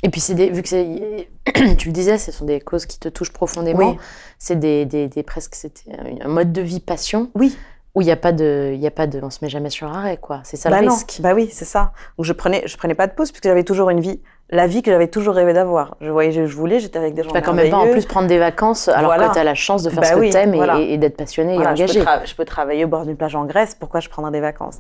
Et 0.03 0.09
puis, 0.09 0.21
c'est 0.21 0.35
vu 0.35 0.63
que 0.63 0.69
c'est, 0.69 1.29
tu 1.77 1.89
le 1.89 1.93
disais, 1.93 2.17
ce 2.17 2.33
sont 2.33 2.47
des 2.47 2.61
causes 2.61 2.87
qui 2.87 2.99
te 2.99 3.09
touchent 3.09 3.33
profondément. 3.33 3.91
Oui. 3.91 3.97
C'est 4.39 4.59
des, 4.59 4.87
des, 4.87 5.09
des 5.09 5.23
presque, 5.23 5.55
c'était 5.55 5.91
un 6.23 6.29
mode 6.29 6.53
de 6.53 6.63
vie 6.63 6.81
passion 6.81 7.31
Oui, 7.35 7.55
où 7.95 8.01
il 8.01 8.07
n'y 8.07 8.11
a 8.11 8.17
pas 8.17 8.33
de, 8.33 8.73
il 8.75 8.87
a 8.87 8.91
pas 8.91 9.07
de, 9.07 9.21
on 9.23 9.29
se 9.29 9.41
met 9.43 9.51
jamais 9.51 9.69
sur 9.69 9.89
arrêt, 9.95 10.17
quoi. 10.17 10.41
C'est 10.45 10.57
ça 10.57 10.71
bah 10.71 10.81
le 10.81 10.87
non, 10.87 10.95
risque. 10.95 11.19
bah 11.21 11.35
oui, 11.35 11.51
c'est 11.53 11.67
ça. 11.67 11.93
Donc 12.17 12.25
je 12.25 12.33
prenais, 12.33 12.63
je 12.65 12.77
prenais 12.79 12.95
pas 12.95 13.09
de 13.09 13.13
pause 13.13 13.31
puisque 13.31 13.45
j'avais 13.45 13.65
toujours 13.65 13.91
une 13.91 14.01
vie, 14.01 14.23
la 14.49 14.67
vie 14.67 14.81
que 14.83 14.91
j'avais 14.91 15.09
toujours 15.09 15.35
rêvé 15.35 15.53
d'avoir. 15.53 15.97
Je 16.01 16.09
voyageais 16.11 16.43
où 16.43 16.47
je 16.47 16.57
voulais, 16.57 16.81
j'étais 16.81 16.99
avec 16.99 17.13
des 17.15 17.23
gens 17.23 17.29
Tu 17.29 17.35
vas 17.35 17.43
quand 17.43 17.53
même 17.53 17.69
pas 17.69 17.77
en 17.77 17.89
plus 17.91 18.07
prendre 18.07 18.27
des 18.29 18.39
vacances 18.39 18.89
alors 18.89 19.07
Voilà. 19.07 19.29
que 19.29 19.35
tu 19.35 19.39
as 19.39 19.45
la 19.45 19.55
chance 19.55 19.83
de 19.83 19.91
faire 19.91 20.01
Bah 20.01 20.07
ce 20.09 20.15
que 20.15 20.19
oui, 20.21 20.31
t'aimes 20.31 20.55
et, 20.55 20.57
voilà. 20.57 20.79
et, 20.81 20.93
et 20.95 20.99
d'être 20.99 21.17
passionné 21.17 21.57
Voilà, 21.57 21.73
et 21.73 21.77
je, 21.77 21.85
peux 21.95 22.01
engagé. 22.01 22.27
je 22.27 22.35
peux 22.37 22.45
travailler 22.47 22.85
au 22.85 22.89
bord 22.89 23.05
d'une 23.05 23.17
plage 23.17 23.35
en 23.37 23.45
Grèce, 23.45 23.75
pourquoi 23.79 24.01
je 24.01 24.09
prendrais 24.09 24.33
des 24.33 24.41
vacances? 24.41 24.79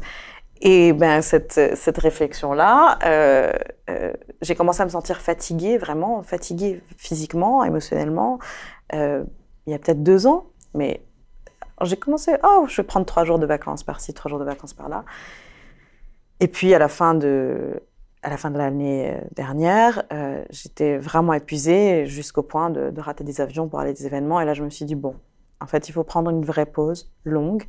Et 0.62 0.92
ben 0.92 1.22
cette, 1.22 1.58
cette 1.74 1.98
réflexion-là, 1.98 2.98
euh, 3.04 3.52
euh, 3.88 4.12
j'ai 4.42 4.54
commencé 4.54 4.82
à 4.82 4.84
me 4.84 4.90
sentir 4.90 5.20
fatiguée, 5.20 5.78
vraiment 5.78 6.22
fatiguée 6.22 6.82
physiquement, 6.98 7.64
émotionnellement, 7.64 8.38
euh, 8.92 9.24
il 9.66 9.72
y 9.72 9.74
a 9.74 9.78
peut-être 9.78 10.02
deux 10.02 10.26
ans, 10.26 10.46
mais 10.74 11.02
j'ai 11.82 11.96
commencé, 11.96 12.32
oh, 12.44 12.66
je 12.68 12.76
vais 12.76 12.86
prendre 12.86 13.06
trois 13.06 13.24
jours 13.24 13.38
de 13.38 13.46
vacances 13.46 13.84
par-ci, 13.84 14.12
trois 14.12 14.28
jours 14.28 14.38
de 14.38 14.44
vacances 14.44 14.74
par-là. 14.74 15.04
Et 16.40 16.48
puis 16.48 16.74
à 16.74 16.78
la 16.78 16.88
fin 16.88 17.14
de, 17.14 17.82
à 18.22 18.28
la 18.28 18.36
fin 18.36 18.50
de 18.50 18.58
l'année 18.58 19.18
dernière, 19.34 20.02
j'étais 20.50 20.98
vraiment 20.98 21.32
épuisée 21.32 22.04
jusqu'au 22.04 22.42
point 22.42 22.68
de, 22.68 22.90
de 22.90 23.00
rater 23.00 23.24
des 23.24 23.40
avions 23.40 23.66
pour 23.68 23.80
aller 23.80 23.90
à 23.90 23.94
des 23.94 24.06
événements. 24.06 24.42
Et 24.42 24.44
là, 24.44 24.52
je 24.52 24.62
me 24.62 24.68
suis 24.68 24.84
dit, 24.84 24.94
bon, 24.94 25.14
en 25.61 25.66
fait, 25.66 25.88
il 25.88 25.92
faut 25.92 26.04
prendre 26.04 26.30
une 26.30 26.44
vraie 26.44 26.66
pause 26.66 27.11
longue. 27.24 27.64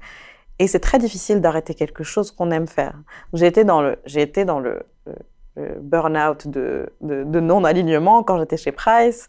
Et 0.61 0.67
c'est 0.67 0.79
très 0.79 0.99
difficile 0.99 1.41
d'arrêter 1.41 1.73
quelque 1.73 2.03
chose 2.03 2.29
qu'on 2.31 2.51
aime 2.51 2.67
faire. 2.67 2.93
J'ai 3.33 3.47
été 3.47 3.63
dans 3.63 3.81
le, 3.81 3.97
j'ai 4.05 4.21
été 4.21 4.45
dans 4.45 4.59
le, 4.59 4.83
le- 5.07 5.15
le 5.55 5.79
burn-out 5.81 6.47
de, 6.47 6.93
de, 7.01 7.23
de 7.23 7.39
non-alignement 7.39 8.23
quand 8.23 8.37
j'étais 8.39 8.57
chez 8.57 8.71
Price. 8.71 9.27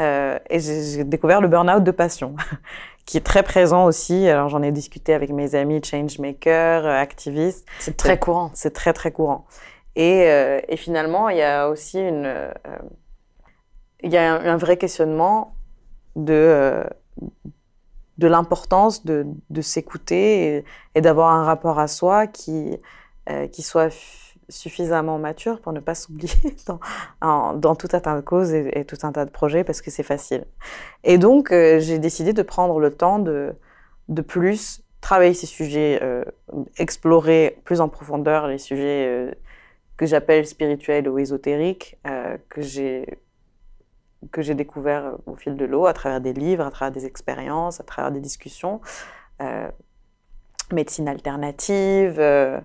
Euh, 0.00 0.38
et 0.50 0.58
j'ai 0.58 1.04
découvert 1.04 1.40
le 1.40 1.48
burn-out 1.48 1.84
de 1.84 1.90
passion, 1.92 2.34
qui 3.06 3.16
est 3.18 3.24
très 3.32 3.42
présent 3.42 3.84
aussi. 3.84 4.28
Alors 4.28 4.48
j'en 4.48 4.62
ai 4.62 4.72
discuté 4.72 5.14
avec 5.14 5.30
mes 5.30 5.54
amis 5.54 5.80
changemakers, 5.84 6.84
euh, 6.84 6.96
activistes. 7.00 7.66
C'est 7.78 7.96
très 7.96 8.18
courant. 8.18 8.50
C'est 8.54 8.72
très 8.74 8.92
très 8.92 9.12
courant. 9.12 9.46
Et, 9.94 10.24
euh, 10.26 10.60
et 10.68 10.76
finalement, 10.76 11.28
il 11.28 11.36
y 11.38 11.42
a 11.42 11.68
aussi 11.68 12.00
une, 12.00 12.24
euh, 12.26 12.52
il 14.02 14.10
y 14.10 14.16
a 14.16 14.34
un, 14.34 14.44
un 14.44 14.56
vrai 14.56 14.76
questionnement 14.78 15.54
de 16.16 16.82
de 18.18 18.26
l'importance 18.26 19.04
de, 19.04 19.26
de 19.50 19.60
s'écouter 19.60 20.64
et, 20.94 21.00
d'avoir 21.00 21.32
un 21.32 21.44
rapport 21.44 21.78
à 21.78 21.88
soi 21.88 22.26
qui 22.26 22.78
euh, 23.30 23.46
qui 23.46 23.62
soit 23.62 23.92
suffisamment 24.48 25.18
mature 25.18 25.60
pour 25.60 25.72
ne 25.72 25.80
pas 25.80 25.94
s'oublier 25.94 26.56
dans, 26.66 27.54
dans 27.54 27.74
tout 27.74 27.88
un 27.92 28.00
tas 28.00 28.16
de 28.16 28.20
causes 28.20 28.52
et, 28.52 28.84
tout 28.84 28.98
un 29.02 29.12
tas 29.12 29.24
de 29.24 29.30
projets 29.30 29.64
parce 29.64 29.80
que 29.80 29.90
c'est 29.90 30.02
facile. 30.02 30.44
Et 31.04 31.18
donc, 31.18 31.52
euh, 31.52 31.78
j'ai 31.78 31.98
décidé 31.98 32.32
de 32.32 32.42
prendre 32.42 32.80
le 32.80 32.92
temps 32.92 33.18
de, 33.18 33.54
de 34.08 34.22
plus 34.22 34.82
travailler 35.00 35.34
ces 35.34 35.46
sujets, 35.46 36.00
euh, 36.02 36.24
explorer 36.78 37.58
plus 37.64 37.80
en 37.80 37.88
profondeur 37.88 38.46
les 38.46 38.58
sujets 38.58 39.32
que 39.96 40.06
j'appelle 40.06 40.46
spirituel 40.46 41.08
ou 41.08 41.18
ésotérique, 41.18 41.96
euh, 42.08 42.36
que 42.48 42.60
j'ai 42.60 43.18
que 44.30 44.42
j'ai 44.42 44.54
découvert 44.54 45.14
au 45.26 45.34
fil 45.36 45.56
de 45.56 45.64
l'eau, 45.64 45.86
à 45.86 45.92
travers 45.92 46.20
des 46.20 46.32
livres, 46.32 46.64
à 46.66 46.70
travers 46.70 46.92
des 46.92 47.06
expériences, 47.06 47.80
à 47.80 47.84
travers 47.84 48.12
des 48.12 48.20
discussions. 48.20 48.80
Euh, 49.40 49.68
médecine 50.72 51.08
alternative, 51.08 52.16
euh, 52.18 52.60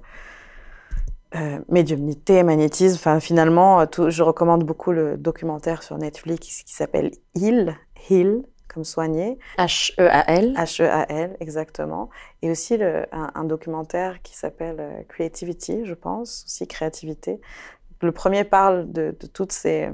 euh, 1.35 1.59
médiumnité, 1.69 2.43
magnétisme. 2.43 2.95
Enfin, 2.95 3.19
finalement, 3.19 3.81
euh, 3.81 3.85
tout- 3.85 4.09
je 4.09 4.23
recommande 4.23 4.63
beaucoup 4.63 4.91
le 4.91 5.17
documentaire 5.17 5.83
sur 5.83 5.97
Netflix 5.97 6.63
qui 6.63 6.73
s'appelle 6.73 7.11
Heal, 7.35 7.75
Heal, 8.09 8.43
comme 8.73 8.85
soigner. 8.85 9.37
H-E-A-L. 9.57 10.53
H-E-A-L, 10.55 11.35
exactement. 11.39 12.09
Et 12.41 12.51
aussi 12.51 12.77
le- 12.77 13.05
un, 13.11 13.31
un 13.35 13.43
documentaire 13.43 14.21
qui 14.21 14.37
s'appelle 14.37 14.77
euh, 14.79 15.03
Creativity, 15.09 15.85
je 15.85 15.93
pense, 15.93 16.43
aussi 16.45 16.67
créativité. 16.67 17.41
Le 18.01 18.11
premier 18.11 18.43
parle 18.43 18.91
de, 18.91 19.15
de 19.19 19.27
toutes 19.27 19.51
ces, 19.51 19.89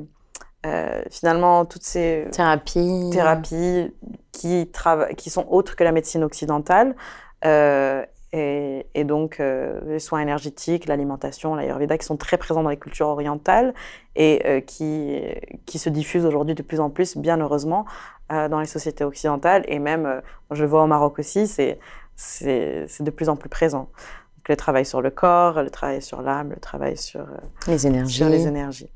euh, 0.65 1.01
finalement, 1.09 1.65
toutes 1.65 1.83
ces 1.83 2.25
Thérapie. 2.31 3.09
thérapies 3.11 3.93
qui, 4.31 4.69
qui 5.17 5.29
sont 5.29 5.45
autres 5.49 5.75
que 5.75 5.83
la 5.83 5.91
médecine 5.91 6.23
occidentale. 6.23 6.95
Euh, 7.45 8.05
et, 8.31 8.87
et 8.95 9.03
donc, 9.03 9.39
euh, 9.39 9.79
les 9.85 9.99
soins 9.99 10.19
énergétiques, 10.21 10.87
l'alimentation, 10.87 11.53
l'ayurveda, 11.55 11.97
qui 11.97 12.05
sont 12.05 12.17
très 12.17 12.37
présents 12.37 12.63
dans 12.63 12.69
les 12.69 12.77
cultures 12.77 13.07
orientales 13.09 13.73
et 14.15 14.63
qui, 14.65 15.21
qui 15.65 15.77
se 15.79 15.89
diffusent 15.89 16.25
aujourd'hui 16.25 16.55
de 16.55 16.63
plus 16.63 16.79
en 16.79 16.89
plus, 16.89 17.17
bien 17.17 17.37
heureusement, 17.39 17.85
dans 18.29 18.59
les 18.59 18.65
sociétés 18.65 19.03
occidentales. 19.03 19.63
Et 19.67 19.77
même, 19.79 20.21
je 20.49 20.63
le 20.63 20.69
vois 20.69 20.83
au 20.83 20.87
Maroc 20.87 21.19
aussi, 21.19 21.47
c'est 21.47 21.77
de 22.15 23.11
plus 23.11 23.29
en 23.29 23.35
plus 23.35 23.49
présent. 23.49 23.89
Le 24.49 24.55
travail 24.57 24.85
sur 24.85 25.01
le 25.01 25.09
corps, 25.09 25.61
le 25.63 25.69
travail 25.69 26.01
sur 26.01 26.21
l'âme, 26.21 26.49
le 26.49 26.57
travail 26.59 26.97
sur, 26.97 27.21
euh, 27.21 27.37
Les 27.67 27.87
énergies. 27.87 28.17
sur 28.17 28.29
les 28.29 28.45
énergies. 28.45 28.89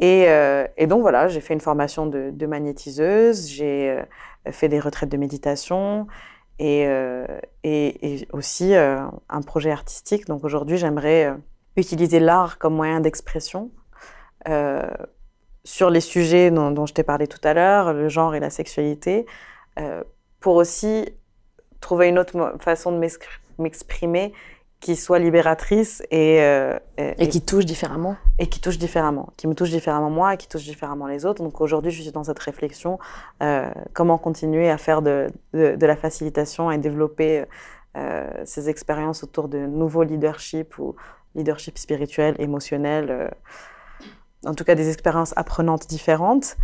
Et, 0.00 0.26
euh, 0.28 0.66
et 0.76 0.86
donc 0.86 1.00
voilà, 1.00 1.28
j'ai 1.28 1.40
fait 1.40 1.54
une 1.54 1.60
formation 1.60 2.06
de, 2.06 2.46
magnétiseuse, 2.46 3.48
j'ai 3.48 3.90
euh, 3.90 4.52
fait 4.52 4.68
des 4.68 4.78
retraites 4.78 5.08
de 5.08 5.16
méditation 5.16 6.06
et, 6.60 6.86
euh, 6.86 7.26
aussi 8.32 8.74
un 8.74 9.42
projet 9.44 9.70
artistique. 9.70 10.26
Donc 10.26 10.44
aujourd'hui, 10.44 10.76
j'aimerais 10.76 11.34
utiliser 11.76 12.20
l'art 12.20 12.58
comme 12.58 12.74
moyen 12.74 13.00
d'expression 13.00 13.70
sur 15.64 15.90
les 15.90 16.00
sujets 16.00 16.50
dont, 16.50 16.86
je 16.86 16.94
t'ai 16.94 17.02
parlé 17.02 17.26
tout 17.26 17.40
à 17.44 17.52
l'heure, 17.52 17.92
le 17.92 18.08
genre 18.08 18.34
et 18.34 18.40
la 18.40 18.50
sexualité, 18.50 19.26
pour 20.40 20.54
aussi 20.56 21.08
trouver 21.80 22.08
une 22.08 22.18
autre 22.18 22.56
façon 22.58 22.90
de 22.90 22.98
m'expr- 22.98 23.40
m'exprimer 23.58 24.32
qui 24.80 24.94
soit 24.94 25.18
libératrice 25.18 26.02
et, 26.10 26.40
euh, 26.40 26.78
Et 26.96 27.28
qui 27.28 27.42
touche 27.42 27.64
différemment. 27.64 28.16
et 28.38 28.46
qui 28.46 28.60
touche 28.60 28.78
différemment, 28.78 29.28
qui 29.36 29.48
me 29.48 29.54
touche 29.54 29.70
différemment 29.70 30.10
moi 30.10 30.34
et 30.34 30.36
qui 30.36 30.46
touche 30.48 30.64
différemment 30.64 31.06
les 31.08 31.26
autres. 31.26 31.42
Donc 31.42 31.60
aujourd'hui, 31.60 31.90
je 31.90 32.02
suis 32.02 32.12
dans 32.12 32.24
cette 32.24 32.38
réflexion, 32.38 32.98
euh, 33.42 33.68
comment 33.92 34.18
continuer 34.18 34.70
à 34.70 34.78
faire 34.78 35.02
de, 35.02 35.26
de, 35.52 35.74
de 35.74 35.86
la 35.86 35.96
facilitation 35.96 36.70
et 36.70 36.78
développer 36.78 37.44
euh, 37.96 38.30
ces 38.44 38.68
expériences 38.68 39.24
autour 39.24 39.48
de 39.48 39.58
nouveaux 39.58 40.04
leaderships 40.04 40.78
ou 40.78 40.94
leadership 41.34 41.76
spirituel, 41.76 42.36
émotionnel, 42.38 43.30
en 44.46 44.54
tout 44.54 44.64
cas 44.64 44.76
des 44.76 44.88
expériences 44.88 45.34
apprenantes 45.36 45.88
différentes. 45.88 46.56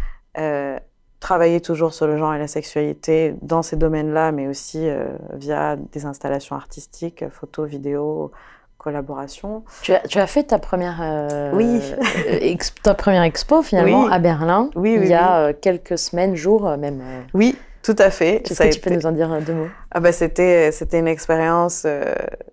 Travailler 1.24 1.62
toujours 1.62 1.94
sur 1.94 2.06
le 2.06 2.18
genre 2.18 2.34
et 2.34 2.38
la 2.38 2.46
sexualité 2.48 3.34
dans 3.40 3.62
ces 3.62 3.76
domaines-là, 3.76 4.30
mais 4.30 4.46
aussi 4.46 4.86
euh, 4.86 5.06
via 5.32 5.74
des 5.76 6.04
installations 6.04 6.54
artistiques, 6.54 7.24
photos, 7.30 7.66
vidéos, 7.66 8.30
collaborations. 8.76 9.64
Tu 9.80 9.94
as, 9.94 10.00
tu 10.00 10.18
as 10.18 10.26
fait 10.26 10.42
ta 10.42 10.58
première, 10.58 10.98
euh, 11.00 11.50
Oui. 11.54 11.80
euh, 12.28 12.54
ta 12.82 12.92
première 12.92 13.22
expo 13.22 13.62
finalement 13.62 14.02
Oui. 14.04 14.08
à 14.12 14.18
Berlin 14.18 14.68
Oui, 14.76 14.98
il 15.00 15.06
y 15.06 15.14
a 15.14 15.46
euh, 15.46 15.52
quelques 15.58 15.96
semaines, 15.96 16.36
jours 16.36 16.76
même. 16.76 17.02
Oui, 17.32 17.56
tout 17.82 17.96
à 17.98 18.10
fait. 18.10 18.42
Est-ce 18.50 18.58
que 18.62 18.68
a 18.68 18.68
tu 18.68 18.80
peux 18.80 18.90
été- 18.90 18.96
nous 18.96 19.06
en 19.06 19.12
dire 19.12 19.40
deux 19.46 19.54
mots? 19.54 19.68
Ah 19.92 20.00
bah 20.00 20.12
c'était 20.12 20.72
c'était 20.72 20.98
une 20.98 21.08
expérience 21.08 21.86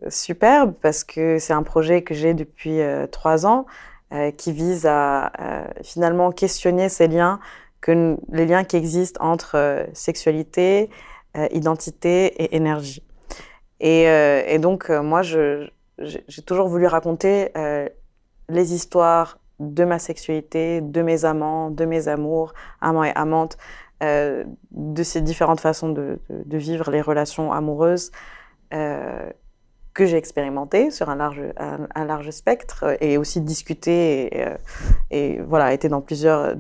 superbe 0.07 0.75
parce 0.81 1.03
que 1.03 1.39
c'est 1.39 1.51
un 1.51 1.63
projet 1.63 2.03
que 2.03 2.13
j'ai 2.13 2.33
depuis 2.33 2.79
trois 3.11 3.45
ans 3.45 3.65
qui 4.37 4.51
vise 4.53 4.85
à 4.85 5.31
finalement 5.83 6.31
questionner 6.31 6.87
ces 6.89 7.07
liens 7.07 7.39
que 7.81 8.17
les 8.31 8.45
liens 8.45 8.63
qui 8.63 8.77
existent 8.77 9.23
entre 9.23 9.55
euh, 9.55 9.85
sexualité, 9.93 10.89
euh, 11.35 11.47
identité 11.51 12.27
et 12.41 12.55
énergie. 12.55 13.03
Et, 13.79 14.07
euh, 14.07 14.57
donc 14.59 14.89
moi 14.89 15.23
j'ai 15.23 15.71
toujours 16.45 16.67
voulu 16.67 16.85
raconter 16.85 17.51
les 18.47 18.73
histoires 18.73 19.39
de 19.59 19.83
ma 19.83 19.97
sexualité, 19.97 20.81
de 20.81 21.01
mes 21.01 21.25
amants, 21.25 21.71
de 21.71 21.85
mes 21.85 22.07
amours, 22.07 22.53
amants 22.79 23.03
et 23.03 23.11
amantes, 23.15 23.57
de 24.01 25.03
ces 25.03 25.21
différentes 25.21 25.61
façons 25.61 25.89
de, 25.89 26.19
vivre 26.29 26.91
les 26.91 27.01
relations 27.01 27.51
amoureuses 27.51 28.11
que 28.69 30.05
j'ai 30.05 30.17
expérimentées 30.17 30.91
sur 30.91 31.09
un 31.09 31.15
large, 31.15 32.29
spectre 32.29 32.97
et 32.99 33.17
aussi 33.17 33.41
discuter 33.41 34.37
et, 34.37 34.45
et 35.09 35.41
voilà, 35.41 35.73
été 35.73 35.89
dans 35.89 36.01
plusieurs, 36.01 36.55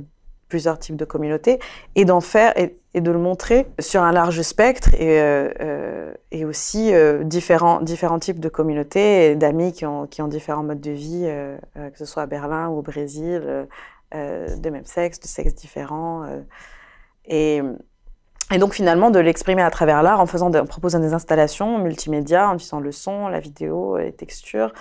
plusieurs 0.51 0.77
types 0.79 0.97
de 0.97 1.05
communautés 1.05 1.59
et 1.95 2.03
d'en 2.03 2.19
faire 2.19 2.53
et, 2.57 2.77
de 2.93 3.09
le 3.09 3.17
montrer 3.17 3.67
sur 3.79 4.03
un 4.03 4.11
large 4.11 4.41
spectre 4.41 4.93
et, 4.95 5.21
euh, 5.21 5.49
euh, 5.61 6.13
et 6.31 6.43
aussi 6.43 6.93
euh, 6.93 7.23
différents, 7.23 7.79
différents 7.79 8.19
types 8.19 8.41
de 8.41 8.49
communautés 8.49 9.31
et 9.31 9.35
d'amis 9.37 9.71
qui 9.71 9.85
ont, 9.85 10.07
qui 10.07 10.21
ont 10.21 10.27
différents 10.27 10.63
modes 10.63 10.81
de 10.81 10.91
vie, 10.91 11.25
que 11.75 11.97
ce 11.97 12.03
soit 12.03 12.23
à 12.23 12.25
Berlin 12.25 12.67
ou 12.67 12.79
au 12.79 12.81
Brésil, 12.81 13.67
de 14.13 14.69
même 14.69 14.85
sexe, 14.85 15.21
de 15.21 15.27
sexes 15.27 15.55
différents. 15.55 16.25
et, 17.23 17.61
et 18.51 18.57
donc 18.57 18.73
finalement 18.73 19.09
de 19.09 19.19
l'exprimer 19.19 19.61
à 19.61 19.71
travers 19.71 20.03
l'art 20.03 20.19
en, 20.19 20.25
proposant 20.25 20.99
des 20.99 21.13
installations 21.13 21.77
multimédia, 21.77 22.49
en 22.49 22.55
utilisant 22.55 22.81
le 22.81 22.91
son, 22.91 23.29
la 23.29 23.39
vidéo, 23.39 23.97
les 23.97 24.11
textures, 24.11 24.73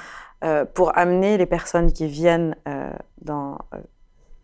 pour 0.75 0.99
amener 0.99 1.39
les 1.39 1.47
personnes 1.47 1.93
qui 1.93 2.09
viennent, 2.09 2.57
dans, 3.23 3.57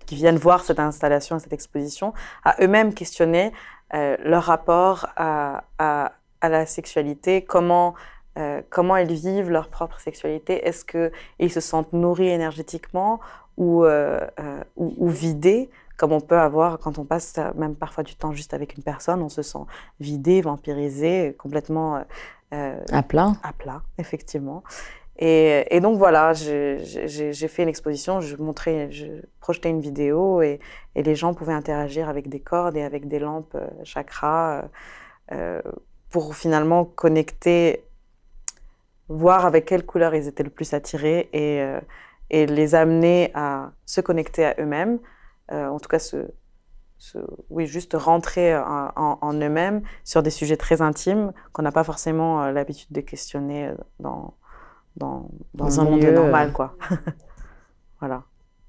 qui 0.07 0.15
viennent 0.15 0.37
voir 0.39 0.65
cette 0.65 0.81
installation, 0.81 1.39
cette 1.39 1.53
exposition, 1.53 2.13
à 2.45 2.57
eux-mêmes 2.63 2.95
questionner 2.95 3.53
euh, 3.95 4.17
leur 4.25 4.45
rapport 4.45 5.07
à, 5.17 5.65
à, 5.79 6.13
à 6.41 6.49
la 6.49 6.67
sexualité, 6.67 7.43
comment, 7.43 7.95
euh, 8.39 8.63
comment 8.71 8.97
ils 8.97 9.13
vivent 9.13 9.51
leur 9.51 9.69
propre 9.69 10.01
sexualité, 10.01 10.67
est-ce 10.67 10.85
qu'ils 10.85 11.53
se 11.53 11.61
sentent 11.61 11.93
nourris 11.93 12.29
énergétiquement 12.29 13.21
ou, 13.57 13.85
euh, 13.85 14.21
euh, 14.41 14.63
ou, 14.77 14.95
ou 14.99 15.09
vidés 15.09 15.71
comme 15.97 16.13
on 16.13 16.21
peut 16.21 16.39
avoir 16.39 16.79
quand 16.79 16.99
on 16.99 17.05
passe 17.05 17.35
euh, 17.39 17.51
même 17.55 17.75
parfois 17.75 18.05
du 18.05 18.17
temps 18.17 18.33
juste 18.33 18.55
avec 18.55 18.77
une 18.77 18.83
personne, 18.83 19.23
on 19.23 19.29
se 19.29 19.43
sent 19.43 19.65
vidé, 20.01 20.43
vampirisé, 20.43 21.35
complètement 21.39 22.05
euh, 22.53 22.79
À 22.93 23.03
plat. 23.03 23.33
à 23.43 23.53
plat, 23.53 23.83
effectivement. 23.99 24.63
Et, 25.19 25.81
donc 25.81 25.97
voilà, 25.97 26.35
j'ai 26.35 27.49
fait 27.49 27.63
une 27.63 27.69
exposition, 27.69 28.21
je 28.21 28.37
montrais, 28.37 28.91
je 28.91 29.07
projetais 29.41 29.71
une 29.71 29.81
vidéo 29.81 30.43
et, 30.43 30.61
les 30.95 31.15
gens 31.15 31.35
pouvaient 31.35 31.55
interagir 31.55 32.09
avec 32.09 32.29
des 32.29 32.41
cordes 32.41 32.77
et 32.77 32.83
avec 32.83 33.07
des 33.09 33.19
lampes 33.19 33.55
euh, 33.55 33.69
chakras 33.85 34.63
euh, 34.63 34.63
euh, 35.33 35.63
pour 36.11 36.35
finalement 36.35 36.85
connecter, 36.85 37.85
voir 39.09 39.47
avec 39.47 39.67
quelle 39.67 39.85
couleur 39.87 40.15
ils 40.15 40.27
étaient 40.27 40.43
le 40.43 40.51
plus 40.51 40.75
attirés 40.75 41.29
et, 41.33 42.47
les 42.47 42.75
amener 42.75 43.31
à 43.35 43.71
se 43.87 44.01
connecter 44.01 44.45
à 44.45 44.55
eux-mêmes, 44.59 44.99
en 45.51 45.79
tout 45.79 45.89
cas 45.89 45.99
se, 45.99 46.27
oui, 47.51 47.67
juste 47.67 47.95
rentrer 47.95 48.57
en, 48.57 48.91
en- 48.97 49.33
eux-mêmes 49.35 49.83
sur 50.05 50.23
des 50.23 50.31
sujets 50.31 50.57
très 50.57 50.83
intimes 50.83 51.33
qu'on 51.53 51.63
n'a 51.63 51.73
pas 51.73 51.85
forcément 51.85 52.51
l'habitude 52.51 52.91
de 52.91 53.01
questionner 53.01 53.71
dans, 54.01 54.35
dans, 54.97 55.29
dans, 55.55 55.65
Dans 55.67 55.81
un 55.81 55.85
monde 55.85 56.03
normal. 56.03 56.49
euh. 56.49 56.53
Quoi. 56.53 56.75
voilà. 58.01 58.23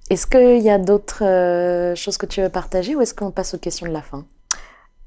Est-ce 0.10 0.26
qu'il 0.28 0.60
y 0.60 0.70
a 0.70 0.78
d'autres 0.78 1.24
euh, 1.26 1.96
choses 1.96 2.18
que 2.18 2.26
tu 2.26 2.42
veux 2.42 2.50
partager 2.50 2.96
ou 2.96 3.02
est-ce 3.02 3.14
qu'on 3.14 3.32
passe 3.32 3.54
aux 3.54 3.58
questions 3.58 3.88
de 3.88 3.92
la 3.92 4.02
fin? 4.02 4.26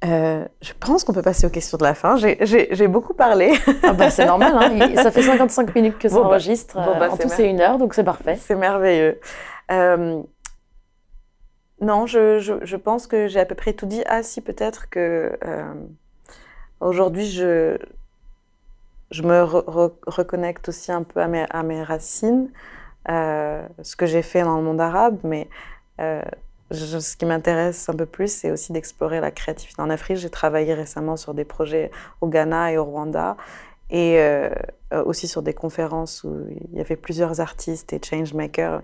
Euh, 0.05 0.45
je 0.63 0.73
pense 0.79 1.05
qu'on 1.05 1.13
peut 1.13 1.23
passer 1.23 1.47
aux 1.47 1.51
questions 1.51 1.77
de 1.79 1.85
la 1.85 1.95
fin. 1.95 2.17
J'ai- 2.17 2.89
beaucoup 2.89 3.13
parlé. 3.15 3.53
ah 3.83 3.93
bah, 3.93 4.11
C'est 4.11 4.25
normal, 4.27 4.53
hein, 4.55 4.95
ça 5.03 5.11
fait 5.11 5.23
55 5.23 5.75
minutes 5.75 5.99
que 5.99 6.09
ça 6.09 6.15
Bon 6.17 6.23
bah- 6.23 6.29
enregistre. 6.29 6.75
bon 6.75 6.99
bah, 6.99 7.09
en 7.11 7.17
c'est 7.17 7.23
tout, 7.25 7.29
c'est 7.29 7.49
une 7.51 7.61
heure, 7.61 7.77
donc 7.79 7.93
c'est 7.95 8.05
parfait. 8.05 8.37
C'est 8.37 8.55
merveilleux. 8.55 9.21
Euh, 9.71 10.23
non, 11.83 12.07
je, 12.07 12.39
je, 12.41 12.55
je 12.63 12.77
pense 12.77 13.07
que 13.07 13.27
j'ai 13.29 13.41
à 13.41 13.47
peu 13.47 13.55
près 13.55 13.73
tout 13.75 13.87
dit. 13.87 14.03
Ah 14.07 14.23
si, 14.23 14.41
peut-être 14.43 14.89
que 14.91 15.33
aujourd'hui, 16.81 17.27
je, 17.27 17.77
je 19.11 19.23
me 19.23 19.43
re- 19.43 19.65
re- 19.65 19.93
reconnecte 20.07 20.69
aussi 20.69 20.93
un 20.93 21.03
peu 21.03 21.21
à 21.21 21.27
mes, 21.27 21.83
racines, 21.83 22.51
euh, 23.09 23.67
ce 23.83 23.97
que 23.97 24.07
j'ai 24.07 24.23
fait 24.23 24.43
dans 24.43 24.57
le 24.57 24.63
monde 24.63 24.81
arabe, 24.81 25.19
mais 25.25 25.49
euh, 26.01 26.23
ce 26.71 27.17
qui 27.17 27.27
m'intéresse 27.27 27.89
un 27.89 27.95
peu 27.95 28.07
plus, 28.07 28.33
c'est 28.33 28.51
aussi 28.51 28.73
d'explorer 28.73 29.21
la 29.21 29.31
créativité 29.31 29.83
en 29.83 29.91
Afrique. 29.91 30.19
J'ai 30.19 30.31
travaillé 30.31 30.75
récemment 30.75 31.17
sur 31.17 31.35
des 31.35 31.45
projets 31.45 31.91
au 32.21 32.29
Ghana 32.29 32.73
et 32.73 32.79
au 32.79 32.85
Rwanda. 32.85 33.37
Et, 33.91 34.21
euh, 34.21 34.51
aussi 35.05 35.27
sur 35.27 35.43
des 35.43 35.55
conférences 35.55 36.23
où 36.23 36.47
il 36.49 36.79
y 36.79 36.81
avait 36.81 36.97
plusieurs 36.97 37.41
artistes 37.41 37.93
et 37.93 38.01
changemakers, 38.05 38.83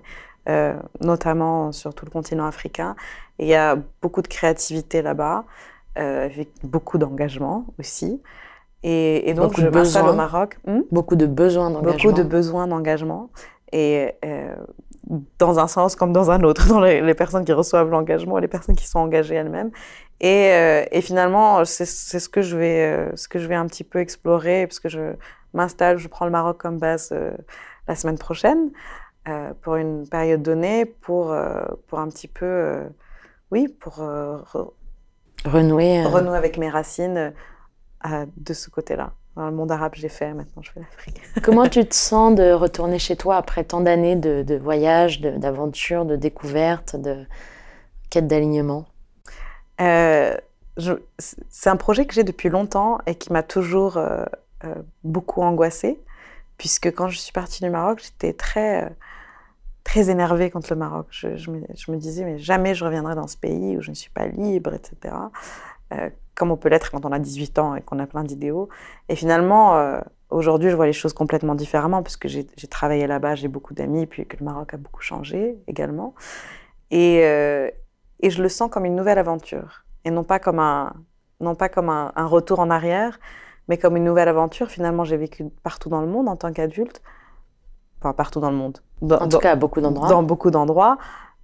notamment 1.01 1.73
sur 1.73 1.95
tout 1.95 2.05
le 2.05 2.11
continent 2.11 2.47
africain. 2.47 2.97
Il 3.39 3.47
y 3.47 3.55
a 3.55 3.77
beaucoup 4.03 4.23
de 4.23 4.29
créativité 4.29 5.03
là-bas, 5.03 5.45
avec 5.97 6.49
beaucoup 6.63 6.99
d'engagement 6.99 7.67
aussi. 7.79 8.21
Et, 8.83 9.29
et 9.31 9.35
donc, 9.35 9.51
Beaucoup 9.51 9.61
je 9.63 9.67
m'installe 9.69 10.09
au. 10.09 10.13
Maroc. 10.15 10.59
Hmm? 10.67 10.81
Beaucoup 10.93 11.17
de 11.17 11.27
besoins 11.27 11.71
d'engagement. 11.71 11.93
beaucoup 11.93 12.13
de 12.17 12.23
besoins 12.23 12.67
d'engagement. 12.67 13.31
Et 13.73 14.13
euh, 14.25 14.55
dans 15.39 15.59
un 15.59 15.67
sens 15.67 15.97
comme 15.97 16.13
dans 16.13 16.31
un 16.31 16.43
autre, 16.43 16.69
dans 16.73 16.81
les, 16.81 17.01
les 17.01 17.15
personnes 17.15 17.45
qui 17.45 17.53
reçoivent 17.53 17.91
l'engagement 17.91 18.39
et 18.39 18.41
les 18.41 18.49
personnes 18.49 18.77
qui 18.77 18.87
sont 18.87 18.99
engagées 19.01 19.35
elles-mêmes. 19.35 19.71
Et, 20.21 20.51
euh, 20.53 20.85
et 20.93 21.01
finalement, 21.01 21.65
c'est 21.65 21.85
ce 21.87 22.29
que 22.29 22.41
je 22.43 22.57
vais, 22.57 22.93
euh, 22.93 23.17
ce 23.17 23.29
que 23.29 23.39
je 23.39 23.47
vais 23.49 23.55
un 23.55 23.67
petit 23.67 23.85
peu 23.85 23.99
explorer, 23.99 24.67
parce 24.67 24.81
que 24.81 24.89
je 24.89 25.15
m'installe, 25.53 25.99
je 25.99 26.09
prends 26.09 26.25
le 26.25 26.31
Maroc 26.31 26.59
comme 26.59 26.79
base 26.79 27.11
euh, 27.13 27.33
la 27.89 27.95
semaine 27.97 28.19
prochaine 28.19 28.71
pour 29.63 29.75
une 29.75 30.09
période 30.09 30.41
donnée, 30.41 30.85
pour 30.87 31.35
pour 31.89 31.99
un 31.99 32.09
petit 32.09 32.29
peu, 32.29 32.79
oui, 33.51 33.67
pour 33.67 33.95
re- 33.97 34.71
Renouer. 35.45 36.05
renouer 36.05 36.37
avec 36.37 36.59
mes 36.59 36.69
racines 36.71 37.33
euh, 38.13 38.27
de 38.37 38.55
ce 38.55 38.71
côté-là. 38.71 39.13
Dans 39.37 39.47
le 39.47 39.53
monde 39.53 39.71
arabe, 39.71 39.93
j'ai 39.95 40.09
fait, 40.09 40.33
maintenant 40.33 40.63
je 40.63 40.71
fais 40.71 40.81
l'Afrique. 40.81 41.21
Comment 41.43 41.69
tu 41.69 41.85
te 41.87 41.95
sens 41.95 42.35
de 42.35 42.53
retourner 42.53 42.99
chez 42.99 43.17
toi 43.17 43.37
après 43.37 43.65
tant 43.65 43.83
d'années 43.83 44.17
de, 44.17 44.43
de 44.43 44.55
voyages, 44.57 45.21
d'aventures, 45.21 46.07
de, 46.07 46.17
découvertes, 46.17 46.97
de 46.97 47.27
quête 48.09 48.27
d'alignement? 48.27 48.87
Euh, 49.81 50.37
c'est 51.19 51.71
un 51.71 51.77
projet 51.77 52.07
que 52.07 52.15
j'ai 52.15 52.25
depuis 52.25 52.49
longtemps 52.49 52.99
et 53.07 53.15
qui 53.15 53.33
m'a 53.33 53.43
toujours 53.43 53.97
euh, 53.97 54.25
euh, 54.65 54.75
beaucoup 55.05 55.43
angoissée, 55.43 56.01
puisque 56.59 56.87
quand 56.87 57.09
je 57.09 57.19
suis 57.19 57.33
partie 57.33 57.63
du 57.63 57.71
Maroc, 57.71 58.01
j'étais 58.03 58.33
très, 58.33 58.95
très 59.85 60.11
énervée 60.11 60.51
contre 60.51 60.73
le 60.73 60.77
Maroc. 60.79 61.07
Je, 61.11 61.37
je 61.37 61.51
me, 61.51 61.63
je 61.75 61.91
me 61.91 61.97
disais, 61.97 62.25
mais 62.25 62.39
jamais 62.39 62.75
je 62.75 62.85
reviendrai 62.85 63.15
dans 63.15 63.27
ce 63.27 63.37
pays 63.37 63.77
où 63.77 63.83
je 63.83 63.91
ne 63.91 63.95
suis 63.95 64.11
pas 64.11 64.27
libre, 64.27 64.75
etc. 64.75 65.15
Euh, 65.93 66.11
comme 66.35 66.51
on 66.51 66.57
peut 66.59 66.69
l'être 66.69 66.91
quand 66.91 67.07
on 67.07 67.13
a 67.13 67.19
18 67.19 67.59
ans 67.59 67.75
et 67.77 67.81
qu'on 67.83 67.99
a 67.99 68.07
plein 68.07 68.23
d'idéaux. 68.25 68.69
Et 69.09 69.17
finalement, 69.17 69.77
euh, 69.77 70.01
aujourd'hui, 70.31 70.69
je 70.71 70.77
vois 70.77 70.85
les 70.87 70.93
choses 70.93 71.15
complètement 71.15 71.55
différemment, 71.55 72.03
puisque 72.03 72.29
j'ai 72.29 72.47
j'ai 72.57 72.67
travaillé 72.69 73.07
là-bas, 73.07 73.37
j'ai 73.37 73.49
beaucoup 73.49 73.73
d'amis, 73.75 74.07
puis 74.07 74.27
que 74.27 74.37
le 74.39 74.45
Maroc 74.45 74.75
a 74.75 74.77
beaucoup 74.77 75.01
changé 75.03 75.59
également. 75.67 76.15
Et, 76.91 77.23
euh, 77.25 77.71
et 78.21 78.31
je 78.31 78.43
le 78.43 78.49
sens 78.49 78.71
comme 78.71 78.85
une 78.85 78.97
nouvelle 78.97 79.19
aventure 79.19 79.85
et 80.05 80.11
non 80.11 80.25
pas 80.25 80.39
comme 80.39 80.59
un 80.61 80.95
non 81.41 81.55
pas 81.55 81.69
comme 81.69 81.89
un, 81.91 82.13
un 82.17 82.27
retour 82.27 82.61
en 82.61 82.71
arrière 82.71 83.19
mais 83.69 83.77
comme 83.77 83.97
une 83.97 84.05
nouvelle 84.05 84.29
aventure 84.29 84.69
finalement 84.71 85.05
j'ai 85.05 85.17
vécu 85.17 85.45
partout 85.65 85.89
dans 85.91 86.01
le 86.01 86.07
monde 86.07 86.29
en 86.29 86.37
tant 86.37 86.53
qu'adulte 86.53 87.03
enfin 88.01 88.13
partout 88.15 88.41
dans 88.41 88.51
le 88.51 88.57
monde 88.57 88.79
dans, 89.03 89.17
En 89.17 89.21
tout 89.21 89.29
dans- 89.29 89.39
cas, 89.41 89.53
à 89.53 89.57
beaucoup 89.57 89.81
d'endroits. 89.81 90.09
dans 90.09 90.23
beaucoup 90.23 90.51
d'endroits 90.51 90.97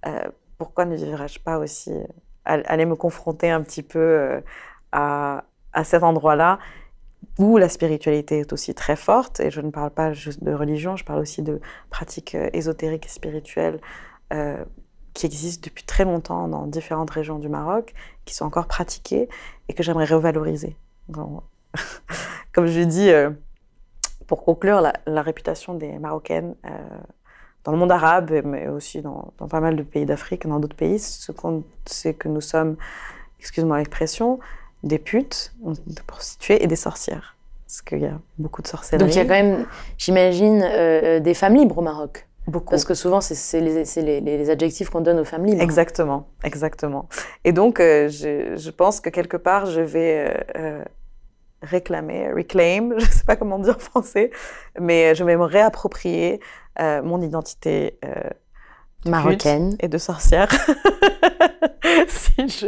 Euh, 0.07 0.29
pourquoi 0.57 0.85
ne 0.85 0.95
vivrais-je 0.95 1.39
pas 1.39 1.57
aussi 1.59 1.91
aller 2.45 2.85
me 2.85 2.95
confronter 2.95 3.49
un 3.49 3.61
petit 3.61 3.83
peu 3.83 3.99
euh, 3.99 4.41
à, 4.91 5.45
à 5.73 5.83
cet 5.83 6.03
endroit-là 6.03 6.59
où 7.39 7.57
la 7.57 7.69
spiritualité 7.69 8.39
est 8.39 8.53
aussi 8.53 8.75
très 8.75 8.95
forte 8.95 9.39
et 9.39 9.49
je 9.49 9.61
ne 9.61 9.71
parle 9.71 9.91
pas 9.91 10.11
juste 10.11 10.43
de 10.43 10.53
religion 10.53 10.95
je 10.97 11.05
parle 11.05 11.19
aussi 11.19 11.41
de 11.41 11.61
pratiques 11.89 12.35
euh, 12.35 12.49
ésotériques 12.53 13.05
et 13.05 13.09
spirituelles 13.09 13.79
euh, 14.33 14.63
qui 15.13 15.25
existent 15.25 15.65
depuis 15.65 15.83
très 15.83 16.05
longtemps 16.05 16.47
dans 16.47 16.65
différentes 16.65 17.11
régions 17.11 17.37
du 17.37 17.47
Maroc, 17.47 17.93
qui 18.25 18.33
sont 18.33 18.45
encore 18.45 18.67
pratiquées 18.67 19.29
et 19.69 19.73
que 19.73 19.83
j'aimerais 19.83 20.05
revaloriser. 20.05 20.75
Bon, 21.07 21.43
Comme 22.53 22.65
je 22.65 22.81
dis, 22.81 23.09
euh, 23.09 23.29
pour 24.27 24.43
conclure, 24.43 24.81
la, 24.81 25.21
réputation 25.21 25.75
des 25.75 25.99
Marocaines 25.99 26.55
dans 27.63 27.71
le 27.71 27.77
monde 27.77 27.91
arabe, 27.91 28.31
mais 28.43 28.67
aussi 28.67 29.01
dans, 29.01 29.31
dans 29.37 29.47
pas 29.47 29.59
mal 29.61 29.75
de 29.75 29.83
pays 29.83 30.05
d'Afrique 30.05 30.45
et 30.45 30.49
dans 30.49 30.59
d'autres 30.59 30.75
pays, 30.75 30.99
ce 30.99 31.31
qu'on- 31.31 31.63
c'est 31.85 32.13
que 32.13 32.27
nous 32.27 32.41
sommes, 32.41 32.75
excuse-moi 33.39 33.77
l'expression, 33.77 34.39
des 34.83 34.99
putes, 34.99 35.53
des 35.87 36.01
prostituées 36.05 36.63
et 36.63 36.67
des 36.67 36.75
sorcières. 36.75 37.35
Parce 37.65 37.81
qu'il 37.81 37.99
y 38.01 38.05
a 38.05 38.19
beaucoup 38.37 38.61
de 38.61 38.67
sorcellerie. 38.67 39.05
Donc 39.05 39.15
il 39.15 39.17
y 39.17 39.21
a 39.21 39.25
quand 39.25 39.29
même, 39.43 39.65
j'imagine, 39.97 40.61
euh, 40.63 41.19
des 41.19 41.33
femmes 41.33 41.55
libres 41.55 41.77
au 41.77 41.81
Maroc. 41.81 42.27
beaucoup. 42.47 42.69
Parce 42.71 42.83
que 42.83 42.93
souvent, 42.93 43.21
c'est 43.21 43.61
les, 43.61 44.49
adjectifs 44.49 44.89
qu'on 44.89 44.99
donne 45.01 45.19
aux 45.19 45.23
femmes 45.25 45.45
libres. 45.45 45.61
Exactement, 45.61 46.27
exactement. 46.43 47.07
Et 47.45 47.53
donc, 47.53 47.79
euh, 47.79 48.09
je, 48.09 48.55
je 48.57 48.69
pense 48.69 48.99
que 48.99 49.09
quelque 49.09 49.37
part, 49.37 49.65
je 49.67 49.79
vais 49.79 50.27
euh, 50.27 50.59
euh, 50.59 50.83
réclamer, 51.63 52.31
reclaim, 52.31 52.91
je 52.97 53.05
ne 53.05 53.11
sais 53.11 53.25
pas 53.25 53.35
comment 53.35 53.59
dire 53.59 53.75
en 53.75 53.79
français, 53.79 54.31
mais 54.79 55.15
je 55.15 55.23
vais 55.23 55.37
me 55.37 55.45
réapproprier 55.45 56.39
euh, 56.79 57.01
mon 57.01 57.21
identité 57.21 57.97
euh, 58.05 58.29
de 59.05 59.09
Marocaine. 59.09 59.75
et 59.79 59.87
de 59.87 59.97
sorcière. 59.97 60.49
si 62.07 62.47
je... 62.47 62.67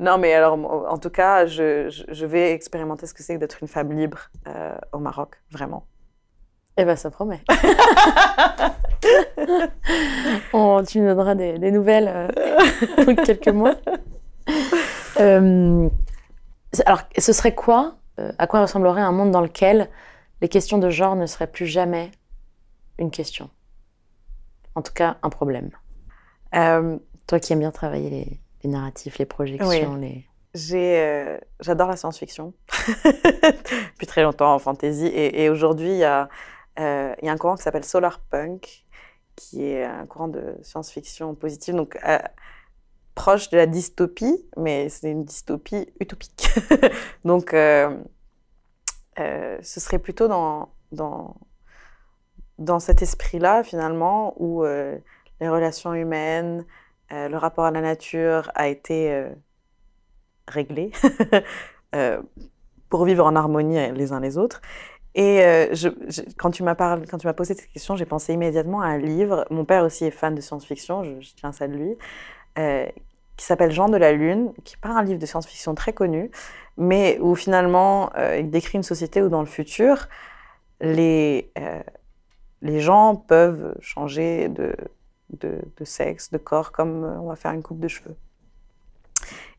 Non, 0.00 0.16
mais 0.18 0.34
alors, 0.34 0.58
en 0.90 0.98
tout 0.98 1.10
cas, 1.10 1.46
je, 1.46 1.88
je, 2.08 2.26
vais 2.26 2.52
expérimenter 2.52 3.06
ce 3.06 3.14
que 3.14 3.22
c'est 3.22 3.34
que 3.34 3.40
d'être 3.40 3.58
une 3.62 3.68
femme 3.68 3.92
libre 3.92 4.30
euh, 4.48 4.74
au 4.92 4.98
Maroc, 4.98 5.36
vraiment. 5.50 5.86
Eh 6.76 6.84
ben, 6.84 6.96
ça 6.96 7.10
promet. 7.10 7.42
On, 10.52 10.82
tu 10.84 11.00
nous 11.00 11.06
donneras 11.06 11.34
des, 11.34 11.58
des 11.58 11.70
nouvelles 11.70 12.08
euh, 12.08 12.28
dans 13.04 13.14
quelques 13.14 13.48
mois. 13.48 13.76
Alors, 16.84 17.02
ce 17.16 17.32
serait 17.32 17.54
quoi 17.54 17.96
euh, 18.18 18.32
À 18.38 18.46
quoi 18.46 18.60
ressemblerait 18.60 19.00
un 19.00 19.12
monde 19.12 19.30
dans 19.30 19.40
lequel 19.40 19.88
les 20.40 20.48
questions 20.48 20.78
de 20.78 20.90
genre 20.90 21.16
ne 21.16 21.26
seraient 21.26 21.46
plus 21.50 21.66
jamais 21.66 22.10
une 22.98 23.10
question? 23.10 23.50
En 24.74 24.82
tout 24.82 24.92
cas, 24.92 25.16
un 25.22 25.30
problème. 25.30 25.70
Euh, 26.54 26.98
Toi 27.26 27.40
qui 27.40 27.52
aimes 27.52 27.60
bien 27.60 27.70
travailler 27.70 28.10
les, 28.10 28.40
les 28.62 28.70
narratifs, 28.70 29.18
les 29.18 29.26
projections, 29.26 29.96
les... 29.96 30.26
J'ai, 30.54 31.00
euh, 31.00 31.38
j'adore 31.60 31.88
la 31.88 31.96
science-fiction. 31.96 32.54
Depuis 33.04 34.06
très 34.06 34.22
longtemps 34.22 34.54
en 34.54 34.58
fantasy. 34.58 35.06
Et, 35.06 35.42
et 35.42 35.50
aujourd'hui 35.50 35.90
il 35.90 35.98
y 35.98 36.04
a, 36.04 36.30
euh, 36.78 37.14
y 37.22 37.28
a 37.28 37.32
un 37.32 37.36
courant 37.36 37.56
qui 37.56 37.62
s'appelle 37.62 37.84
solar 37.84 38.20
punk 38.20 38.84
qui 39.34 39.64
est 39.64 39.84
un 39.84 40.06
courant 40.06 40.28
de 40.28 40.56
science-fiction 40.62 41.34
positive. 41.34 41.74
Donc 41.74 41.98
euh, 42.08 42.18
proche 43.16 43.48
de 43.50 43.56
la 43.56 43.66
dystopie 43.66 44.46
mais 44.56 44.88
c'est 44.88 45.10
une 45.10 45.24
dystopie 45.24 45.88
utopique 45.98 46.48
donc 47.24 47.52
euh, 47.54 47.96
euh, 49.18 49.58
ce 49.62 49.80
serait 49.80 49.98
plutôt 49.98 50.28
dans 50.28 50.68
dans 50.92 51.34
dans 52.58 52.78
cet 52.78 53.02
esprit-là 53.02 53.64
finalement 53.64 54.34
où 54.36 54.64
euh, 54.64 54.96
les 55.40 55.48
relations 55.48 55.92
humaines 55.94 56.64
le 57.10 57.36
rapport 57.36 57.64
à 57.64 57.70
la 57.70 57.80
nature 57.80 58.50
a 58.56 58.66
été 58.66 59.30
réglé 60.48 60.90
pour 62.88 63.04
vivre 63.04 63.24
en 63.24 63.36
harmonie 63.36 63.92
les 63.92 64.10
uns 64.10 64.18
les 64.18 64.38
autres. 64.38 64.60
Et 65.14 65.40
quand 66.36 66.50
tu 66.50 66.64
m'as 66.64 66.74
parlé, 66.74 67.06
quand 67.06 67.18
tu 67.18 67.28
m'as 67.28 67.32
posé 67.32 67.54
cette 67.54 67.68
question, 67.68 67.94
j'ai 67.94 68.06
pensé 68.06 68.32
immédiatement 68.32 68.80
à 68.80 68.86
un 68.86 68.98
livre. 68.98 69.46
Mon 69.50 69.64
père 69.64 69.84
aussi 69.84 70.04
est 70.04 70.10
fan 70.10 70.34
de 70.34 70.40
science-fiction, 70.40 71.04
je, 71.04 71.20
je 71.20 71.32
tiens 71.36 71.52
ça 71.52 71.68
de 71.68 71.74
lui, 71.74 71.96
euh, 72.58 72.86
qui 73.36 73.44
s'appelle 73.44 73.70
Jean 73.70 73.88
de 73.88 73.96
la 73.96 74.12
Lune, 74.12 74.52
qui 74.64 74.74
n'est 74.74 74.80
pas 74.80 74.98
un 74.98 75.02
livre 75.02 75.18
de 75.18 75.26
science-fiction 75.26 75.74
très 75.74 75.92
connu, 75.92 76.30
mais 76.76 77.18
où 77.20 77.34
finalement 77.34 78.10
euh, 78.16 78.38
il 78.38 78.50
décrit 78.50 78.78
une 78.78 78.82
société 78.82 79.22
où 79.22 79.28
dans 79.28 79.40
le 79.40 79.46
futur, 79.46 80.08
les, 80.80 81.50
euh, 81.58 81.82
les 82.62 82.80
gens 82.80 83.16
peuvent 83.16 83.74
changer 83.80 84.48
de, 84.48 84.74
de, 85.30 85.60
de 85.76 85.84
sexe, 85.84 86.30
de 86.30 86.38
corps, 86.38 86.72
comme 86.72 87.04
on 87.04 87.28
va 87.28 87.36
faire 87.36 87.52
une 87.52 87.62
coupe 87.62 87.80
de 87.80 87.88
cheveux. 87.88 88.16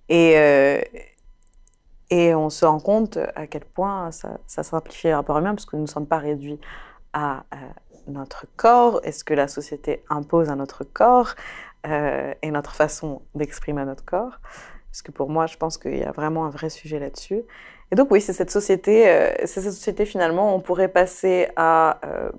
Et, 0.10 0.36
et 2.10 2.34
on 2.34 2.50
se 2.50 2.66
rend 2.66 2.80
compte 2.80 3.18
à 3.36 3.46
quel 3.48 3.66
point 3.66 4.12
ça, 4.12 4.38
ça 4.48 4.64
simplifie 4.64 5.08
les 5.08 5.14
rapports 5.14 5.38
humains, 5.38 5.54
parce 5.54 5.66
que 5.66 5.76
nous 5.76 5.82
ne 5.82 5.88
sommes 5.88 6.08
pas 6.08 6.20
réduits 6.20 6.60
à 7.14 7.44
notre 8.08 8.46
corps 8.56 9.02
et 9.04 9.12
ce 9.12 9.24
que 9.24 9.34
la 9.34 9.48
société 9.48 10.04
impose 10.10 10.50
à 10.50 10.56
notre 10.56 10.84
corps? 10.84 11.36
Euh, 11.88 12.34
et 12.42 12.52
notre 12.52 12.76
façon 12.76 13.22
d'exprimer 13.36 13.86
notre 13.86 14.06
corps. 14.06 14.40
Parce 14.92 15.02
que 15.02 15.12
pour 15.12 15.30
moi, 15.30 15.46
je 15.48 15.58
pense 15.58 15.78
qu'il 15.78 15.98
y 15.98 16.04
a 16.04 16.12
vraiment 16.12 16.46
un 16.46 16.50
vrai 16.50 16.70
sujet 16.70 17.00
là-dessus. 17.00 17.44
Et 17.92 17.96
donc 17.96 18.12
oui, 18.12 18.20
c'est 18.22 18.34
cette 18.34 18.52
société, 18.52 19.10
euh, 19.10 19.32
c'est 19.46 19.62
cette 19.62 19.74
société 19.74 20.06
finalement, 20.06 20.56
on 20.56 20.60
pourrait 20.60 20.88
passer 20.90 21.48
à 21.56 22.00
euh, 22.06 22.32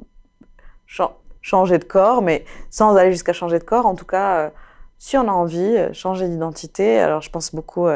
chan- 0.86 1.16
changer 1.40 1.78
de 1.78 1.84
corps, 1.84 2.20
mais 2.20 2.44
sans 2.70 2.96
aller 2.96 3.12
jusqu'à 3.12 3.32
changer 3.32 3.59
de 3.59 3.64
corps, 3.64 3.86
en 3.86 3.94
tout 3.94 4.05
cas, 4.05 4.38
euh, 4.38 4.51
si 4.99 5.16
on 5.16 5.28
a 5.28 5.32
envie, 5.32 5.76
changer 5.92 6.28
d'identité. 6.28 6.99
Alors 6.99 7.22
je 7.22 7.30
pense 7.30 7.55
beaucoup, 7.55 7.86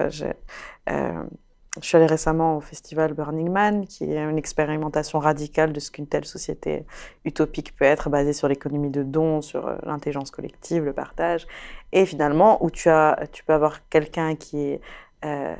je 1.80 1.86
suis 1.86 1.96
allée 1.96 2.06
récemment 2.06 2.58
au 2.58 2.60
festival 2.60 3.14
Burning 3.14 3.50
Man, 3.50 3.86
qui 3.86 4.04
est 4.04 4.18
une 4.18 4.36
expérimentation 4.36 5.18
radicale 5.18 5.72
de 5.72 5.80
ce 5.80 5.90
qu'une 5.90 6.06
telle 6.06 6.26
société 6.26 6.84
utopique 7.24 7.74
peut 7.76 7.86
être, 7.86 8.10
basée 8.10 8.34
sur 8.34 8.46
l'économie 8.46 8.90
de 8.90 9.02
dons, 9.02 9.40
sur 9.40 9.66
euh, 9.66 9.76
l'intelligence 9.84 10.30
collective, 10.30 10.84
le 10.84 10.92
partage, 10.92 11.46
et 11.92 12.04
finalement 12.04 12.62
où 12.62 12.70
tu 12.70 12.90
as, 12.90 13.26
tu 13.32 13.42
peux 13.44 13.54
avoir 13.54 13.88
quelqu'un 13.88 14.36
qui 14.36 14.60
est 14.60 14.80
euh, 15.24 15.54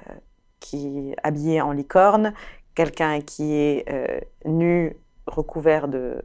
habillé 1.23 1.63
en 1.63 1.73
licorne, 1.73 2.35
quelqu'un 2.75 3.21
qui 3.23 3.55
est 3.55 3.85
euh, 3.91 4.21
nu, 4.45 4.97
recouvert 5.27 5.89
de, 5.89 6.23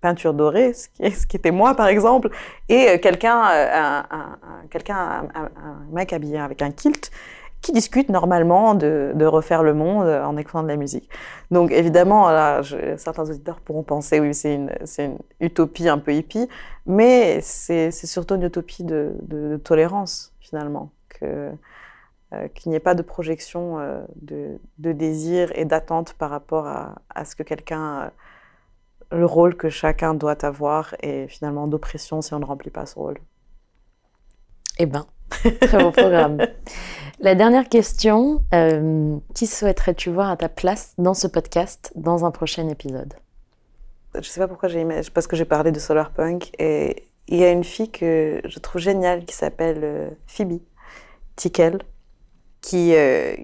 peinture 0.00 0.32
dorée, 0.32 0.74
ce 0.74 0.88
qui, 1.26 1.36
était 1.36 1.50
moi 1.50 1.74
par 1.74 1.88
exemple, 1.88 2.30
et 2.68 3.00
quelqu'un, 3.00 3.42
un, 3.42 4.06
un, 4.10 4.38
quelqu'un, 4.70 5.28
un, 5.34 5.44
un, 5.44 5.86
mec 5.92 6.12
habillé 6.12 6.38
avec 6.38 6.62
un 6.62 6.70
kilt 6.70 7.10
qui 7.62 7.72
discutent 7.72 8.08
normalement 8.08 8.74
de, 8.74 9.24
refaire 9.24 9.62
le 9.62 9.74
monde 9.74 10.06
en 10.06 10.36
écoutant 10.36 10.62
de 10.62 10.68
la 10.68 10.76
musique. 10.76 11.08
Donc 11.50 11.70
évidemment, 11.70 12.28
certains 12.96 13.28
auditeurs 13.28 13.60
pourront 13.60 13.82
penser, 13.82 14.20
oui, 14.20 14.34
c'est 14.34 14.54
une, 14.54 15.18
utopie 15.40 15.88
un 15.88 15.98
peu 15.98 16.14
hippie, 16.14 16.48
mais 16.86 17.40
c'est 17.40 17.90
surtout 17.90 18.36
une 18.36 18.44
utopie 18.44 18.84
de, 18.84 19.60
tolérance 19.64 20.32
finalement, 20.40 20.90
euh, 22.34 22.46
qu'il 22.48 22.68
n'y 22.70 22.76
ait 22.76 22.80
pas 22.80 22.94
de 22.94 23.00
projection 23.00 23.78
euh, 23.78 24.04
de, 24.20 24.58
désir 24.92 25.50
et 25.54 25.64
d'attente 25.64 26.12
par 26.12 26.28
rapport 26.28 26.66
à, 26.66 26.96
à 27.08 27.24
ce 27.24 27.34
que 27.34 27.42
quelqu'un, 27.42 28.02
euh, 28.02 28.10
le 29.12 29.24
rôle 29.24 29.56
que 29.56 29.70
chacun 29.70 30.12
doit 30.12 30.44
avoir 30.44 30.94
et 31.00 31.26
finalement 31.28 31.66
d'oppression 31.66 32.20
si 32.20 32.34
on 32.34 32.38
ne 32.38 32.44
remplit 32.44 32.70
pas 32.70 32.84
ce 32.84 32.96
rôle. 32.96 33.18
Eh 34.78 34.84
ben, 34.84 35.06
très 35.60 35.82
beau 35.82 35.90
programme. 35.90 36.38
La 37.20 37.34
dernière 37.34 37.68
question, 37.68 38.44
euh, 38.54 39.16
qui 39.34 39.48
souhaiterais-tu 39.48 40.10
voir 40.10 40.30
à 40.30 40.36
ta 40.36 40.48
place 40.48 40.94
dans 40.98 41.14
ce 41.14 41.26
podcast 41.26 41.92
dans 41.96 42.24
un 42.24 42.30
prochain 42.30 42.68
épisode? 42.68 43.14
Je 44.14 44.20
ne 44.20 44.24
sais 44.24 44.40
pas 44.40 44.46
pourquoi 44.46 44.68
j'ai 44.68 44.80
aimé, 44.80 45.00
parce 45.12 45.26
que 45.26 45.34
j'ai 45.34 45.44
parlé 45.44 45.72
de 45.72 45.80
Solar 45.80 46.12
Punk 46.12 46.52
et 46.60 47.08
il 47.26 47.38
y 47.38 47.44
a 47.44 47.50
une 47.50 47.64
fille 47.64 47.90
que 47.90 48.40
je 48.44 48.58
trouve 48.60 48.80
géniale 48.80 49.24
qui 49.24 49.34
s'appelle 49.34 49.80
euh, 49.82 50.10
Phoebe 50.28 50.60
Tickle, 51.34 51.78
qui, 52.60 52.94
euh, 52.94 53.34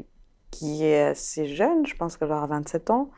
qui 0.52 0.84
est 0.84 1.02
assez 1.02 1.46
jeune, 1.48 1.84
je 1.84 1.96
pense 1.96 2.16
qu'elle 2.16 2.30
avoir 2.30 2.46
27 2.46 2.90
ans, 2.90 3.10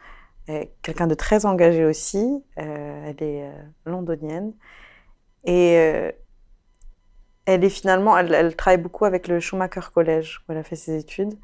quelqu'un 0.80 1.06
de 1.06 1.14
très 1.14 1.44
engagé 1.44 1.84
aussi, 1.84 2.42
elle 2.54 3.20
est 3.20 3.50
londonienne. 3.84 4.52
Et 5.44 6.12
elle 7.46 7.64
est 7.64 7.70
finalement, 7.70 8.18
elle, 8.18 8.34
elle, 8.34 8.54
travaille 8.56 8.80
beaucoup 8.80 9.04
avec 9.04 9.28
le 9.28 9.40
Schumacher 9.40 9.80
College 9.94 10.40
où 10.48 10.52
elle 10.52 10.58
a 10.58 10.62
fait 10.62 10.76
ses 10.76 10.98
études. 10.98 11.34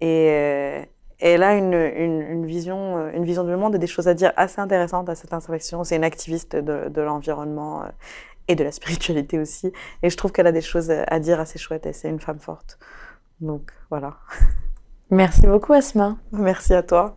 Et, 0.00 0.28
euh, 0.30 0.82
elle 1.20 1.42
a 1.42 1.54
une, 1.54 1.72
une, 1.72 2.22
une, 2.22 2.46
vision, 2.46 2.98
euh, 2.98 3.10
une 3.14 3.24
vision 3.24 3.44
du 3.44 3.54
monde 3.56 3.74
et 3.74 3.78
des 3.78 3.86
choses 3.86 4.08
à 4.08 4.14
dire 4.14 4.32
assez 4.36 4.60
intéressantes 4.60 5.08
à 5.08 5.14
cette 5.14 5.32
intersection. 5.32 5.84
C'est 5.84 5.96
une 5.96 6.04
activiste 6.04 6.56
de, 6.56 6.88
de 6.88 7.02
l'environnement 7.02 7.82
euh, 7.82 7.86
et 8.48 8.56
de 8.56 8.64
la 8.64 8.72
spiritualité 8.72 9.38
aussi. 9.38 9.72
Et 10.02 10.10
je 10.10 10.16
trouve 10.16 10.32
qu'elle 10.32 10.46
a 10.46 10.52
des 10.52 10.60
choses 10.60 10.90
à 10.90 11.20
dire 11.20 11.40
assez 11.40 11.58
chouettes 11.58 11.86
et 11.86 11.92
c'est 11.92 12.08
une 12.08 12.20
femme 12.20 12.40
forte. 12.40 12.78
Donc 13.40 13.72
voilà. 13.90 14.16
Merci 15.10 15.42
beaucoup 15.42 15.72
Asma. 15.72 16.16
Merci 16.32 16.74
à 16.74 16.82
toi. 16.82 17.16